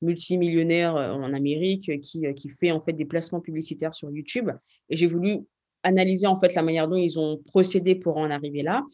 multimillionnaire 0.03 0.95
en 0.95 1.33
Amérique 1.33 2.01
qui, 2.01 2.23
qui 2.35 2.49
fait 2.51 2.71
en 2.71 2.81
fait 2.81 2.93
des 2.93 3.05
placements 3.05 3.41
publicitaires 3.41 3.95
sur 3.95 4.11
YouTube. 4.11 4.51
Et 4.89 4.97
j'ai 4.97 5.07
voulu 5.07 5.39
analyser 5.83 6.27
en 6.27 6.37
fait 6.37 6.55
la 6.55 6.63
manière 6.63 6.89
dont 6.89 6.97
ils 6.97 7.19
ont 7.19 7.39
procédé 7.47 7.95
pour 7.95 8.17
en 8.17 8.31
arriver 8.31 8.63
là. 8.63 8.85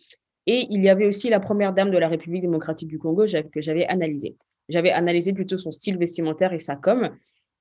Et 0.46 0.66
il 0.70 0.82
y 0.82 0.88
avait 0.88 1.06
aussi 1.06 1.28
la 1.28 1.40
première 1.40 1.72
dame 1.72 1.90
de 1.90 1.98
la 1.98 2.08
République 2.08 2.42
démocratique 2.42 2.88
du 2.88 2.98
Congo 2.98 3.26
que 3.52 3.60
j'avais 3.60 3.86
analysée. 3.86 4.36
J'avais 4.68 4.90
analysé 4.90 5.32
plutôt 5.32 5.56
son 5.56 5.70
style 5.70 5.98
vestimentaire 5.98 6.52
et 6.52 6.58
sa 6.58 6.76
com. 6.76 7.10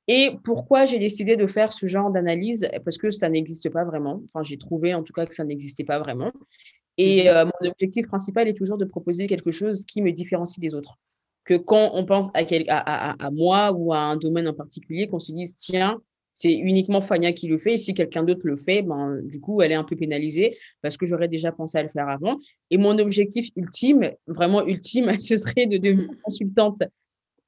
Et 0.08 0.32
pourquoi 0.44 0.86
j'ai 0.86 1.00
décidé 1.00 1.36
de 1.36 1.48
faire 1.48 1.74
ce 1.74 1.88
genre 1.88 2.12
d'analyse? 2.12 2.70
Parce 2.84 2.98
que 2.98 3.10
ça 3.10 3.28
n'existe 3.28 3.70
pas 3.70 3.84
vraiment. 3.84 4.22
Enfin, 4.28 4.44
j'ai 4.44 4.58
trouvé 4.58 4.94
en 4.94 5.04
tout 5.04 5.14
cas 5.14 5.26
que 5.26 5.34
ça 5.34 5.44
n'existait 5.44 5.84
pas 5.84 5.98
vraiment. 5.98 6.32
Et 6.98 7.30
euh, 7.30 7.46
mon 7.46 7.70
objectif 7.70 8.08
principal 8.08 8.48
est 8.48 8.54
toujours 8.54 8.78
de 8.78 8.86
proposer 8.86 9.28
quelque 9.28 9.52
chose 9.52 9.84
qui 9.86 10.02
me 10.02 10.12
différencie 10.12 10.60
des 10.60 10.76
autres. 10.76 10.98
Que 11.46 11.56
quand 11.56 11.92
on 11.94 12.06
pense 12.06 12.30
à, 12.34 12.42
à, 12.70 13.26
à 13.26 13.32
moi 13.32 13.72
ou 13.72 13.94
à 13.94 14.00
un 14.00 14.18
domaine 14.18 14.48
en 14.48 14.54
particulier, 14.54 15.08
qu'on 15.08 15.20
se 15.20 15.32
dise, 15.32 15.56
tiens, 15.56 16.02
c'est 16.36 16.54
uniquement 16.54 17.00
Fania 17.00 17.32
qui 17.32 17.48
le 17.48 17.58
fait. 17.58 17.76
Et 17.76 17.78
si 17.78 17.94
quelqu'un 17.94 18.24
d'autre 18.24 18.46
le 18.46 18.58
fait, 18.58 18.82
ben, 18.82 19.22
du 19.24 19.40
coup, 19.40 19.62
elle 19.62 19.72
est 19.72 19.76
un 19.76 19.86
peu 19.86 19.96
pénalisée 19.96 20.58
parce 20.82 20.98
que 20.98 21.08
j'aurais 21.08 21.30
déjà 21.30 21.52
pensé 21.54 21.78
à 21.78 21.84
le 21.84 21.90
faire 21.90 22.10
avant. 22.10 22.38
Et 22.70 22.78
mon 22.78 23.00
objectif 23.00 23.48
ultime, 23.56 24.12
vraiment 24.28 24.68
ultime, 24.68 25.18
ce 25.20 25.38
serait 25.38 25.66
de 25.66 25.78
devenir 25.78 26.10
consultante 26.24 26.84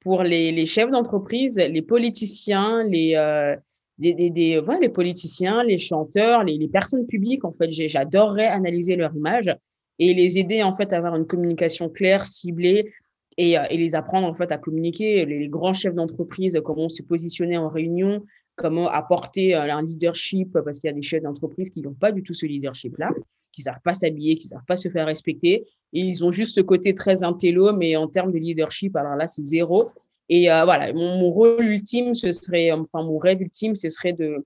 pour 0.00 0.22
les, 0.22 0.64
chefs 0.64 0.90
d'entreprise, 0.90 1.58
les 1.58 1.82
politiciens, 1.82 2.82
les, 2.84 3.14
euh, 3.14 3.54
des, 3.98 4.30
les 4.30 4.88
politiciens, 4.88 5.62
les 5.64 5.76
chanteurs, 5.76 6.44
les, 6.44 6.68
personnes 6.68 7.06
publiques. 7.06 7.44
En 7.44 7.52
fait, 7.52 7.70
j'adorerais 7.70 8.46
analyser 8.46 8.96
leur 8.96 9.14
image 9.14 9.54
et 9.98 10.14
les 10.14 10.38
aider 10.38 10.62
en 10.62 10.72
fait 10.72 10.94
à 10.94 10.96
avoir 10.96 11.14
une 11.16 11.26
communication 11.26 11.90
claire, 11.90 12.24
ciblée, 12.24 12.90
et, 13.38 13.56
euh, 13.56 13.62
et, 13.70 13.78
les 13.78 13.94
apprendre 13.94 14.26
en 14.26 14.34
fait 14.34 14.52
à 14.52 14.58
communiquer. 14.58 15.24
Les, 15.24 15.48
grands 15.48 15.72
chefs 15.72 15.94
d'entreprise, 15.94 16.60
comment 16.64 16.88
se 16.88 17.02
positionner 17.02 17.56
en 17.56 17.68
réunion, 17.68 18.24
comment 18.56 18.88
apporter 18.88 19.54
euh, 19.54 19.72
un 19.72 19.82
leadership, 19.82 20.52
parce 20.52 20.80
qu'il 20.80 20.88
y 20.88 20.90
a 20.90 20.94
des 20.94 21.02
chefs 21.02 21.22
d'entreprise 21.22 21.70
qui 21.70 21.80
n'ont 21.80 21.94
pas 21.94 22.12
du 22.12 22.22
tout 22.22 22.34
ce 22.34 22.44
leadership-là, 22.44 23.10
qui 23.52 23.62
ne 23.62 23.64
savent 23.64 23.80
pas 23.82 23.94
s'habiller, 23.94 24.36
qui 24.36 24.46
ne 24.48 24.50
savent 24.50 24.66
pas 24.66 24.76
se 24.76 24.90
faire 24.90 25.06
respecter. 25.06 25.64
Et 25.94 26.00
ils 26.00 26.24
ont 26.24 26.32
juste 26.32 26.56
ce 26.56 26.60
côté 26.60 26.94
très 26.94 27.22
intello, 27.22 27.72
mais 27.72 27.96
en 27.96 28.08
termes 28.08 28.32
de 28.32 28.38
leadership, 28.38 28.94
alors 28.96 29.16
là, 29.16 29.26
c'est 29.26 29.44
zéro. 29.44 29.90
Et 30.28 30.50
euh, 30.50 30.64
voilà, 30.64 30.92
mon, 30.92 31.30
rôle 31.30 31.64
ultime, 31.64 32.14
ce 32.14 32.32
serait, 32.32 32.72
enfin, 32.72 33.02
mon 33.02 33.16
rêve 33.16 33.40
ultime, 33.40 33.74
ce 33.74 33.88
serait 33.88 34.12
de 34.12 34.44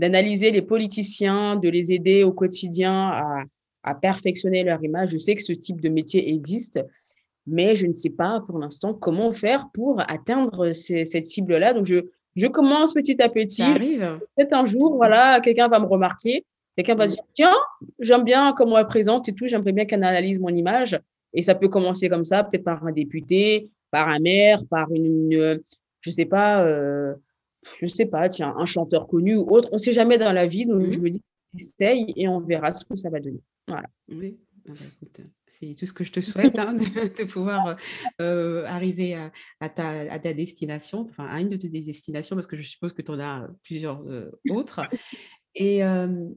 d'analyser 0.00 0.50
les 0.50 0.62
politiciens, 0.62 1.54
de 1.54 1.68
les 1.68 1.92
aider 1.92 2.24
au 2.24 2.32
quotidien 2.32 3.10
à, 3.10 3.44
à 3.84 3.94
perfectionner 3.94 4.64
leur 4.64 4.82
image. 4.82 5.10
Je 5.10 5.18
sais 5.18 5.36
que 5.36 5.42
ce 5.42 5.52
type 5.52 5.80
de 5.80 5.88
métier 5.88 6.34
existe, 6.34 6.80
mais 7.46 7.74
je 7.74 7.86
ne 7.86 7.92
sais 7.92 8.10
pas 8.10 8.42
pour 8.46 8.58
l'instant 8.58 8.94
comment 8.94 9.32
faire 9.32 9.68
pour 9.74 10.00
atteindre 10.08 10.72
cette 10.72 11.26
cible-là. 11.26 11.74
Donc, 11.74 11.86
je, 11.86 12.06
je 12.36 12.46
commence 12.46 12.94
petit 12.94 13.20
à 13.22 13.28
petit. 13.28 13.56
Ça 13.56 13.68
arrive. 13.68 14.18
Peut-être 14.36 14.52
un 14.54 14.64
jour, 14.64 14.96
voilà, 14.96 15.40
quelqu'un 15.40 15.68
va 15.68 15.78
me 15.78 15.86
remarquer. 15.86 16.44
Quelqu'un 16.76 16.96
va 16.96 17.06
se 17.06 17.14
dire, 17.14 17.24
tiens, 17.34 17.54
j'aime 18.00 18.24
bien 18.24 18.52
comment 18.56 18.78
elle 18.78 18.86
présente 18.86 19.28
et 19.28 19.34
tout, 19.34 19.46
j'aimerais 19.46 19.72
bien 19.72 19.84
qu'elle 19.84 20.02
analyse 20.02 20.40
mon 20.40 20.48
image. 20.48 20.98
Et 21.32 21.42
ça 21.42 21.54
peut 21.54 21.68
commencer 21.68 22.08
comme 22.08 22.24
ça, 22.24 22.42
peut-être 22.44 22.64
par 22.64 22.84
un 22.84 22.92
député, 22.92 23.70
par 23.90 24.08
un 24.08 24.18
maire, 24.18 24.62
par 24.68 24.90
une, 24.92 25.30
je 25.30 25.60
je 26.00 26.10
sais 26.10 26.26
pas, 26.26 26.64
euh, 26.64 27.14
je 27.80 27.86
sais 27.86 28.06
pas, 28.06 28.28
tiens, 28.28 28.54
un 28.58 28.66
chanteur 28.66 29.06
connu 29.06 29.36
ou 29.36 29.50
autre. 29.50 29.68
On 29.72 29.76
ne 29.76 29.80
sait 29.80 29.92
jamais 29.92 30.18
dans 30.18 30.32
la 30.32 30.46
vie, 30.46 30.66
donc 30.66 30.82
mhm. 30.82 30.92
je 30.92 30.98
me 30.98 31.10
dis, 31.10 31.22
essaye 31.56 32.12
et 32.16 32.26
on 32.28 32.40
verra 32.40 32.70
ce 32.72 32.84
que 32.84 32.96
ça 32.96 33.08
va 33.08 33.20
donner. 33.20 33.40
Voilà. 33.68 33.86
Oui. 34.08 34.36
Ah 34.66 34.72
bah, 34.72 35.22
c'est 35.48 35.74
tout 35.74 35.84
ce 35.84 35.92
que 35.92 36.04
je 36.04 36.12
te 36.12 36.20
souhaite, 36.20 36.58
hein, 36.58 36.72
de, 36.74 37.24
pouvoir 37.24 37.76
euh, 38.20 38.64
arriver 38.64 39.14
à, 39.60 39.68
ta, 39.68 40.10
à, 40.10 40.18
ta, 40.18 40.32
destination, 40.32 41.00
enfin 41.00 41.26
à 41.26 41.40
une 41.40 41.50
de 41.50 41.56
tes 41.56 41.68
destinations, 41.68 42.34
parce 42.34 42.46
que 42.46 42.56
je 42.56 42.66
suppose 42.66 42.94
que 42.94 43.02
tu 43.02 43.10
en 43.10 43.20
as 43.20 43.48
plusieurs 43.62 44.02
euh, 44.08 44.30
autres. 44.50 44.80
Et 45.56 45.82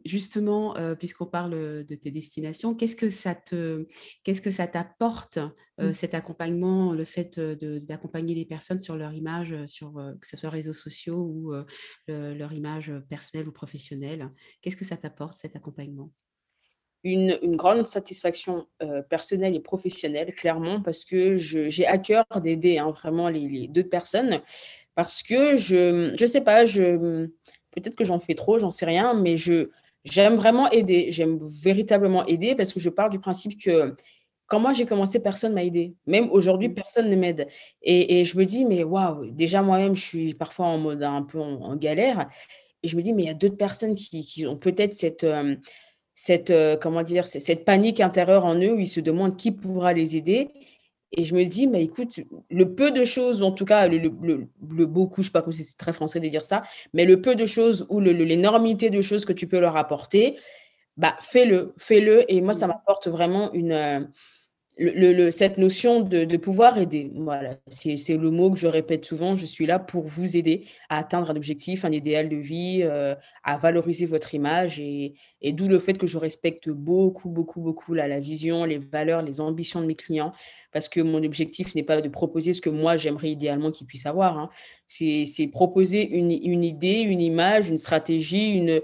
justement, 0.05 0.75
puisqu'on 0.99 1.25
parle 1.25 1.49
de 1.87 1.95
tes 1.95 2.11
destinations, 2.11 2.75
qu'est-ce 2.75 2.95
que 2.95 3.09
ça 3.09 3.33
te, 3.33 3.87
qu'est-ce 4.23 4.43
que 4.43 4.51
ça 4.51 4.67
t'apporte 4.67 5.39
mmh. 5.79 5.91
cet 5.91 6.13
accompagnement, 6.13 6.93
le 6.93 7.03
fait 7.03 7.39
d'accompagner 7.39 8.35
les 8.35 8.45
personnes 8.45 8.79
sur 8.79 8.95
leur 8.95 9.13
image, 9.13 9.55
sur 9.65 9.93
que 10.21 10.27
ce 10.27 10.37
soit 10.37 10.51
réseaux 10.51 10.71
sociaux 10.71 11.17
ou 11.17 11.51
leur 12.07 12.53
image 12.53 12.93
personnelle 13.09 13.47
ou 13.47 13.51
professionnelle? 13.51 14.31
Qu'est-ce 14.61 14.77
que 14.77 14.85
ça 14.85 14.97
t'apporte 14.97 15.35
cet 15.35 15.55
accompagnement? 15.55 16.11
Une, 17.13 17.55
grande 17.55 17.85
satisfaction 17.85 18.67
personnelle 19.09 19.55
et 19.55 19.59
professionnelle, 19.59 20.33
clairement, 20.33 20.81
parce 20.81 21.05
que 21.05 21.37
j'ai 21.37 21.85
à 21.85 21.97
cœur 21.97 22.25
d'aider 22.41 22.77
hein, 22.77 22.91
vraiment 22.91 23.29
les, 23.29 23.47
les, 23.47 23.67
deux 23.67 23.87
personnes, 23.87 24.41
parce 24.95 25.23
que 25.23 25.55
je 25.55 26.11
ne 26.19 26.25
sais 26.25 26.43
pas, 26.43 26.65
je 26.65 27.27
peut-être 27.71 27.95
que 27.95 28.05
j'en 28.05 28.19
fais 28.19 28.35
trop, 28.35 28.59
j'en 28.59 28.71
sais 28.71 28.85
rien, 28.85 29.13
mais 29.13 29.37
je 29.37 29.69
j'aime 30.03 30.35
vraiment 30.35 30.69
aider, 30.71 31.11
j'aime 31.11 31.37
véritablement 31.39 32.25
aider, 32.25 32.55
parce 32.55 32.73
que 32.73 32.79
je 32.79 32.89
pars 32.89 33.09
du 33.09 33.19
principe 33.19 33.61
que 33.61 33.95
quand 34.47 34.59
moi 34.59 34.73
j'ai 34.73 34.85
commencé, 34.85 35.21
personne 35.21 35.53
m'a 35.53 35.63
aidé. 35.63 35.93
Même 36.05 36.29
aujourd'hui, 36.31 36.69
mmh. 36.69 36.73
personne 36.73 37.09
ne 37.09 37.15
m'aide. 37.15 37.47
Et, 37.81 38.19
et, 38.19 38.25
je 38.25 38.37
me 38.37 38.45
dis, 38.45 38.65
mais 38.65 38.83
waouh, 38.83 39.29
déjà 39.31 39.61
moi-même, 39.61 39.95
je 39.95 40.01
suis 40.01 40.33
parfois 40.33 40.67
en 40.67 40.77
mode 40.77 41.03
un 41.03 41.23
peu 41.23 41.39
en, 41.39 41.75
galère. 41.75 42.29
Et 42.81 42.87
je 42.87 42.95
me 42.95 43.01
dis, 43.01 43.11
mais 43.13 43.23
il 43.23 43.25
y 43.25 43.29
a 43.29 43.33
d'autres 43.33 43.57
personnes 43.57 43.95
qui, 43.95 44.23
qui 44.23 44.47
ont 44.47 44.57
peut-être 44.57 44.93
cette, 44.93 45.25
cette, 46.19 46.49
euh, 46.49 46.77
comment 46.77 47.03
dire, 47.03 47.27
cette 47.27 47.63
panique 47.63 47.99
intérieure 47.99 48.43
en 48.43 48.55
eux 48.55 48.73
où 48.73 48.79
ils 48.79 48.87
se 48.87 48.99
demandent 48.99 49.37
qui 49.37 49.51
pourra 49.51 49.93
les 49.93 50.17
aider. 50.17 50.49
Et 51.11 51.25
je 51.25 51.35
me 51.35 51.43
dis, 51.43 51.67
mais 51.67 51.83
écoute, 51.83 52.19
le 52.49 52.73
peu 52.73 52.89
de 52.89 53.05
choses, 53.05 53.43
en 53.43 53.51
tout 53.51 53.65
cas, 53.65 53.87
le, 53.87 53.99
le, 53.99 54.85
beaucoup, 54.87 55.21
je 55.21 55.27
ne 55.27 55.31
sais 55.31 55.39
pas 55.39 55.45
si 55.51 55.63
c'est 55.63 55.77
très 55.77 55.93
français 55.93 56.19
de 56.19 56.27
dire 56.27 56.43
ça, 56.43 56.63
mais 56.91 57.05
le 57.05 57.21
peu 57.21 57.35
de 57.35 57.45
choses 57.45 57.85
ou 57.89 57.99
l'énormité 57.99 58.89
de 58.89 58.99
choses 58.99 59.25
que 59.25 59.31
tu 59.31 59.47
peux 59.47 59.59
leur 59.59 59.77
apporter, 59.77 60.37
bah, 60.97 61.15
fais-le, 61.21 61.75
fais-le. 61.77 62.29
Et 62.33 62.41
moi, 62.41 62.55
ça 62.55 62.65
mmh. 62.65 62.69
m'apporte 62.69 63.07
vraiment 63.07 63.53
une, 63.53 64.09
cette 65.31 65.57
notion 65.57 66.01
de, 66.01 66.37
pouvoir 66.37 66.77
aider. 66.77 67.11
Voilà, 67.15 67.57
c'est 67.69 68.15
le 68.15 68.29
mot 68.29 68.51
que 68.51 68.59
je 68.59 68.67
répète 68.67 69.05
souvent. 69.05 69.35
Je 69.35 69.45
suis 69.45 69.65
là 69.65 69.79
pour 69.79 70.03
vous 70.03 70.37
aider 70.37 70.65
à 70.89 70.99
atteindre 70.99 71.31
un 71.31 71.35
objectif, 71.35 71.83
un 71.83 71.91
idéal 71.91 72.29
de 72.29 72.35
vie, 72.35 72.81
euh, 72.83 73.15
à 73.43 73.57
valoriser 73.57 74.05
votre 74.05 74.35
image. 74.35 74.79
Et, 74.79 75.15
d'où 75.43 75.67
le 75.67 75.79
fait 75.79 75.97
que 75.97 76.05
je 76.05 76.17
respecte 76.17 76.69
beaucoup, 76.69 77.29
beaucoup, 77.29 77.61
beaucoup 77.61 77.93
la 77.93 78.19
vision, 78.19 78.65
les 78.65 78.77
valeurs, 78.77 79.21
les 79.23 79.39
ambitions 79.39 79.81
de 79.81 79.87
mes 79.87 79.95
clients. 79.95 80.33
Parce 80.71 80.89
que 80.89 81.01
mon 81.01 81.23
objectif 81.23 81.73
n'est 81.73 81.83
pas 81.83 82.01
de 82.01 82.09
proposer 82.09 82.53
ce 82.53 82.61
que 82.61 82.69
moi 82.69 82.97
j'aimerais 82.97 83.31
idéalement 83.31 83.71
qu'ils 83.71 83.87
puissent 83.87 84.05
avoir. 84.05 84.37
Hein. 84.37 84.49
C'est 84.85 85.49
proposer 85.51 86.07
une 86.07 86.31
idée, 86.63 86.99
une 87.01 87.21
image, 87.21 87.69
une 87.69 87.79
stratégie, 87.79 88.51
une, 88.51 88.81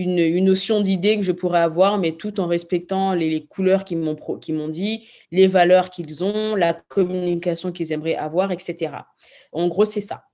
une, 0.00 0.44
notion 0.44 0.80
d'idée 0.80 1.16
que 1.16 1.22
je 1.22 1.32
pourrais 1.32 1.60
avoir, 1.60 1.98
mais 1.98 2.12
tout 2.12 2.40
en 2.40 2.46
respectant 2.46 3.12
les, 3.12 3.46
couleurs 3.46 3.84
qu'ils 3.84 3.98
m'ont, 3.98 4.68
dit, 4.68 5.06
les 5.30 5.46
valeurs 5.46 5.90
qu'ils 5.90 6.24
ont, 6.24 6.54
la 6.54 6.74
communication 6.74 7.72
qu'ils 7.72 7.92
aimeraient 7.92 8.16
avoir, 8.16 8.52
etc. 8.52 8.92
En 9.52 9.68
gros, 9.68 9.84
c'est 9.84 10.00
ça. 10.00 10.24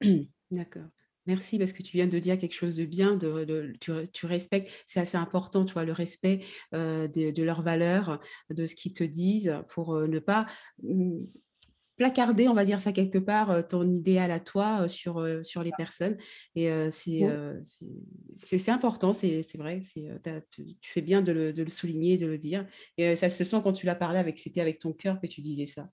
D'accord. 0.50 0.84
Merci 1.26 1.58
parce 1.58 1.72
que 1.72 1.82
tu 1.82 1.96
viens 1.96 2.06
de 2.06 2.18
dire 2.18 2.36
quelque 2.36 2.54
chose 2.54 2.76
de 2.76 2.84
bien, 2.84 3.16
de, 3.16 3.72
tu, 3.80 4.26
respectes, 4.26 4.70
c'est 4.86 5.00
assez 5.00 5.16
important, 5.16 5.64
tu 5.64 5.72
vois, 5.72 5.84
le 5.84 5.92
respect 5.92 6.40
euh, 6.74 7.08
de, 7.08 7.42
leurs 7.42 7.62
valeurs, 7.62 8.20
de 8.50 8.66
ce 8.66 8.74
qu'ils 8.74 8.92
te 8.92 9.04
disent, 9.04 9.54
pour 9.70 9.94
euh, 9.94 10.06
ne 10.06 10.18
pas 10.18 10.46
mm, 10.82 11.24
placarder, 11.96 12.48
on 12.48 12.54
va 12.54 12.64
dire 12.64 12.80
ça 12.80 12.92
quelque 12.92 13.18
part, 13.18 13.50
euh, 13.50 13.62
ton 13.62 13.88
idéal 13.90 14.30
à 14.30 14.40
toi 14.40 14.82
euh, 14.82 14.88
sur, 14.88 15.18
euh, 15.18 15.42
sur 15.42 15.62
les 15.62 15.70
personnes. 15.76 16.16
Et 16.54 16.70
c'est 16.90 17.22
c'est 18.36 18.70
important, 18.70 19.12
c'est 19.12 19.44
vrai, 19.56 19.80
tu, 20.50 20.76
tu 20.80 20.90
fais 20.90 21.02
bien 21.02 21.22
de 21.22 21.32
le, 21.32 21.52
de 21.52 21.62
le, 21.62 21.70
souligner, 21.70 22.16
de 22.16 22.26
le 22.26 22.38
dire. 22.38 22.66
Et 22.98 23.16
ça 23.16 23.28
se 23.30 23.44
sent 23.44 23.60
quand 23.62 23.72
tu 23.72 23.86
l'as 23.86 23.94
parlé, 23.94 24.18
avec 24.18 24.38
c'était 24.38 24.60
avec 24.60 24.78
ton 24.78 24.92
cœur 24.92 25.20
que 25.20 25.26
tu 25.26 25.40
disais 25.40 25.66
ça. 25.66 25.88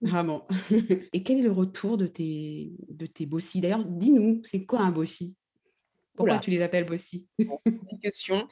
Vraiment. 0.00 0.48
Et 1.12 1.22
quel 1.22 1.38
est 1.38 1.42
le 1.42 1.52
retour 1.52 1.96
de 1.96 2.06
tes, 2.06 2.72
de 2.88 3.06
tes 3.06 3.24
bossis? 3.24 3.60
D'ailleurs, 3.60 3.84
dis-nous, 3.84 4.42
c'est 4.44 4.64
quoi 4.64 4.80
un 4.80 4.90
bossi 4.90 5.36
Pourquoi 6.16 6.38
tu 6.38 6.50
les 6.50 6.60
appelles 6.60 6.86
bossis? 6.86 7.28
Question. 8.02 8.48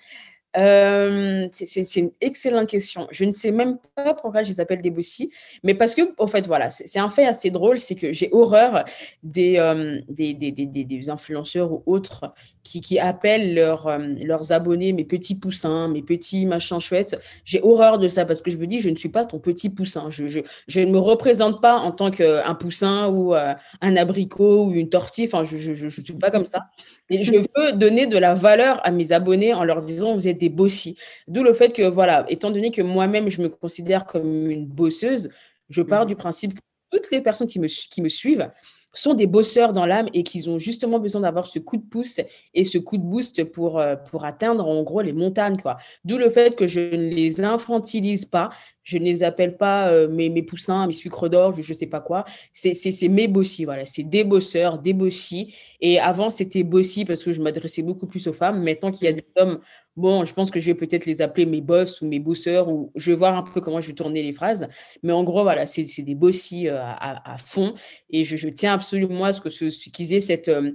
Euh, 0.56 1.48
c'est 1.52 1.96
une 1.96 2.10
excellente 2.20 2.68
question. 2.68 3.06
Je 3.12 3.24
ne 3.24 3.32
sais 3.32 3.52
même 3.52 3.78
pas 3.94 4.14
pourquoi 4.14 4.42
je 4.42 4.48
les 4.48 4.60
appelle 4.60 4.82
des 4.82 4.90
bossies, 4.90 5.30
mais 5.62 5.74
parce 5.74 5.94
que, 5.94 6.02
en 6.18 6.26
fait, 6.26 6.46
voilà, 6.46 6.70
c'est 6.70 6.98
un 6.98 7.08
fait 7.08 7.26
assez 7.26 7.50
drôle, 7.50 7.78
c'est 7.78 7.94
que 7.94 8.12
j'ai 8.12 8.28
horreur 8.32 8.84
des, 9.22 9.58
euh, 9.58 10.00
des, 10.08 10.34
des, 10.34 10.50
des, 10.50 10.66
des, 10.66 11.10
influenceurs 11.10 11.72
ou 11.72 11.82
autres 11.86 12.32
qui, 12.62 12.80
qui 12.80 12.98
appellent 12.98 13.54
leurs, 13.54 13.86
euh, 13.86 13.98
leurs 14.22 14.52
abonnés 14.52 14.92
mes 14.92 15.04
petits 15.04 15.34
poussins, 15.34 15.88
mes 15.88 16.02
petits 16.02 16.46
machins 16.46 16.80
chouettes. 16.80 17.20
J'ai 17.44 17.60
horreur 17.62 17.98
de 17.98 18.08
ça 18.08 18.24
parce 18.24 18.42
que 18.42 18.50
je 18.50 18.56
me 18.56 18.66
dis, 18.66 18.80
je 18.80 18.90
ne 18.90 18.96
suis 18.96 19.08
pas 19.08 19.24
ton 19.24 19.38
petit 19.38 19.70
poussin. 19.70 20.10
Je, 20.10 20.28
je, 20.28 20.40
je 20.68 20.80
ne 20.80 20.90
me 20.90 20.98
représente 20.98 21.60
pas 21.60 21.76
en 21.76 21.92
tant 21.92 22.10
qu'un 22.10 22.54
poussin 22.54 23.08
ou 23.08 23.34
un 23.34 23.96
abricot 23.96 24.66
ou 24.66 24.72
une 24.72 24.88
tortille. 24.88 25.26
Enfin, 25.26 25.44
je 25.44 25.84
ne 25.84 25.90
suis 25.90 26.02
pas 26.14 26.30
comme 26.30 26.46
ça. 26.46 26.60
Et 27.08 27.24
je 27.24 27.32
veux 27.56 27.72
donner 27.72 28.06
de 28.06 28.18
la 28.18 28.34
valeur 28.34 28.80
à 28.84 28.90
mes 28.90 29.12
abonnés 29.12 29.52
en 29.54 29.64
leur 29.64 29.82
disant, 29.82 30.14
vous 30.14 30.28
êtes 30.28 30.38
des 30.38 30.48
bossies. 30.48 30.96
D'où 31.28 31.42
le 31.42 31.52
fait 31.52 31.72
que, 31.72 31.82
voilà, 31.82 32.24
étant 32.28 32.50
donné 32.50 32.70
que 32.70 32.82
moi-même, 32.82 33.28
je 33.28 33.42
me 33.42 33.48
considère 33.48 34.06
comme 34.06 34.50
une 34.50 34.66
bosseuse, 34.66 35.30
je 35.68 35.82
pars 35.82 36.04
mmh. 36.04 36.08
du 36.08 36.16
principe 36.16 36.54
que 36.54 36.60
toutes 36.90 37.10
les 37.10 37.20
personnes 37.20 37.46
qui 37.46 37.60
me, 37.60 37.66
qui 37.66 38.02
me 38.02 38.08
suivent, 38.08 38.50
sont 38.92 39.14
des 39.14 39.26
bosseurs 39.26 39.72
dans 39.72 39.86
l'âme 39.86 40.08
et 40.14 40.22
qu'ils 40.22 40.50
ont 40.50 40.58
justement 40.58 40.98
besoin 40.98 41.22
d'avoir 41.22 41.46
ce 41.46 41.58
coup 41.58 41.76
de 41.76 41.82
pouce 41.82 42.20
et 42.54 42.64
ce 42.64 42.78
coup 42.78 42.96
de 42.98 43.02
boost 43.02 43.44
pour, 43.44 43.78
euh, 43.78 43.96
pour 43.96 44.24
atteindre 44.24 44.66
en 44.66 44.82
gros 44.82 45.02
les 45.02 45.12
montagnes. 45.12 45.58
quoi. 45.58 45.78
D'où 46.04 46.18
le 46.18 46.30
fait 46.30 46.56
que 46.56 46.66
je 46.66 46.80
ne 46.80 47.10
les 47.14 47.42
infantilise 47.42 48.24
pas, 48.24 48.50
je 48.90 48.98
ne 48.98 49.04
les 49.04 49.22
appelle 49.22 49.56
pas 49.56 49.88
euh, 49.88 50.08
mes, 50.08 50.28
mes 50.28 50.42
poussins, 50.42 50.86
mes 50.86 50.92
sucres 50.92 51.30
d'or, 51.30 51.52
je 51.52 51.68
ne 51.68 51.78
sais 51.78 51.86
pas 51.86 52.00
quoi. 52.00 52.24
C'est 52.52 53.08
mes 53.08 53.28
bossis, 53.28 53.64
voilà. 53.64 53.86
C'est 53.86 54.02
des 54.02 54.24
bosseurs, 54.24 54.78
des 54.78 54.92
bossis. 54.92 55.54
Et 55.80 56.00
avant, 56.00 56.28
c'était 56.28 56.64
bossis 56.64 57.04
parce 57.04 57.22
que 57.22 57.32
je 57.32 57.40
m'adressais 57.40 57.82
beaucoup 57.82 58.06
plus 58.06 58.26
aux 58.26 58.32
femmes. 58.32 58.62
Maintenant 58.62 58.90
qu'il 58.90 59.06
y 59.06 59.08
a 59.08 59.12
des 59.12 59.24
hommes 59.36 59.60
Bon, 59.96 60.24
je 60.24 60.32
pense 60.32 60.50
que 60.50 60.60
je 60.60 60.66
vais 60.66 60.74
peut-être 60.74 61.04
les 61.04 61.20
appeler 61.20 61.46
mes 61.46 61.60
boss 61.60 62.00
ou 62.00 62.06
mes 62.06 62.20
bosseurs, 62.20 62.68
ou 62.68 62.92
je 62.94 63.10
vais 63.10 63.16
voir 63.16 63.36
un 63.36 63.42
peu 63.42 63.60
comment 63.60 63.80
je 63.80 63.88
vais 63.88 63.92
tourner 63.92 64.22
les 64.22 64.32
phrases. 64.32 64.68
Mais 65.02 65.12
en 65.12 65.24
gros, 65.24 65.42
voilà, 65.42 65.66
c'est 65.66 65.84
des 66.02 66.14
bossies 66.14 66.68
euh, 66.68 66.80
à, 66.80 67.36
fond. 67.38 67.74
Et 68.08 68.24
je, 68.24 68.48
tiens 68.48 68.72
absolument 68.72 69.24
à 69.24 69.32
ce 69.32 69.90
qu'ils 69.90 70.14
aient 70.14 70.20
cette, 70.20 70.48
euh, 70.48 70.72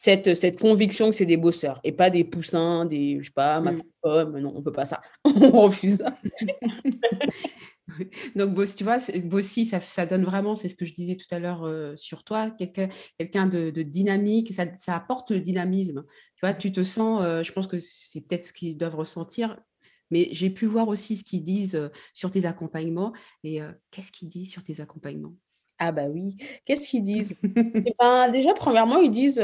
cette, 0.00 0.34
cette 0.34 0.58
conviction 0.58 1.10
que 1.10 1.14
c'est 1.14 1.26
des 1.26 1.36
bosseurs 1.36 1.78
et 1.84 1.92
pas 1.92 2.08
des 2.08 2.24
poussins, 2.24 2.86
des, 2.86 3.18
je 3.20 3.26
sais 3.26 3.32
pas, 3.32 3.60
ma 3.60 3.74
pomme. 4.00 4.38
Non, 4.38 4.54
on 4.56 4.60
veut 4.60 4.72
pas 4.72 4.86
ça. 4.86 5.02
on 5.26 5.60
refuse 5.60 5.98
ça. 5.98 6.16
Donc, 8.34 8.56
tu 8.76 8.82
vois, 8.82 8.96
Bossy, 9.24 9.66
ça, 9.66 9.78
ça, 9.78 10.06
donne 10.06 10.24
vraiment, 10.24 10.54
c'est 10.54 10.70
ce 10.70 10.74
que 10.74 10.86
je 10.86 10.94
disais 10.94 11.16
tout 11.16 11.26
à 11.30 11.38
l'heure 11.38 11.64
euh, 11.64 11.94
sur 11.96 12.24
toi, 12.24 12.50
quelqu'un 12.50 13.46
de, 13.46 13.82
dynamique, 13.82 14.54
ça, 14.54 14.64
ça, 14.74 14.96
apporte 14.96 15.32
le 15.32 15.40
dynamisme. 15.40 16.06
Tu 16.36 16.46
vois, 16.46 16.54
tu 16.54 16.72
te 16.72 16.82
sens, 16.82 17.20
euh, 17.22 17.42
je 17.42 17.52
pense 17.52 17.66
que 17.66 17.78
c'est 17.78 18.22
peut-être 18.22 18.46
ce 18.46 18.54
qu'ils 18.54 18.78
doivent 18.78 18.96
ressentir, 18.96 19.60
mais 20.10 20.30
j'ai 20.32 20.48
pu 20.48 20.64
voir 20.64 20.88
aussi 20.88 21.16
ce 21.16 21.24
qu'ils 21.24 21.44
disent 21.44 21.76
euh, 21.76 21.90
sur 22.14 22.30
tes 22.30 22.46
accompagnements. 22.46 23.12
Et 23.44 23.60
qu'est-ce 23.90 24.12
qu'ils 24.12 24.30
disent 24.30 24.50
sur 24.50 24.64
tes 24.64 24.80
accompagnements? 24.80 25.34
Ah 25.80 25.92
bah 25.92 26.04
oui, 26.08 26.36
qu'est-ce 26.66 26.88
qu'ils 26.88 27.02
disent? 27.02 27.34
Eh 27.42 27.94
ben, 27.98 28.30
Déjà, 28.30 28.52
premièrement, 28.54 28.98
ils 28.98 29.10
disent 29.10 29.40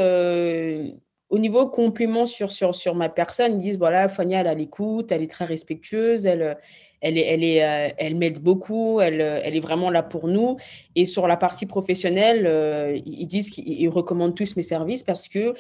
au 1.29 1.39
niveau 1.39 1.69
compliment 1.69 2.27
sur, 2.27 2.51
sur, 2.51 2.75
sur 2.75 2.95
ma 2.95 3.09
personne, 3.09 3.61
ils 3.61 3.63
disent, 3.63 3.79
voilà, 3.79 4.09
Fania, 4.09 4.41
elle 4.41 4.47
a 4.47 4.55
l'écoute, 4.55 5.11
elle 5.11 5.23
est 5.23 5.31
très 5.31 5.45
respectueuse, 5.45 6.27
elle, 6.27 6.57
elle, 7.01 7.19
est, 7.19 7.27
elle, 7.27 7.45
est, 7.45 7.65
euh, 7.65 7.93
elle 7.99 8.17
m'aide 8.17 8.41
beaucoup, 8.41 9.01
elle, 9.01 9.21
euh, 9.21 9.41
elle 9.43 9.57
est 9.57 9.61
vraiment 9.61 9.91
là 9.91 10.03
pour 10.03 10.29
nous. 10.29 10.57
Et 10.95 11.05
sur 11.05 11.27
la 11.27 11.37
partie 11.37 11.67
professionnelle, 11.67 12.47
euh, 12.47 12.99
ils 13.05 13.27
disent 13.27 13.51
qu'ils 13.51 13.89
recommandent 13.89 14.37
tous 14.37 14.57
mes 14.57 14.63
services 14.63 15.03
parce 15.03 15.29
que 15.29 15.55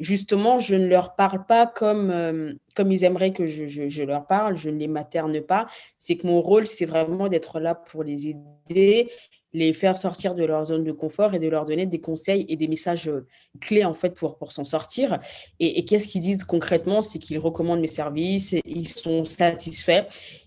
justement, 0.00 0.58
je 0.58 0.74
ne 0.74 0.88
leur 0.88 1.14
parle 1.14 1.46
pas 1.46 1.66
comme, 1.68 2.58
comme 2.74 2.90
ils 2.90 3.04
aimeraient 3.04 3.32
que 3.32 3.46
je, 3.46 3.66
je, 3.66 3.88
je, 3.88 4.02
leur 4.02 4.26
parle, 4.26 4.58
je 4.58 4.68
ne 4.70 4.78
les 4.78 4.88
materne 4.88 5.40
pas. 5.40 5.66
C'est 5.98 6.16
que 6.16 6.26
mon 6.26 6.40
rôle, 6.42 6.66
c'est 6.66 6.86
vraiment 6.86 7.28
d'être 7.28 7.60
là 7.60 7.76
pour 7.76 8.02
les 8.02 8.28
aider 8.28 9.08
les 9.54 9.72
faire 9.72 9.98
sortir 9.98 10.34
de 10.34 10.44
leur 10.44 10.64
zone 10.64 10.84
de 10.84 10.92
confort 10.92 11.34
et 11.34 11.38
de 11.38 11.48
leur 11.48 11.64
donner 11.64 11.86
des 11.86 12.00
conseils 12.00 12.46
et 12.48 12.56
des 12.56 12.68
messages 12.68 13.08
euh, 13.08 13.26
clés 13.60 13.84
en 13.84 13.94
fait 13.94 14.14
pour, 14.14 14.36
pour 14.36 14.52
s'en 14.52 14.64
sortir. 14.64 15.18
Et, 15.60 15.84
qu'est-ce 15.84 16.08
qu'ils 16.08 16.22
disent 16.22 16.44
concrètement? 16.44 17.02
C'est 17.02 17.18
qu'ils 17.18 17.38
recommandent 17.38 17.80
mes 17.80 17.86
services, 17.86 18.54
ils 18.64 18.88
sont 18.88 19.24
satisfaits, 19.24 20.06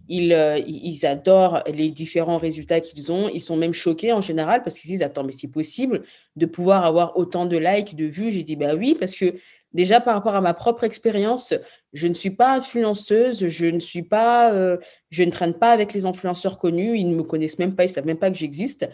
ils, 0.09 0.33
euh, 0.33 0.59
ils 0.65 1.05
adorent 1.05 1.63
les 1.71 1.91
différents 1.91 2.37
résultats 2.37 2.79
qu'ils 2.79 3.11
ont, 3.11 3.29
ils 3.29 3.41
sont 3.41 3.57
même 3.57 3.73
choqués 3.73 4.13
en 4.13 4.21
général 4.21 4.63
parce 4.63 4.79
qu'ils 4.79 4.89
disent 4.89 5.03
Attends, 5.03 5.23
mais 5.23 5.31
c'est 5.31 5.47
possible 5.47 6.03
de 6.35 6.45
pouvoir 6.45 6.85
avoir 6.85 7.17
autant 7.17 7.45
de 7.45 7.57
likes, 7.57 7.95
de 7.95 8.05
vues? 8.05 8.31
J'ai 8.31 8.43
dit 8.43 8.55
Bah 8.55 8.75
oui, 8.75 8.95
parce 8.99 9.15
que 9.15 9.35
déjà 9.75 10.01
par 10.01 10.15
rapport 10.15 10.35
à 10.35 10.41
ma 10.41 10.55
propre 10.55 10.83
expérience, 10.85 11.53
je 11.93 12.07
ne 12.07 12.13
suis 12.13 12.31
pas 12.31 12.55
influenceuse, 12.55 13.47
je 13.47 13.65
ne 13.67 13.79
suis 13.79 14.01
pas, 14.01 14.51
euh, 14.53 14.77
je 15.11 15.23
ne 15.23 15.29
traîne 15.29 15.53
pas 15.53 15.71
avec 15.71 15.93
les 15.93 16.05
influenceurs 16.05 16.57
connus, 16.57 16.97
ils 16.97 17.09
ne 17.09 17.15
me 17.15 17.23
connaissent 17.23 17.59
même 17.59 17.75
pas, 17.75 17.83
ils 17.83 17.89
savent 17.89 18.07
même 18.07 18.17
pas 18.17 18.31
que 18.31 18.37
j'existe. 18.37 18.89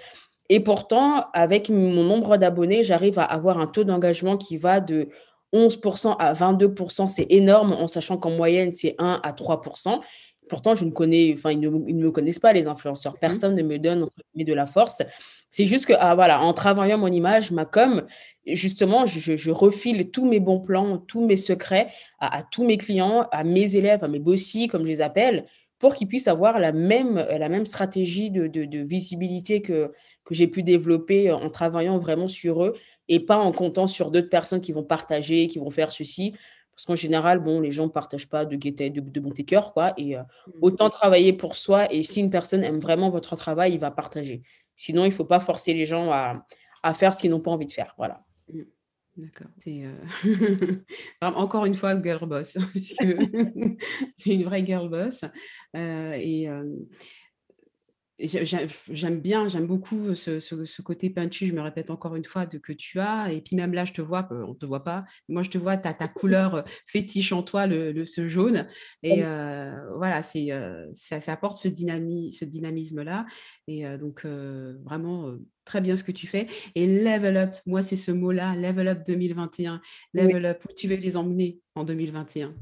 Et 0.49 0.59
pourtant, 0.59 1.27
avec 1.33 1.69
mon 1.69 2.03
nombre 2.03 2.35
d'abonnés, 2.35 2.83
j'arrive 2.83 3.19
à 3.19 3.23
avoir 3.23 3.59
un 3.59 3.67
taux 3.67 3.85
d'engagement 3.85 4.37
qui 4.37 4.57
va 4.57 4.81
de 4.81 5.07
11% 5.53 6.15
à 6.17 6.33
22%. 6.33 7.07
C'est 7.07 7.31
énorme 7.31 7.73
en 7.73 7.87
sachant 7.87 8.17
qu'en 8.17 8.31
moyenne, 8.31 8.73
c'est 8.73 8.95
1 8.97 9.21
à 9.23 9.31
3%. 9.31 10.01
Pourtant, 10.49 10.75
je 10.75 10.83
ne 10.83 10.91
connais, 10.91 11.33
enfin, 11.37 11.51
ils 11.51 11.59
ne, 11.61 11.69
me 11.69 12.11
connaissent 12.11 12.39
pas, 12.39 12.51
les 12.51 12.67
influenceurs. 12.67 13.13
Mmh. 13.13 13.21
Personne 13.21 13.55
ne 13.55 13.63
me 13.63 13.77
donne 13.77 14.07
de 14.35 14.53
la 14.53 14.65
force. 14.65 15.03
C'est 15.51 15.67
juste 15.67 15.85
que, 15.85 15.93
ah, 15.99 16.15
voilà, 16.15 16.41
en 16.41 16.53
travaillant 16.53 16.97
mon 16.97 17.11
image, 17.11 17.51
ma 17.51 17.65
com, 17.65 18.05
justement, 18.45 19.05
je, 19.05 19.51
refile 19.51 20.09
tous 20.09 20.25
mes 20.25 20.39
bons 20.39 20.61
plans, 20.61 20.97
tous 20.97 21.25
mes 21.25 21.37
secrets 21.37 21.89
à, 22.19 22.43
tous 22.43 22.65
mes 22.65 22.77
clients, 22.77 23.27
à 23.31 23.43
mes 23.43 23.75
élèves, 23.75 24.03
à 24.03 24.07
mes 24.07 24.19
bossies, 24.19 24.67
comme 24.67 24.83
je 24.83 24.87
les 24.87 25.01
appelle, 25.01 25.45
pour 25.77 25.95
qu'ils 25.95 26.07
puissent 26.07 26.29
avoir 26.29 26.59
la 26.59 26.71
même, 26.71 27.15
la 27.15 27.49
même 27.49 27.65
stratégie 27.65 28.31
de, 28.31 28.79
visibilité 28.79 29.61
que, 29.61 29.91
que 30.23 30.33
j'ai 30.33 30.47
pu 30.47 30.63
développer 30.63 31.31
en 31.31 31.49
travaillant 31.49 31.97
vraiment 31.97 32.27
sur 32.27 32.63
eux 32.63 32.75
et 33.09 33.19
pas 33.19 33.37
en 33.37 33.51
comptant 33.51 33.87
sur 33.87 34.09
d'autres 34.09 34.29
personnes 34.29 34.61
qui 34.61 34.71
vont 34.71 34.83
partager, 34.83 35.47
qui 35.47 35.59
vont 35.59 35.69
faire 35.69 35.91
ceci. 35.91 36.33
Parce 36.73 36.85
qu'en 36.85 36.95
général, 36.95 37.39
bon, 37.39 37.59
les 37.59 37.71
gens 37.71 37.85
ne 37.85 37.91
partagent 37.91 38.29
pas 38.29 38.45
de, 38.45 38.55
gaieté, 38.55 38.89
de, 38.89 39.01
de 39.01 39.19
bon 39.19 39.31
cœur, 39.31 39.73
quoi. 39.73 39.93
Et 39.97 40.15
euh, 40.15 40.21
mmh. 40.21 40.51
autant 40.61 40.89
travailler 40.89 41.33
pour 41.33 41.57
soi. 41.57 41.91
Et 41.93 42.01
si 42.03 42.21
une 42.21 42.31
personne 42.31 42.63
aime 42.63 42.79
vraiment 42.79 43.09
votre 43.09 43.35
travail, 43.35 43.73
il 43.73 43.79
va 43.79 43.91
partager. 43.91 44.41
Sinon, 44.75 45.03
il 45.05 45.09
ne 45.09 45.13
faut 45.13 45.25
pas 45.25 45.39
forcer 45.39 45.73
les 45.73 45.85
gens 45.85 46.11
à, 46.11 46.45
à 46.83 46.93
faire 46.93 47.13
ce 47.13 47.21
qu'ils 47.21 47.31
n'ont 47.31 47.41
pas 47.41 47.51
envie 47.51 47.65
de 47.65 47.71
faire. 47.71 47.93
Voilà. 47.97 48.23
Mmh. 48.51 48.61
D'accord. 49.17 49.47
Euh, 49.67 49.93
encore 51.21 51.65
une 51.65 51.75
fois 51.75 52.01
girl 52.01 52.27
boss, 52.27 52.57
c'est 54.17 54.33
une 54.33 54.43
vraie 54.43 54.65
girl 54.65 54.89
boss. 54.89 55.21
Euh, 55.75 56.13
et 56.13 56.47
j'aime 58.23 59.19
bien, 59.19 59.47
j'aime 59.47 59.67
beaucoup 59.67 60.15
ce, 60.15 60.81
côté 60.81 61.09
punchy, 61.09 61.47
je 61.47 61.53
me 61.53 61.61
répète 61.61 61.91
encore 61.91 62.15
une 62.15 62.25
fois, 62.25 62.45
de, 62.45 62.57
que 62.57 62.73
tu 62.73 62.99
as. 62.99 63.31
Et 63.31 63.41
puis 63.41 63.55
même 63.55 63.73
là, 63.73 63.85
je 63.85 63.93
te 63.93 64.01
vois, 64.01 64.27
on 64.31 64.49
ne 64.49 64.53
te 64.53 64.65
voit 64.65 64.83
pas. 64.83 65.05
Moi, 65.29 65.43
je 65.43 65.49
te 65.49 65.57
vois, 65.57 65.77
tu 65.77 65.87
as 65.87 65.93
ta 65.93 66.07
couleur 66.07 66.63
fétiche 66.85 67.31
en 67.31 67.43
toi, 67.43 67.67
le, 67.67 68.05
ce 68.05 68.27
jaune. 68.27 68.67
Et 69.03 69.21
voilà, 69.95 70.21
c'est, 70.21 70.49
ça, 70.93 71.19
ça, 71.19 71.33
apporte 71.33 71.57
ce, 71.57 71.69
ce 71.69 72.45
dynamisme-là. 72.45 73.25
Et 73.67 73.85
donc, 73.97 74.25
vraiment, 74.25 75.35
très 75.65 75.81
bien 75.81 75.95
ce 75.95 76.03
que 76.03 76.11
tu 76.11 76.27
fais. 76.27 76.47
Et 76.75 76.85
level 76.85 77.37
up, 77.37 77.55
moi, 77.65 77.81
c'est 77.81 77.95
ce 77.95 78.11
mot-là, 78.11 78.55
level 78.55 78.87
up 78.87 78.99
2021. 79.07 79.81
Level 80.13 80.45
up, 80.45 80.63
où 80.69 80.73
tu 80.73 80.87
veux 80.87 80.95
les 80.95 81.17
emmener 81.17 81.59
en 81.75 81.83
2021 81.83 82.53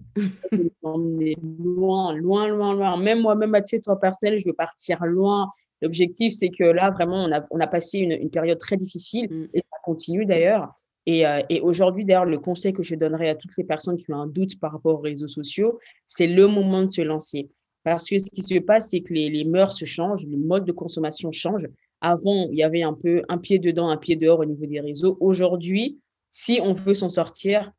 emmener 0.83 1.35
loin, 1.59 2.13
loin, 2.13 2.47
loin, 2.47 2.73
loin. 2.73 2.97
Même 2.97 3.21
moi-même, 3.21 3.55
à 3.55 3.61
titre 3.61 3.95
personnel, 3.95 4.39
je 4.39 4.47
veux 4.47 4.53
partir 4.53 5.05
loin. 5.05 5.49
L'objectif, 5.81 6.33
c'est 6.33 6.49
que 6.49 6.63
là, 6.63 6.91
vraiment, 6.91 7.23
on 7.23 7.31
a, 7.31 7.45
on 7.51 7.59
a 7.59 7.67
passé 7.67 7.99
une, 7.99 8.11
une 8.11 8.29
période 8.29 8.59
très 8.59 8.75
difficile 8.75 9.27
mm. 9.29 9.47
et 9.53 9.59
ça 9.59 9.77
continue 9.83 10.25
d'ailleurs. 10.25 10.73
Et, 11.05 11.25
euh, 11.25 11.39
et 11.49 11.61
aujourd'hui, 11.61 12.05
d'ailleurs, 12.05 12.25
le 12.25 12.39
conseil 12.39 12.73
que 12.73 12.83
je 12.83 12.95
donnerais 12.95 13.29
à 13.29 13.35
toutes 13.35 13.55
les 13.57 13.63
personnes 13.63 13.97
qui 13.97 14.11
ont 14.11 14.17
un 14.17 14.27
doute 14.27 14.59
par 14.59 14.73
rapport 14.73 14.95
aux 14.95 15.01
réseaux 15.01 15.27
sociaux, 15.27 15.79
c'est 16.05 16.27
le 16.27 16.47
moment 16.47 16.83
de 16.83 16.91
se 16.91 17.01
lancer. 17.01 17.49
Parce 17.83 18.07
que 18.07 18.19
ce 18.19 18.29
qui 18.29 18.43
se 18.43 18.59
passe, 18.59 18.89
c'est 18.89 19.01
que 19.01 19.13
les, 19.13 19.29
les 19.29 19.45
mœurs 19.45 19.71
se 19.73 19.85
changent, 19.85 20.25
les 20.25 20.37
modes 20.37 20.65
de 20.65 20.73
consommation 20.73 21.31
changent. 21.31 21.69
Avant, 22.01 22.47
il 22.49 22.57
y 22.57 22.63
avait 22.63 22.83
un 22.83 22.93
peu 22.93 23.23
un 23.29 23.37
pied 23.37 23.59
dedans, 23.59 23.89
un 23.89 23.97
pied 23.97 24.15
dehors 24.15 24.39
au 24.39 24.45
niveau 24.45 24.65
des 24.65 24.79
réseaux. 24.79 25.17
Aujourd'hui, 25.19 25.99
si 26.31 26.59
on 26.63 26.73
veut 26.73 26.93
s'en 26.93 27.09
sortir, 27.09 27.71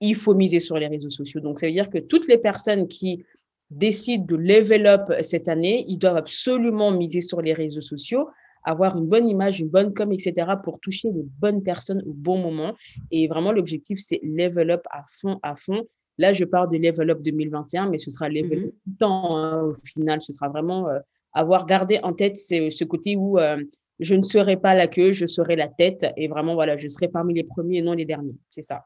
il 0.00 0.16
faut 0.16 0.34
miser 0.34 0.58
sur 0.58 0.78
les 0.78 0.88
réseaux 0.88 1.10
sociaux. 1.10 1.40
Donc, 1.40 1.60
ça 1.60 1.66
veut 1.66 1.72
dire 1.72 1.90
que 1.90 1.98
toutes 1.98 2.26
les 2.26 2.38
personnes 2.38 2.88
qui 2.88 3.24
décident 3.70 4.24
de 4.24 4.36
level 4.36 4.86
up 4.86 5.12
cette 5.22 5.48
année, 5.48 5.84
ils 5.88 5.98
doivent 5.98 6.16
absolument 6.16 6.90
miser 6.90 7.20
sur 7.20 7.40
les 7.40 7.52
réseaux 7.52 7.80
sociaux, 7.80 8.28
avoir 8.64 8.96
une 8.96 9.06
bonne 9.06 9.28
image, 9.28 9.60
une 9.60 9.68
bonne 9.68 9.94
com, 9.94 10.12
etc. 10.12 10.52
pour 10.62 10.80
toucher 10.80 11.10
les 11.10 11.24
bonnes 11.40 11.62
personnes 11.62 12.02
au 12.06 12.12
bon 12.12 12.38
moment. 12.38 12.74
Et 13.10 13.28
vraiment, 13.28 13.52
l'objectif, 13.52 13.98
c'est 14.00 14.20
level 14.22 14.72
up 14.72 14.82
à 14.90 15.04
fond, 15.08 15.38
à 15.42 15.56
fond. 15.56 15.84
Là, 16.18 16.32
je 16.32 16.44
parle 16.44 16.70
de 16.70 16.76
level 16.76 17.10
up 17.10 17.22
2021, 17.22 17.88
mais 17.88 17.98
ce 17.98 18.10
sera 18.10 18.28
level 18.28 18.52
up 18.52 18.64
mm-hmm. 18.64 18.70
tout 18.70 18.90
le 18.90 18.96
temps. 18.98 19.36
Hein, 19.36 19.62
au 19.62 19.74
final, 19.74 20.20
ce 20.20 20.32
sera 20.32 20.48
vraiment 20.48 20.88
euh, 20.88 20.98
avoir 21.32 21.66
gardé 21.66 22.00
en 22.02 22.12
tête 22.12 22.36
ce, 22.36 22.84
côté 22.84 23.16
où 23.16 23.38
euh, 23.38 23.56
je 24.00 24.14
ne 24.14 24.22
serai 24.22 24.56
pas 24.56 24.74
la 24.74 24.88
queue, 24.88 25.12
je 25.12 25.26
serai 25.26 25.56
la 25.56 25.68
tête. 25.68 26.06
Et 26.16 26.28
vraiment, 26.28 26.54
voilà, 26.54 26.76
je 26.76 26.88
serai 26.88 27.08
parmi 27.08 27.34
les 27.34 27.44
premiers 27.44 27.78
et 27.78 27.82
non 27.82 27.92
les 27.92 28.04
derniers. 28.04 28.36
C'est 28.50 28.62
ça. 28.62 28.84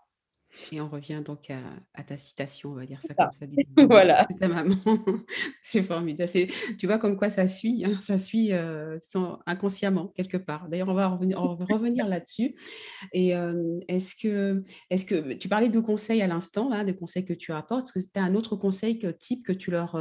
Et 0.72 0.80
on 0.80 0.88
revient 0.88 1.22
donc 1.24 1.50
à, 1.94 2.02
ta 2.02 2.16
citation, 2.16 2.70
on 2.70 2.74
va 2.74 2.86
dire 2.86 3.00
ça 3.02 3.14
comme 3.14 3.32
ça. 3.32 3.46
voilà. 3.86 4.26
ta 4.40 4.48
maman. 4.48 4.74
c'est 5.62 5.82
formidable. 5.82 6.30
Tu 6.78 6.86
vois 6.86 6.98
comme 6.98 7.16
quoi 7.16 7.30
ça 7.30 7.46
suit, 7.46 7.84
hein, 7.84 7.98
ça 8.02 8.18
suit 8.18 8.50
sans, 9.00 9.38
inconsciemment 9.46 10.08
quelque 10.16 10.36
part. 10.36 10.68
D'ailleurs, 10.68 10.88
on 10.88 10.94
va 10.94 11.08
revenir, 11.08 11.40
revenir 11.40 12.06
là-dessus. 12.08 12.54
Et 13.12 13.32
est-ce 13.88 14.14
que, 14.16 14.62
est 14.90 15.06
que 15.06 15.34
tu 15.34 15.48
parlais 15.48 15.68
de 15.68 15.80
conseils 15.80 16.22
à 16.22 16.26
l'instant, 16.26 16.72
hein, 16.72 16.84
des 16.84 16.96
conseils 16.96 17.24
que 17.24 17.34
tu 17.34 17.52
apportes 17.52 17.86
Est-ce 17.86 17.92
que 17.92 18.12
tu 18.12 18.20
as 18.20 18.24
un 18.24 18.34
autre 18.34 18.56
conseil 18.56 18.98
que, 18.98 19.08
type 19.08 19.46
que 19.46 19.52
tu 19.52 19.70
leur 19.70 20.00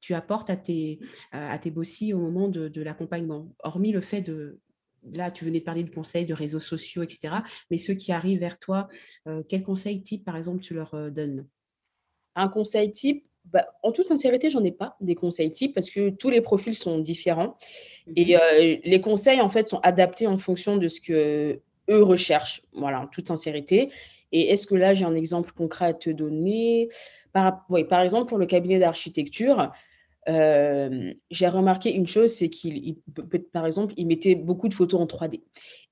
tu 0.00 0.14
apportes 0.14 0.50
à 0.50 0.56
tes, 0.56 1.00
à 1.32 1.58
tes 1.58 1.70
bossies 1.70 2.12
au 2.12 2.18
moment 2.18 2.48
de, 2.48 2.68
de 2.68 2.82
l'accompagnement? 2.82 3.48
Hormis 3.62 3.92
le 3.92 4.00
fait 4.00 4.22
de, 4.22 4.60
là, 5.12 5.30
tu 5.30 5.44
venais 5.44 5.60
de 5.60 5.64
parler 5.64 5.84
de 5.84 5.90
conseils, 5.90 6.26
de 6.26 6.34
réseaux 6.34 6.58
sociaux, 6.58 7.02
etc. 7.02 7.34
Mais 7.70 7.78
ceux 7.78 7.94
qui 7.94 8.12
arrivent 8.12 8.40
vers 8.40 8.58
toi, 8.58 8.88
euh, 9.26 9.42
quel 9.48 9.62
conseil 9.62 10.02
type, 10.02 10.24
par 10.24 10.36
exemple, 10.36 10.60
tu 10.60 10.74
leur 10.74 10.94
euh, 10.94 11.10
donnes? 11.10 11.46
Un 12.34 12.48
conseil 12.48 12.92
type, 12.92 13.24
bah, 13.44 13.66
en 13.82 13.92
toute 13.92 14.08
sincérité, 14.08 14.50
j'en 14.50 14.62
ai 14.62 14.72
pas 14.72 14.96
des 15.00 15.14
conseils 15.14 15.50
types 15.50 15.74
parce 15.74 15.90
que 15.90 16.10
tous 16.10 16.30
les 16.30 16.40
profils 16.40 16.76
sont 16.76 16.98
différents. 16.98 17.56
Et 18.16 18.34
mmh 18.34 18.38
euh, 18.38 18.76
les 18.84 19.00
conseils, 19.00 19.40
en 19.40 19.48
fait, 19.48 19.68
sont 19.68 19.80
adaptés 19.80 20.26
en 20.26 20.38
fonction 20.38 20.76
de 20.76 20.88
ce 20.88 21.00
que 21.00 21.60
eux 21.90 22.02
recherchent, 22.02 22.62
voilà, 22.72 23.00
en 23.00 23.06
toute 23.06 23.28
sincérité. 23.28 23.90
Et 24.32 24.50
est-ce 24.50 24.66
que 24.66 24.74
là, 24.74 24.92
j'ai 24.92 25.06
un 25.06 25.14
exemple 25.14 25.52
concret 25.52 25.86
à 25.86 25.94
te 25.94 26.10
donner? 26.10 26.88
Par, 27.32 27.66
par 27.88 28.02
exemple, 28.02 28.28
pour 28.28 28.38
le 28.38 28.46
cabinet 28.46 28.78
d'architecture, 28.78 29.72
euh, 30.28 31.12
j'ai 31.30 31.48
remarqué 31.48 31.94
une 31.94 32.06
chose, 32.06 32.30
c'est 32.32 32.50
qu'il, 32.50 32.96
par 33.52 33.64
exemple, 33.64 33.94
il 33.96 34.06
mettait 34.06 34.34
beaucoup 34.34 34.68
de 34.68 34.74
photos 34.74 35.00
en 35.00 35.06
3D. 35.06 35.40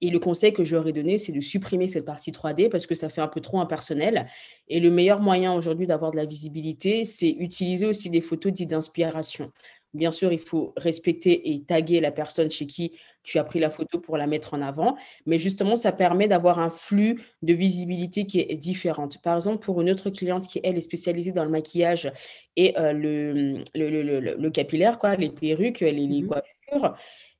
Et 0.03 0.11
le 0.11 0.19
conseil 0.19 0.53
que 0.53 0.63
je 0.63 0.77
leur 0.77 0.87
ai 0.87 0.93
donné, 0.93 1.17
c'est 1.17 1.33
de 1.33 1.41
supprimer 1.41 1.89
cette 1.89 2.05
partie 2.05 2.33
3D 2.33 2.69
parce 2.69 2.87
que 2.87 2.95
ça 2.95 3.09
fait 3.09 3.23
un 3.23 3.29
peu 3.29 3.41
trop 3.41 3.61
impersonnel. 3.61 4.29
Et 4.69 4.81
le 4.81 4.91
meilleur 4.91 5.21
moyen 5.21 5.55
aujourd'hui 5.55 5.87
d'avoir 5.87 6.11
de 6.11 6.17
la 6.17 6.27
visibilité, 6.27 7.07
c'est 7.07 7.31
utiliser 7.31 7.87
aussi 7.87 8.11
des 8.11 8.21
photos 8.21 8.53
dites 8.53 8.71
d'inspiration. 8.71 9.53
Bien 9.95 10.13
sûr, 10.13 10.33
il 10.33 10.39
faut 10.39 10.75
respecter 10.77 11.53
et 11.53 11.63
taguer 11.63 12.01
la 12.01 12.11
personne 12.11 12.51
chez 12.51 12.67
qui 12.67 12.93
tu 13.23 13.39
as 13.39 13.45
pris 13.45 13.59
la 13.59 13.71
photo 13.71 13.99
pour 13.99 14.17
la 14.17 14.27
mettre 14.27 14.55
en 14.55 14.63
avant, 14.63 14.97
mais 15.27 15.39
justement, 15.39 15.77
ça 15.77 15.91
permet 15.91 16.29
d'avoir 16.29 16.59
un 16.59 16.71
flux 16.71 17.21
de 17.43 17.55
visibilité 17.55 18.25
qui 18.25 18.41
est 18.41 18.57
différente. 18.57 19.21
Par 19.23 19.35
exemple, 19.35 19.65
pour 19.65 19.81
une 19.81 19.91
autre 19.91 20.11
cliente 20.11 20.47
qui, 20.47 20.61
elle, 20.63 20.77
est 20.77 20.83
spécialisée 20.83 21.33
dans 21.33 21.45
le 21.45 21.51
maquillage 21.51 22.13
et 22.57 22.79
euh, 22.79 22.93
le, 22.93 23.65
le, 23.75 24.51
capillaire, 24.51 24.99
quoi, 24.99 25.17
les 25.17 25.31
perruques, 25.31 25.81
les, 25.81 25.93
les 25.93 26.23
mmh 26.23 26.27
coiffures, 26.27 26.97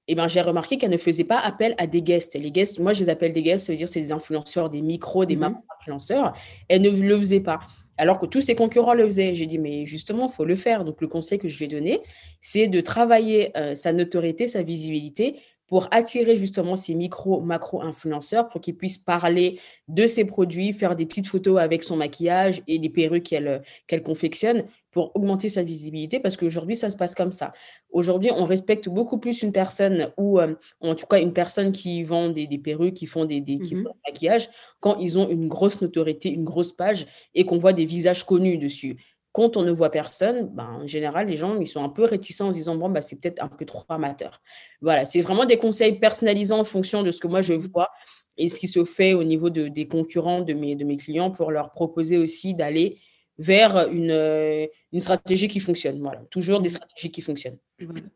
eh 0.09 0.15
ben, 0.15 0.27
j'ai 0.27 0.41
remarqué 0.41 0.77
qu'elle 0.79 0.91
ne 0.91 0.99
faisait 0.99 1.25
pas 1.25 1.39
appel 1.39 1.75
à 1.79 1.87
des 1.87 2.03
guests. 2.03 2.35
Les 2.35 2.51
guests, 2.51 2.81
moi, 2.81 2.93
je 2.93 3.01
les 3.01 3.11
appelle 3.11 3.33
des 3.33 3.43
guests, 3.43 3.67
ça 3.67 3.73
veut 3.73 3.79
dire 3.79 3.89
c'est 3.89 4.01
des 4.01 4.13
influenceurs, 4.13 4.71
des 4.71 4.83
micros, 4.83 5.25
des 5.25 5.37
mmh 5.37 5.57
influenceurs. 5.79 6.33
Elle 6.69 6.83
ne 6.83 6.91
le 6.91 7.19
faisait 7.19 7.41
pas 7.41 7.61
alors 7.99 8.19
que 8.19 8.27
tous 8.27 8.43
ses 8.43 8.55
concurrents 8.55 8.95
le 8.95 9.05
faisaient. 9.05 9.35
J'ai 9.35 9.47
dit, 9.47 9.59
mais 9.59 9.85
justement, 9.85 10.27
il 10.27 10.33
faut 10.33 10.45
le 10.45 10.57
faire. 10.57 10.85
Donc, 10.85 11.01
le 11.01 11.09
conseil 11.09 11.39
que 11.39 11.49
je 11.49 11.59
vais 11.59 11.69
donner, 11.69 12.01
c'est 12.41 12.69
de 12.69 12.81
travailler 12.81 13.57
euh, 13.57 13.75
sa 13.75 13.93
notoriété, 13.93 14.49
sa 14.49 14.63
visibilité 14.63 15.37
pour 15.67 15.89
attirer 15.91 16.37
justement 16.37 16.77
ces 16.77 16.95
micro, 16.95 17.41
macro 17.41 17.83
influenceurs 17.83 18.49
pour 18.49 18.61
qu'ils 18.61 18.77
puissent 18.77 18.99
parler 18.99 19.59
de 19.89 20.07
ses 20.07 20.25
produits, 20.25 20.73
faire 20.73 20.95
des 20.95 21.07
petites 21.07 21.27
photos 21.27 21.59
avec 21.59 21.83
son 21.83 21.97
maquillage 21.97 22.63
et 22.69 22.79
les 22.79 22.89
perruques 22.89 23.25
qu'elle 23.25 23.63
qu'elle 23.87 24.03
confectionne 24.03 24.65
pour 24.97 25.15
augmenter 25.15 25.51
sa 25.51 25.63
visibilité 25.63 26.21
parce 26.21 26.39
qu'aujourd'hui, 26.39 26.75
ça 26.75 26.89
se 26.89 26.97
passe 26.97 27.15
comme 27.15 27.31
ça. 27.31 27.53
Aujourd'hui, 27.91 28.31
on 28.35 28.47
respecte 28.47 28.89
beaucoup 28.89 29.19
plus 29.19 29.43
une 29.43 29.53
personne 29.53 30.11
ou 30.17 30.41
euh, 30.41 30.55
en 30.81 30.95
tout 30.95 31.05
cas 31.05 31.21
une 31.21 31.35
personne 31.35 31.73
qui 31.73 32.03
vend 32.03 32.31
des, 32.31 32.49
perruques, 32.57 32.95
qui 32.95 33.07
font 33.07 33.27
des, 33.27 33.43
des 33.43 33.59
mmh 33.59 33.85
maquillage 34.07 34.49
quand 34.81 34.97
ils 34.99 35.19
ont 35.19 35.29
une 35.29 35.49
grosse 35.49 35.83
notoriété, 35.83 36.31
une 36.31 36.45
grosse 36.45 36.73
page 36.73 37.07
et 37.35 37.45
qu'on 37.45 37.59
voit 37.59 37.75
des 37.75 37.85
visages 37.85 38.25
connus 38.25 38.57
dessus. 38.57 38.97
Quand 39.33 39.59
on 39.59 39.63
ne 39.65 39.71
voit 39.71 39.91
personne, 39.91 40.49
ben, 40.55 40.79
en 40.83 40.87
général, 40.87 41.27
les 41.27 41.37
gens 41.37 41.61
ils 41.61 41.67
sont 41.67 41.85
un 41.85 41.91
peu 41.91 42.05
réticents 42.05 42.49
en 42.49 42.53
se 42.53 42.57
disant 42.57 42.77
bon, 42.77 42.89
bah, 42.89 43.03
c'est 43.03 43.21
peut-être 43.21 43.45
un 43.45 43.49
peu 43.49 43.67
trop 43.67 43.85
amateur. 43.91 44.41
Voilà, 44.81 45.05
c'est 45.05 45.21
vraiment 45.21 45.45
des 45.45 45.59
conseils 45.59 45.99
personnalisants 45.99 46.61
en 46.61 46.65
fonction 46.65 47.03
de 47.03 47.11
ce 47.11 47.21
que 47.21 47.29
moi 47.29 47.43
je 47.43 47.53
vois 47.53 47.91
et 48.39 48.49
ce 48.49 48.59
qui 48.59 48.69
se 48.69 48.83
fait 48.87 49.13
au 49.13 49.25
niveau 49.25 49.51
de, 49.51 49.69
des 49.69 49.89
concurrents 49.89 50.41
de 50.41 50.55
mes, 50.55 50.75
de 50.75 50.87
mes 50.87 50.97
clients 50.97 51.31
pour 51.31 51.51
leur 51.51 51.73
proposer 51.73 52.17
aussi 52.17 52.55
d'aller 52.55 52.99
vers 53.39 53.89
une, 53.91 54.11
euh, 54.11 54.67
une 54.93 55.01
stratégie 55.01 55.49
qui 55.49 55.61
fonctionne. 55.61 56.01
Voilà, 56.01 56.21
toujours 56.31 56.61
des 56.61 56.71
stratégies 56.71 57.11
qui 57.11 57.21
fonctionnent. 57.21 57.59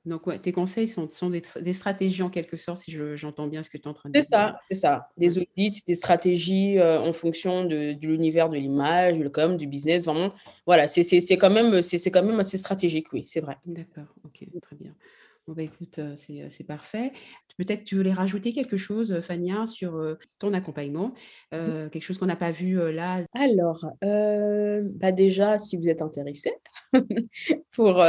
Donc, 0.06 0.26
ouais, 0.26 0.38
tes 0.38 0.52
conseils 0.52 0.88
sont, 0.88 1.08
sont 1.10 1.28
des, 1.28 1.42
des, 1.60 1.72
stratégies 1.74 2.22
en 2.22 2.30
quelque 2.30 2.56
sorte, 2.56 2.78
si 2.78 2.96
j'entends 3.16 3.46
bien 3.46 3.62
ce 3.62 3.68
que 3.68 3.76
tu 3.76 3.84
es 3.84 3.88
en 3.88 3.92
train 3.92 4.08
de 4.08 4.14
dire. 4.14 4.22
C'est 4.22 4.30
ça, 4.30 4.58
c'est 4.68 4.74
ça. 4.74 5.10
Des 5.18 5.38
audits, 5.38 5.82
des 5.86 5.94
stratégies 5.94 6.78
euh, 6.78 6.98
en 6.98 7.12
fonction 7.12 7.64
de, 7.64 7.92
de 7.92 8.06
l'univers 8.06 8.48
de 8.48 8.56
l'image, 8.56 9.18
du 9.18 9.28
com, 9.28 9.58
du 9.58 9.66
business. 9.66 10.06
Vraiment, 10.06 10.32
voilà, 10.64 10.88
c'est 10.88 11.02
quand, 11.36 11.50
même, 11.50 11.80
quand 11.82 12.22
même 12.22 12.40
assez 12.40 12.56
stratégique, 12.56 13.12
oui, 13.12 13.24
c'est 13.26 13.40
vrai. 13.40 13.58
D'accord, 13.66 14.14
ok, 14.24 14.46
très 14.62 14.76
bien. 14.76 14.94
Bon, 15.50 15.56
bah, 15.56 15.62
écoute, 15.62 15.98
c'est 16.14 16.62
parfait. 16.64 17.10
Peut-être 17.58 17.82
tu 17.82 17.96
voulais 17.96 18.12
rajouter 18.12 18.52
quelque 18.52 18.76
chose, 18.76 19.20
Fania, 19.20 19.66
sur 19.66 20.16
ton 20.38 20.54
accompagnement, 20.54 21.12
mmh 21.50 21.88
quelque 21.90 22.04
chose 22.04 22.18
qu'on 22.18 22.26
n'a 22.26 22.36
pas 22.36 22.52
vu 22.52 22.78
là? 22.92 23.24
Alors, 23.34 23.84
bah 24.00 25.10
déjà, 25.10 25.58
si 25.58 25.76
vous 25.76 25.88
êtes 25.88 26.02
intéressé 26.02 26.52
pour, 27.72 28.00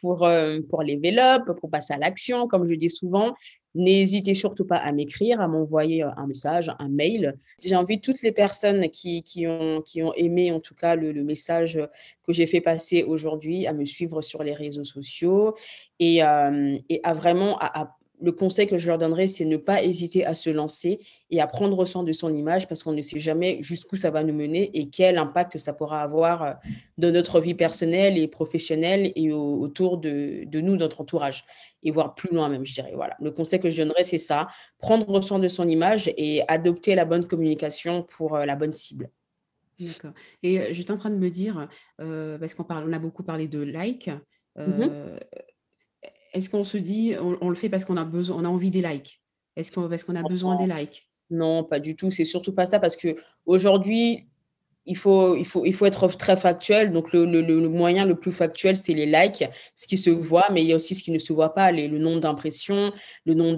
pour, 0.00 0.26
pour 0.70 0.82
l'enveloppe, 0.82 1.60
pour 1.60 1.70
passer 1.70 1.92
à 1.92 1.98
l'action, 1.98 2.48
comme 2.48 2.66
je 2.66 2.74
dis 2.76 2.88
souvent, 2.88 3.34
N'hésitez 3.76 4.34
surtout 4.34 4.64
pas 4.64 4.76
à 4.76 4.90
m'écrire, 4.90 5.40
à 5.40 5.48
m'envoyer 5.48 6.02
un 6.02 6.26
message, 6.26 6.72
un 6.78 6.88
mail. 6.88 7.36
J'ai 7.62 7.76
envie 7.76 8.00
toutes 8.00 8.22
les 8.22 8.32
personnes 8.32 8.88
qui, 8.90 9.22
qui, 9.22 9.46
ont, 9.46 9.82
qui 9.82 10.02
ont 10.02 10.12
aimé 10.14 10.50
en 10.50 10.60
tout 10.60 10.74
cas 10.74 10.96
le, 10.96 11.12
message 11.22 11.78
que 12.26 12.32
j'ai 12.32 12.46
fait 12.46 12.60
passer 12.60 13.02
aujourd'hui 13.02 13.66
à 13.66 13.72
me 13.72 13.84
suivre 13.84 14.22
sur 14.22 14.42
les 14.42 14.54
réseaux 14.54 14.84
sociaux 14.84 15.54
et, 16.00 16.16
et 16.18 17.00
à 17.02 17.12
vraiment 17.12 17.58
à 17.58 17.96
le 18.20 18.32
conseil 18.32 18.66
que 18.66 18.78
je 18.78 18.86
leur 18.86 18.98
donnerais, 18.98 19.26
c'est 19.26 19.44
ne 19.44 19.56
pas 19.56 19.82
hésiter 19.82 20.24
à 20.24 20.34
se 20.34 20.48
lancer 20.50 21.00
et 21.30 21.40
à 21.40 21.46
prendre 21.46 21.84
soin 21.84 22.02
de 22.02 22.12
son 22.12 22.34
image 22.34 22.68
parce 22.68 22.82
qu'on 22.82 22.92
ne 22.92 23.02
sait 23.02 23.20
jamais 23.20 23.62
jusqu'où 23.62 23.96
ça 23.96 24.10
va 24.10 24.22
nous 24.22 24.32
mener 24.32 24.70
et 24.74 24.88
quel 24.88 25.18
impact 25.18 25.58
ça 25.58 25.74
pourra 25.74 26.02
avoir 26.02 26.42
euh, 26.42 26.52
dans 26.98 27.12
notre 27.12 27.40
vie 27.40 27.54
personnelle 27.54 28.16
et 28.16 28.28
professionnelle 28.28 29.12
et 29.16 29.32
autour 29.32 29.98
de, 29.98 30.44
de 30.46 30.60
nous, 30.60 30.76
notre 30.76 31.00
entourage, 31.00 31.44
et 31.82 31.90
voir 31.90 32.14
plus 32.14 32.34
loin 32.34 32.48
même, 32.48 32.64
je 32.64 32.74
dirais. 32.74 32.92
Voilà. 32.94 33.16
Le 33.20 33.30
conseil 33.30 33.60
que 33.60 33.70
je 33.70 33.82
donnerais, 33.82 34.04
c'est 34.04 34.18
ça, 34.18 34.48
prendre 34.78 35.20
soin 35.20 35.38
de 35.38 35.48
son 35.48 35.68
image 35.68 36.10
et 36.16 36.42
adopter 36.48 36.94
la 36.94 37.04
bonne 37.04 37.26
communication 37.26 38.02
pour 38.02 38.36
euh, 38.36 38.44
la 38.46 38.56
bonne 38.56 38.72
cible. 38.72 39.10
D'accord. 39.78 40.12
Et 40.42 40.58
euh, 40.58 40.68
j'étais 40.70 40.90
en 40.90 40.96
train 40.96 41.10
de 41.10 41.16
me 41.16 41.30
dire, 41.30 41.68
parce 41.98 42.54
qu'on 42.54 42.66
on 42.68 42.92
a 42.92 42.98
beaucoup 42.98 43.22
parlé 43.22 43.46
de 43.46 43.60
like, 43.60 44.10
mmh 44.56 44.88
est-ce 46.32 46.50
qu'on 46.50 46.64
se 46.64 46.78
dit, 46.78 47.14
on, 47.18 47.48
le 47.48 47.54
fait 47.54 47.68
parce 47.68 47.84
qu'on 47.84 47.96
a 47.96 48.04
besoin, 48.04 48.36
on 48.38 48.44
a 48.44 48.48
envie 48.48 48.70
des 48.70 48.82
likes? 48.82 49.20
Est-ce 49.56 49.72
qu'on 49.72 49.88
parce 49.88 50.04
qu'on 50.04 50.16
a 50.16 50.22
besoin 50.22 50.56
des 50.56 50.72
likes? 50.72 51.06
Non, 51.30 51.64
pas 51.64 51.80
du 51.80 51.96
tout. 51.96 52.10
C'est 52.10 52.24
surtout 52.24 52.52
pas 52.52 52.66
ça 52.66 52.78
parce 52.78 52.96
que 52.96 53.16
aujourd'hui, 53.46 54.26
il 54.86 54.96
faut, 54.96 55.34
il, 55.36 55.44
faut, 55.44 55.64
il 55.64 55.74
faut 55.74 55.86
être 55.86 56.06
très 56.16 56.36
factuel. 56.36 56.92
Donc, 56.92 57.12
le, 57.12 57.68
moyen 57.68 58.04
le 58.04 58.14
plus 58.14 58.32
factuel, 58.32 58.76
c'est 58.76 58.94
les 58.94 59.06
likes, 59.06 59.44
ce 59.74 59.86
qui 59.86 59.98
se 59.98 60.10
voit, 60.10 60.46
mais 60.52 60.62
il 60.62 60.68
y 60.68 60.72
a 60.72 60.76
aussi 60.76 60.94
ce 60.94 61.02
qui 61.02 61.10
ne 61.10 61.18
se 61.18 61.32
voit 61.32 61.54
pas, 61.54 61.72
les, 61.72 61.88
le 61.88 61.98
nombre 61.98 62.20
d'impressions, 62.20 62.92
le 63.24 63.34
nombre 63.34 63.56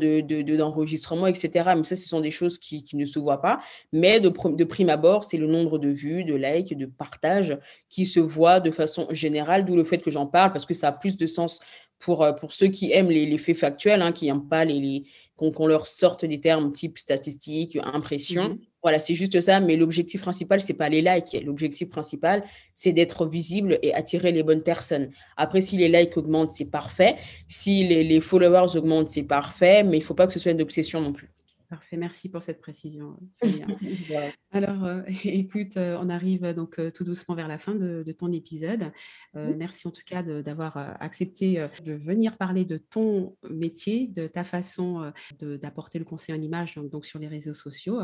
d'enregistrements, 0.57 1.27
de, 1.27 1.31
etc. 1.31 1.71
Mais 1.77 1.85
ça, 1.85 1.97
ce 1.97 2.09
sont 2.09 2.21
des 2.21 2.31
choses 2.31 2.59
qui, 2.59 2.85
ne 2.95 3.05
se 3.05 3.19
voient 3.19 3.43
pas. 3.43 3.59
Mais 3.93 4.21
de, 4.21 4.31
de 4.31 4.64
prime 4.64 4.89
abord, 4.89 5.25
c'est 5.25 5.37
le 5.37 5.47
nombre 5.47 5.79
de 5.79 5.91
vues, 5.91 6.25
de 6.25 6.35
likes, 6.35 6.77
de 6.77 6.87
partages 6.87 7.57
qui 7.91 8.07
se 8.07 8.21
voit 8.21 8.61
de 8.61 8.71
façon 8.71 9.07
générale, 9.11 9.64
d'où 9.64 9.77
le 9.77 9.85
fait 9.85 9.99
que 9.99 10.11
j'en 10.11 10.27
parle, 10.27 10.53
parce 10.53 10.64
que 10.64 10.75
ça 10.75 10.89
a 10.89 10.93
plus 10.93 11.16
de 11.16 11.27
sens 11.27 11.61
pour, 11.99 12.23
euh, 12.23 12.33
pour 12.33 12.53
ceux 12.53 12.69
qui 12.69 12.93
aiment 12.93 13.11
les, 13.11 13.39
faits 13.39 13.57
factuels, 13.57 14.03
hein, 14.03 14.13
qui 14.13 14.27
n'aiment 14.27 14.49
pas 14.49 14.65
les, 14.65 14.81
les 14.81 15.05
qu'on 15.37 15.69
leur 15.69 15.87
sorte 15.87 16.25
des 16.25 16.41
termes 16.41 16.73
type 16.73 16.99
statistiques, 16.99 17.79
impression. 17.85 18.51
Mmh 18.51 18.59
voilà, 18.83 19.01
c'est 19.01 19.17
juste 19.17 19.41
ça. 19.41 19.61
Mais 19.61 19.77
l'objectif 19.77 20.23
principal, 20.23 20.61
c'est 20.61 20.75
pas 20.75 20.89
les 20.89 21.03
likes. 21.03 21.37
L'objectif 21.45 21.89
principal, 21.89 22.45
c'est 22.75 22.93
d'être 22.93 23.27
visible 23.27 23.79
et 23.83 23.93
attirer 23.93 24.31
les 24.31 24.43
bonnes 24.43 24.63
personnes. 24.63 25.11
Après, 25.37 25.61
si 25.61 25.77
les 25.77 25.89
likes 25.89 26.17
augmentent, 26.17 26.53
c'est 26.53 26.71
parfait. 26.71 27.17
Si 27.49 27.87
les, 27.87 28.05
les 28.05 28.21
followers 28.21 28.77
augmentent, 28.77 29.09
c'est 29.09 29.27
parfait. 29.27 29.83
Mais 29.83 29.97
il 29.97 30.03
faut 30.03 30.15
pas 30.15 30.27
que 30.27 30.33
ce 30.33 30.39
soit 30.39 30.53
une 30.53 30.63
obsession 30.63 31.01
non 31.01 31.13
plus. 31.13 31.29
Parfait, 31.69 31.99
merci 31.99 32.31
pour 32.31 32.41
cette 32.41 32.61
précision. 32.62 33.19
Alors, 34.53 34.85
euh, 34.85 35.03
écoute, 35.25 35.77
euh, 35.77 35.99
on 36.01 36.09
arrive 36.09 36.55
donc 36.55 36.79
euh, 36.79 36.91
tout 36.91 37.05
doucement 37.05 37.35
vers 37.35 37.47
la 37.47 37.59
fin 37.59 37.75
de, 37.75 38.03
ton 38.16 38.33
épisode. 38.33 38.91
merci 39.35 39.87
en 39.87 39.91
tout 39.91 40.03
cas 40.05 40.23
d'avoir 40.23 40.79
accepté 41.01 41.64
de 41.85 41.93
venir 41.93 42.37
parler 42.37 42.64
de 42.64 42.79
ton 42.79 43.37
métier, 43.51 44.09
de 44.09 44.27
ta 44.27 44.43
façon 44.45 45.12
d'apporter 45.41 45.99
le 45.99 46.05
conseil 46.05 46.35
en 46.35 46.41
image 46.41 46.77
donc, 46.77 47.05
sur 47.05 47.19
les 47.19 47.29
réseaux 47.29 47.53
sociaux. 47.53 48.01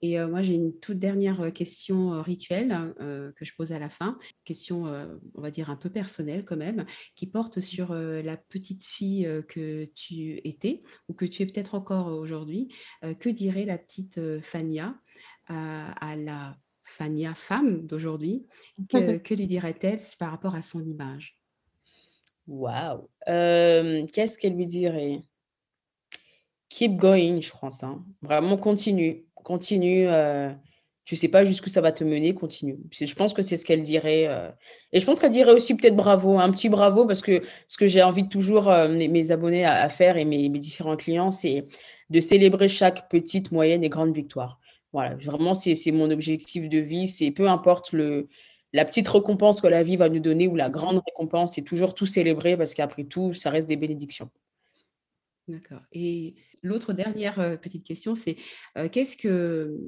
Et 0.00 0.18
moi, 0.24 0.42
j'ai 0.42 0.54
une 0.54 0.72
toute 0.80 0.98
dernière 0.98 1.52
question 1.52 2.22
rituelle 2.22 2.94
que 2.98 3.44
je 3.44 3.52
pose 3.54 3.72
à 3.72 3.78
la 3.78 3.90
fin, 3.90 4.18
question, 4.44 4.84
on 5.34 5.40
va 5.40 5.50
dire, 5.50 5.70
un 5.70 5.76
peu 5.76 5.90
personnelle 5.90 6.44
quand 6.44 6.56
même, 6.56 6.86
qui 7.14 7.26
porte 7.26 7.60
sur 7.60 7.94
la 7.94 8.36
petite 8.36 8.84
fille 8.84 9.28
que 9.48 9.84
tu 9.94 10.40
étais 10.44 10.80
ou 11.08 11.14
que 11.14 11.26
tu 11.26 11.42
es 11.42 11.46
peut-être 11.46 11.74
encore 11.74 12.06
aujourd'hui. 12.08 12.68
Euh, 13.04 13.14
que 13.14 13.28
dirait 13.28 13.64
la 13.64 13.78
petite 13.78 14.18
euh, 14.18 14.40
Fania 14.40 14.94
euh, 15.50 15.88
à 16.00 16.16
la 16.16 16.56
Fania 16.84 17.34
femme 17.34 17.86
d'aujourd'hui? 17.86 18.46
Que, 18.88 19.34
lui 19.34 19.46
dirait-elle 19.46 20.00
par 20.18 20.30
rapport 20.30 20.54
à 20.54 20.62
son 20.62 20.84
image? 20.84 21.36
Waouh 22.46 23.08
Qu'est-ce 23.26 24.38
qu'elle 24.38 24.54
lui 24.54 24.66
dirait? 24.66 25.22
Keep 26.68 26.96
going, 26.96 27.40
je 27.40 27.50
pense. 27.50 27.82
Hein. 27.82 28.04
Vraiment, 28.22 28.56
continue. 28.56 29.24
Continue. 29.34 30.06
Tu 31.04 31.16
sais 31.16 31.28
pas 31.28 31.44
jusqu'où 31.44 31.68
ça 31.68 31.80
va 31.80 31.92
te 31.92 32.04
mener, 32.04 32.34
continue. 32.34 32.78
Je 32.92 33.14
pense 33.14 33.34
que 33.34 33.42
c'est 33.42 33.56
ce 33.56 33.64
qu'elle 33.64 33.82
dirait. 33.82 34.28
Et 34.92 35.00
je 35.00 35.04
pense 35.04 35.18
qu'elle 35.18 35.32
dirait 35.32 35.52
aussi 35.52 35.76
peut-être 35.76 35.96
bravo, 35.96 36.38
un 36.38 36.50
petit 36.50 36.68
bravo, 36.68 37.06
parce 37.06 37.22
que 37.22 37.42
ce 37.66 37.76
que 37.76 37.86
j'ai 37.86 38.02
envie 38.02 38.22
de 38.22 38.28
toujours 38.28 38.72
mes, 38.88 39.30
abonnés 39.32 39.64
à, 39.64 39.88
faire 39.88 40.16
et 40.16 40.24
mes 40.24 40.48
différents 40.48 40.96
clients, 40.96 41.32
c'est 41.32 41.64
de 42.10 42.20
célébrer 42.20 42.68
chaque 42.68 43.08
petite, 43.08 43.50
moyenne 43.50 43.82
et 43.82 43.88
grande 43.88 44.14
victoire. 44.14 44.58
Voilà, 44.92 45.16
vraiment, 45.16 45.54
c'est 45.54 45.90
mon 45.90 46.10
objectif 46.10 46.68
de 46.68 46.78
vie. 46.78 47.08
C'est 47.08 47.30
peu 47.30 47.48
importe 47.48 47.92
le, 47.92 48.28
la 48.72 48.84
petite 48.84 49.08
récompense 49.08 49.60
que 49.60 49.66
la 49.66 49.82
vie 49.82 49.96
va 49.96 50.08
nous 50.08 50.20
donner 50.20 50.48
ou 50.48 50.56
la 50.56 50.70
grande 50.70 51.02
récompense, 51.06 51.54
c'est 51.54 51.62
toujours 51.62 51.94
tout 51.94 52.06
célébrer 52.06 52.56
parce 52.56 52.74
qu'après 52.74 53.04
tout, 53.04 53.34
ça 53.34 53.50
reste 53.50 53.68
des 53.68 53.76
bénédictions. 53.76 54.30
D'accord. 55.48 55.80
Et 55.92 56.34
l'autre 56.62 56.92
dernière 56.92 57.58
petite 57.60 57.84
question, 57.84 58.14
c'est 58.14 58.36
qu'est-ce 58.90 59.16
que 59.16 59.78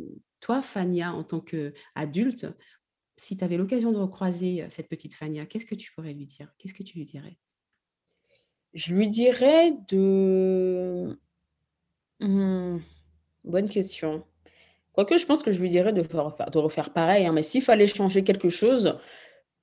toi, 0.41 0.63
Fania, 0.63 1.13
en 1.13 1.25
tant 1.25 1.41
qu'adulte, 1.41 2.47
si 3.17 3.37
tu 3.37 3.45
avais 3.45 3.57
l'occasion 3.57 3.93
de 3.93 3.99
recroiser 3.99 4.67
cette 4.69 4.89
petite 4.89 5.15
Fania, 5.15 5.47
qu'est-ce 5.47 5.67
que 5.67 5.75
tu 5.75 5.93
pourrais 5.93 6.13
lui 6.13 6.27
dire? 6.27 6.53
Qu'est-ce 6.59 6.75
que 6.75 6.83
tu 6.83 6.99
lui 6.99 7.05
dirais? 7.05 7.39
Je 8.75 8.93
lui 8.93 9.09
dirais 9.09 9.73
de... 9.89 11.19
Mmh, 12.21 12.79
bonne 13.45 13.69
question. 13.69 14.25
Quoique, 14.93 15.17
je 15.17 15.27
pense 15.27 15.43
que 15.43 15.53
je 15.53 15.61
lui 15.61 15.71
dirais 15.71 15.93
de 15.93 16.03
refaire, 16.03 16.51
de 16.51 16.59
refaire 16.59 16.93
pareil. 16.93 17.27
Hein, 17.27 17.33
mais 17.33 17.43
s'il 17.43 17.63
fallait 17.63 17.87
changer 17.87 18.25
quelque 18.25 18.49
chose, 18.49 18.99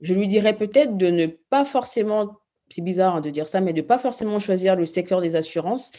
je 0.02 0.14
lui 0.14 0.28
dirais 0.28 0.58
peut-être 0.58 0.98
de 0.98 1.08
ne 1.08 1.28
pas 1.28 1.66
forcément, 1.66 2.40
c'est 2.70 2.84
bizarre 2.84 3.16
hein, 3.18 3.22
de 3.22 3.30
dire 3.30 3.48
ça, 3.48 3.62
mais 3.62 3.74
de 3.74 3.82
ne 3.82 3.86
pas 3.86 4.00
forcément 4.00 4.40
choisir 4.40 4.76
le 4.76 4.86
secteur 4.86 5.22
des 5.22 5.36
assurances 5.36 5.92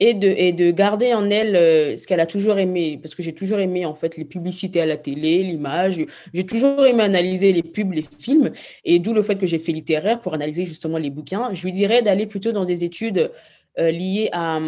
et 0.00 0.14
de, 0.14 0.28
et 0.28 0.52
de 0.52 0.70
garder 0.70 1.12
en 1.12 1.28
elle 1.30 1.56
euh, 1.56 1.96
ce 1.96 2.06
qu'elle 2.06 2.20
a 2.20 2.26
toujours 2.26 2.58
aimé, 2.58 2.98
parce 3.02 3.14
que 3.14 3.22
j'ai 3.22 3.34
toujours 3.34 3.58
aimé 3.58 3.84
en 3.84 3.94
fait 3.94 4.16
les 4.16 4.24
publicités 4.24 4.80
à 4.80 4.86
la 4.86 4.96
télé, 4.96 5.42
l'image, 5.42 6.00
j'ai 6.32 6.46
toujours 6.46 6.86
aimé 6.86 7.02
analyser 7.02 7.52
les 7.52 7.62
pubs, 7.62 7.92
les 7.92 8.04
films, 8.18 8.52
et 8.84 8.98
d'où 8.98 9.12
le 9.12 9.22
fait 9.22 9.36
que 9.36 9.46
j'ai 9.46 9.58
fait 9.58 9.72
littéraire 9.72 10.20
pour 10.20 10.34
analyser 10.34 10.64
justement 10.64 10.98
les 10.98 11.10
bouquins. 11.10 11.52
Je 11.52 11.64
lui 11.64 11.72
dirais 11.72 12.02
d'aller 12.02 12.26
plutôt 12.26 12.52
dans 12.52 12.64
des 12.64 12.84
études 12.84 13.32
euh, 13.78 13.90
liées 13.90 14.28
à 14.32 14.60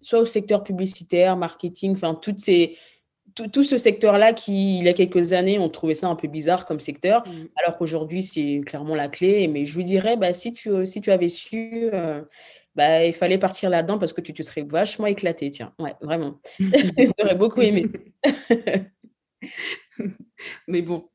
soit 0.00 0.20
au 0.20 0.24
secteur 0.24 0.62
publicitaire, 0.62 1.36
marketing, 1.36 1.92
enfin 1.92 2.14
toutes 2.14 2.40
ces 2.40 2.76
tout, 3.34 3.64
ce 3.64 3.76
secteur-là 3.76 4.32
qui, 4.32 4.78
il 4.78 4.84
y 4.84 4.88
a 4.88 4.94
quelques 4.94 5.34
années, 5.34 5.58
on 5.58 5.68
trouvait 5.68 5.94
ça 5.94 6.08
un 6.08 6.14
peu 6.16 6.26
bizarre 6.26 6.64
comme 6.64 6.80
secteur, 6.80 7.26
mmh. 7.26 7.32
alors 7.56 7.76
qu'aujourd'hui, 7.76 8.22
c'est 8.22 8.62
clairement 8.64 8.94
la 8.94 9.08
clé. 9.08 9.46
Mais 9.46 9.66
je 9.66 9.76
lui 9.76 9.84
dirais, 9.84 10.16
bah, 10.16 10.32
si, 10.32 10.54
tu, 10.54 10.86
si 10.86 11.02
tu 11.02 11.10
avais 11.10 11.28
su, 11.28 11.90
euh, 11.92 12.22
bah, 12.76 13.04
il 13.04 13.14
fallait 13.14 13.38
partir 13.38 13.70
là-dedans 13.70 13.98
parce 13.98 14.12
que 14.12 14.20
tu 14.20 14.34
te 14.34 14.42
serais 14.42 14.62
vachement 14.62 15.06
éclaté, 15.06 15.50
tiens. 15.50 15.72
Ouais, 15.78 15.94
vraiment. 16.02 16.38
J'aurais 17.18 17.36
beaucoup 17.36 17.62
aimé. 17.62 17.84
Mais 20.68 20.82
bon, 20.82 21.08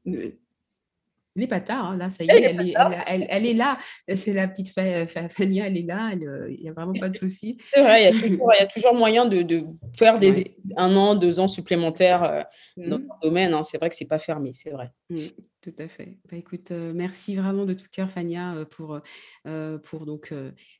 elle 1.35 1.43
n'est 1.43 1.47
pas 1.47 1.61
tard, 1.61 1.95
là, 1.95 2.09
ça 2.09 2.25
y 2.25 2.29
est, 2.29 2.41
elle, 2.41 2.67
est, 2.67 2.73
elle, 3.07 3.45
est, 3.45 3.53
là. 3.53 3.77
C'est 4.13 4.33
la 4.33 4.49
petite 4.49 4.73
Fania, 4.73 5.67
elle 5.67 5.77
est 5.77 5.83
là, 5.83 6.11
il 6.13 6.59
n'y 6.61 6.69
a 6.69 6.73
vraiment 6.73 6.93
pas 6.93 7.07
de 7.07 7.15
souci. 7.15 7.57
C'est 7.73 7.81
vrai, 7.81 8.11
il 8.11 8.33
y, 8.33 8.61
a 8.61 8.67
toujours 8.67 8.93
moyen 8.95 9.25
de, 9.25 9.63
faire 9.97 10.19
des, 10.19 10.57
un 10.75 10.93
an, 10.97 11.15
deux 11.15 11.39
ans 11.39 11.47
supplémentaires 11.47 12.23
euh, 12.23 12.41
dans 12.75 12.99
mmh. 12.99 13.01
le 13.01 13.27
domaine. 13.29 13.53
Hein. 13.53 13.63
C'est 13.63 13.77
vrai 13.77 13.89
que 13.89 13.95
ce 13.95 14.03
n'est 14.03 14.09
pas 14.09 14.19
fermé, 14.19 14.51
c'est 14.53 14.71
vrai. 14.71 14.91
Mmh, 15.09 15.27
tout 15.61 15.73
à 15.79 15.87
fait. 15.87 16.17
Bah, 16.29 16.35
écoute, 16.35 16.71
euh, 16.71 16.91
merci 16.93 17.35
vraiment 17.37 17.65
de 17.65 17.75
tout 17.75 17.87
cœur, 17.89 18.09
Fania, 18.09 18.53
euh, 18.55 18.65
pour, 18.65 18.99
pour 19.83 20.05
donc, 20.05 20.33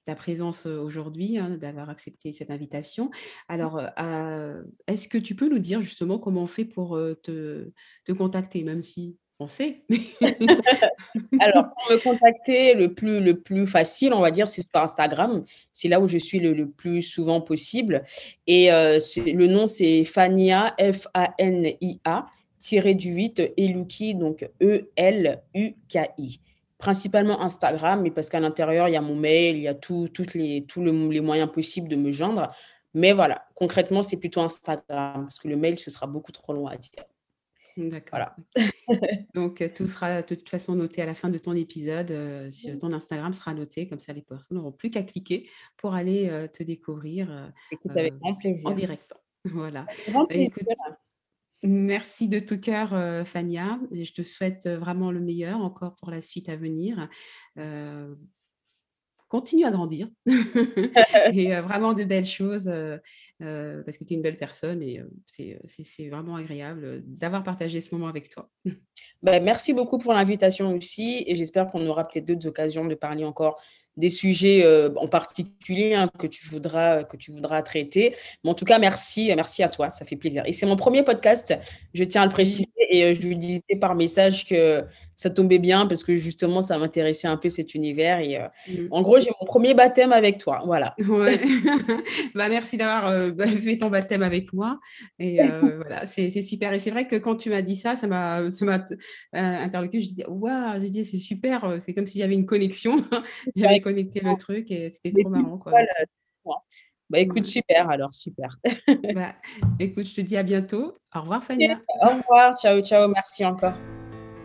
ta 0.03 0.15
présence 0.15 0.65
aujourd'hui, 0.65 1.37
hein, 1.37 1.57
d'avoir 1.61 1.89
accepté 1.89 2.33
cette 2.33 2.51
invitation. 2.51 3.09
Alors, 3.47 3.81
est-ce 4.87 5.07
que 5.07 5.17
tu 5.17 5.35
peux 5.35 5.47
nous 5.47 5.59
dire 5.59 5.81
justement 5.81 6.19
comment 6.19 6.43
on 6.43 6.47
fait 6.47 6.65
pour 6.65 6.99
te, 7.23 7.71
te 8.05 8.11
contacter, 8.11 8.63
même 8.63 8.81
si 8.81 9.17
Alors, 11.39 11.69
pour 11.73 11.91
me 11.91 11.97
contacter, 12.01 12.73
le 12.73 12.93
plus, 12.93 13.19
le 13.19 13.39
plus 13.39 13.67
facile, 13.67 14.13
on 14.13 14.19
va 14.19 14.31
dire, 14.31 14.49
c'est 14.49 14.61
sur 14.61 14.81
Instagram. 14.81 15.43
C'est 15.71 15.87
là 15.87 15.99
où 15.99 16.07
je 16.07 16.17
suis 16.17 16.39
le, 16.39 16.69
plus 16.69 17.01
souvent 17.01 17.41
possible. 17.41 18.03
Et 18.47 18.71
euh, 18.71 18.99
le 19.17 19.47
nom, 19.47 19.67
c'est 19.67 20.03
Fania, 20.05 20.75
F-A-N-I-A, 20.79 22.25
tiré 22.59 22.93
du 22.93 23.11
8, 23.13 23.53
Eluki, 23.57 24.15
donc 24.15 24.49
E-L-U-K-I. 24.61 26.39
Principalement 26.77 27.41
Instagram, 27.41 28.01
mais 28.01 28.11
parce 28.11 28.29
qu'à 28.29 28.39
l'intérieur, 28.39 28.87
il 28.87 28.93
y 28.93 28.97
a 28.97 29.01
mon 29.01 29.15
mail, 29.15 29.57
il 29.57 29.63
y 29.63 29.67
a 29.67 29.77
les, 30.33 30.65
tous 30.65 30.83
les 30.83 31.21
moyens 31.21 31.51
possibles 31.51 31.87
de 31.87 31.95
me 31.95 32.11
joindre. 32.11 32.47
Mais 32.93 33.13
voilà, 33.13 33.45
concrètement, 33.55 34.03
c'est 34.03 34.19
plutôt 34.19 34.41
Instagram, 34.41 35.23
parce 35.23 35.39
que 35.39 35.47
le 35.47 35.55
mail, 35.55 35.79
ce 35.79 35.89
sera 35.91 36.07
beaucoup 36.07 36.31
trop 36.31 36.53
long 36.53 36.67
à 36.67 36.77
dire. 36.77 37.05
D'accord. 37.77 38.19
Voilà. 38.19 38.35
Donc, 39.35 39.63
tout 39.75 39.87
sera 39.87 40.21
de 40.21 40.35
toute 40.35 40.49
façon 40.49 40.75
noté 40.75 41.01
à 41.01 41.05
la 41.05 41.13
fin 41.13 41.29
de 41.29 41.37
ton 41.37 41.53
épisode. 41.53 42.13
ton 42.79 42.93
Instagram 42.93 43.33
sera 43.33 43.53
noté, 43.53 43.87
comme 43.87 43.99
ça 43.99 44.13
les 44.13 44.21
personnes 44.21 44.57
n'auront 44.57 44.71
plus 44.71 44.89
qu'à 44.89 45.03
cliquer 45.03 45.49
pour 45.77 45.93
aller 45.93 46.47
te 46.53 46.63
découvrir 46.63 47.51
avec 47.89 48.17
grand 48.19 48.35
plaisir. 48.35 48.69
en 48.69 48.73
direct. 48.73 49.13
Voilà. 49.45 49.87
Merci 51.63 52.27
de 52.27 52.37
tout 52.37 52.59
cœur, 52.59 52.89
Fania. 53.25 53.79
Je 53.91 54.11
te 54.11 54.21
souhaite 54.21 54.67
vraiment 54.67 55.11
le 55.11 55.19
meilleur 55.19 55.61
encore 55.61 55.95
pour 55.95 56.11
la 56.11 56.21
suite 56.21 56.47
à 56.49 56.55
venir 56.55 57.09
continue 59.31 59.63
à 59.63 59.71
grandir 59.71 60.09
et 61.33 61.55
euh, 61.55 61.61
vraiment 61.61 61.93
de 61.93 62.03
belles 62.03 62.25
choses 62.25 62.67
euh, 62.67 62.97
euh, 63.41 63.81
parce 63.83 63.97
que 63.97 64.03
tu 64.03 64.13
es 64.13 64.17
une 64.17 64.21
belle 64.21 64.37
personne 64.37 64.83
et 64.83 65.01
c'est 65.25 66.09
vraiment 66.09 66.35
agréable 66.35 67.01
d'avoir 67.05 67.43
partagé 67.43 67.79
ce 67.79 67.95
moment 67.95 68.09
avec 68.09 68.29
toi. 68.29 68.49
Ben, 69.23 69.41
merci 69.41 69.73
beaucoup 69.73 69.97
pour 69.97 70.13
l'invitation 70.13 70.75
aussi 70.75 71.23
et 71.25 71.35
j'espère 71.37 71.71
qu'on 71.71 71.87
aura 71.87 72.07
peut-être 72.07 72.25
d'autres 72.25 72.47
occasions 72.47 72.85
de 72.85 72.95
parler 72.95 73.23
encore 73.23 73.61
des 73.97 74.09
sujets 74.09 74.65
en 74.95 75.07
particulier 75.07 75.93
hein, 75.93 76.09
que, 76.17 76.27
tu 76.27 76.47
voudras, 76.47 77.03
que 77.03 77.17
tu 77.17 77.31
voudras 77.31 77.61
traiter. 77.61 78.15
Mais 78.43 78.49
en 78.49 78.53
tout 78.53 78.65
cas, 78.65 78.79
merci, 78.79 79.31
merci 79.35 79.63
à 79.63 79.69
toi, 79.69 79.91
ça 79.91 80.05
fait 80.05 80.15
plaisir. 80.15 80.43
Et 80.45 80.53
c'est 80.53 80.65
mon 80.65 80.75
premier 80.75 81.03
podcast, 81.03 81.53
je 81.93 82.03
tiens 82.03 82.23
à 82.23 82.25
le 82.25 82.31
préciser, 82.31 82.69
et 82.91 83.15
je 83.15 83.21
lui 83.21 83.37
disais 83.37 83.61
par 83.79 83.95
message 83.95 84.45
que 84.45 84.83
ça 85.21 85.29
tombait 85.29 85.59
bien 85.59 85.85
parce 85.85 86.03
que 86.03 86.15
justement, 86.15 86.63
ça 86.63 86.79
m'intéressait 86.79 87.27
un 87.27 87.37
peu 87.37 87.49
cet 87.49 87.75
univers. 87.75 88.19
Et 88.19 88.37
euh, 88.37 88.47
mmh. 88.67 88.87
en 88.89 89.03
gros, 89.03 89.19
j'ai 89.19 89.29
mon 89.39 89.45
premier 89.45 89.75
baptême 89.75 90.11
avec 90.11 90.39
toi. 90.39 90.63
Voilà. 90.65 90.95
Ouais. 91.07 91.39
bah, 92.35 92.49
merci 92.49 92.75
d'avoir 92.75 93.07
euh, 93.07 93.29
bah, 93.29 93.45
fait 93.45 93.77
ton 93.77 93.89
baptême 93.89 94.23
avec 94.23 94.51
moi. 94.51 94.79
Et 95.19 95.41
euh, 95.41 95.77
voilà, 95.77 96.07
c'est 96.07 96.29
super. 96.41 96.73
Et 96.73 96.79
c'est 96.79 96.89
vrai 96.89 97.07
que 97.07 97.17
quand 97.17 97.35
tu 97.35 97.51
m'as 97.51 97.61
dit 97.61 97.75
ça, 97.75 97.95
ça 97.95 98.07
m'a 98.07 98.41
interloqué. 99.31 100.01
Je 100.01 100.07
disais, 100.07 100.25
waouh, 100.27 100.81
j'ai 100.81 100.89
dit, 100.89 101.05
c'est 101.05 101.17
super. 101.17 101.77
C'est 101.79 101.93
comme 101.93 102.07
s'il 102.07 102.21
y 102.21 102.23
avait 102.23 102.33
une 102.33 102.47
connexion. 102.47 102.97
J'avais 103.55 103.79
connecté 103.79 104.21
le 104.21 104.35
truc 104.37 104.71
et 104.71 104.89
c'était 104.89 105.11
trop 105.21 105.29
marrant. 105.29 105.59
Quoi. 105.59 105.71
Bah 107.11 107.19
écoute, 107.19 107.45
super 107.45 107.89
alors, 107.89 108.13
super. 108.13 108.57
bah, 109.13 109.33
écoute, 109.79 110.05
je 110.05 110.15
te 110.15 110.21
dis 110.21 110.37
à 110.37 110.43
bientôt. 110.43 110.95
Au 111.13 111.19
revoir 111.19 111.43
Fania. 111.43 111.77
Au 112.01 112.07
revoir, 112.07 112.57
ciao, 112.57 112.79
ciao, 112.81 113.09
merci 113.09 113.43
encore. 113.43 113.73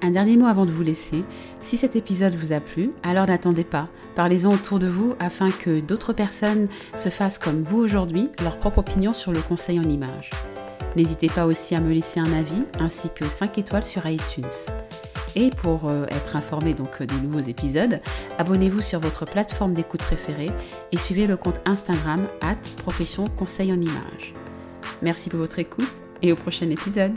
Un 0.02 0.10
dernier 0.10 0.36
mot 0.36 0.46
avant 0.46 0.66
de 0.66 0.72
vous 0.72 0.82
laisser. 0.82 1.22
Si 1.60 1.76
cet 1.76 1.94
épisode 1.94 2.34
vous 2.34 2.52
a 2.52 2.58
plu, 2.58 2.90
alors 3.04 3.28
n'attendez 3.28 3.62
pas. 3.62 3.88
Parlez-en 4.16 4.52
autour 4.52 4.80
de 4.80 4.88
vous 4.88 5.14
afin 5.20 5.52
que 5.52 5.78
d'autres 5.78 6.12
personnes 6.12 6.66
se 6.96 7.08
fassent 7.08 7.38
comme 7.38 7.62
vous 7.62 7.78
aujourd'hui 7.78 8.30
leur 8.42 8.58
propre 8.58 8.78
opinion 8.78 9.12
sur 9.12 9.30
le 9.30 9.40
conseil 9.40 9.78
en 9.78 9.88
images. 9.88 10.30
N'hésitez 10.96 11.28
pas 11.28 11.46
aussi 11.46 11.76
à 11.76 11.80
me 11.80 11.92
laisser 11.92 12.18
un 12.18 12.32
avis 12.32 12.64
ainsi 12.80 13.10
que 13.14 13.26
5 13.26 13.58
étoiles 13.58 13.84
sur 13.84 14.04
iTunes. 14.06 14.44
Et 15.36 15.50
pour 15.50 15.88
euh, 15.88 16.06
être 16.08 16.34
informé 16.34 16.72
donc 16.74 17.02
des 17.02 17.20
nouveaux 17.20 17.46
épisodes, 17.46 17.98
abonnez-vous 18.38 18.80
sur 18.80 18.98
votre 18.98 19.26
plateforme 19.26 19.74
d'écoute 19.74 20.00
préférée 20.00 20.50
et 20.92 20.96
suivez 20.96 21.26
le 21.26 21.36
compte 21.36 21.60
Instagram 21.66 22.26
at 22.40 22.56
profession 22.78 23.28
conseil 23.28 23.70
en 23.70 23.80
images. 23.80 24.32
Merci 25.02 25.28
pour 25.28 25.38
votre 25.38 25.58
écoute 25.58 25.92
et 26.22 26.32
au 26.32 26.36
prochain 26.36 26.70
épisode. 26.70 27.12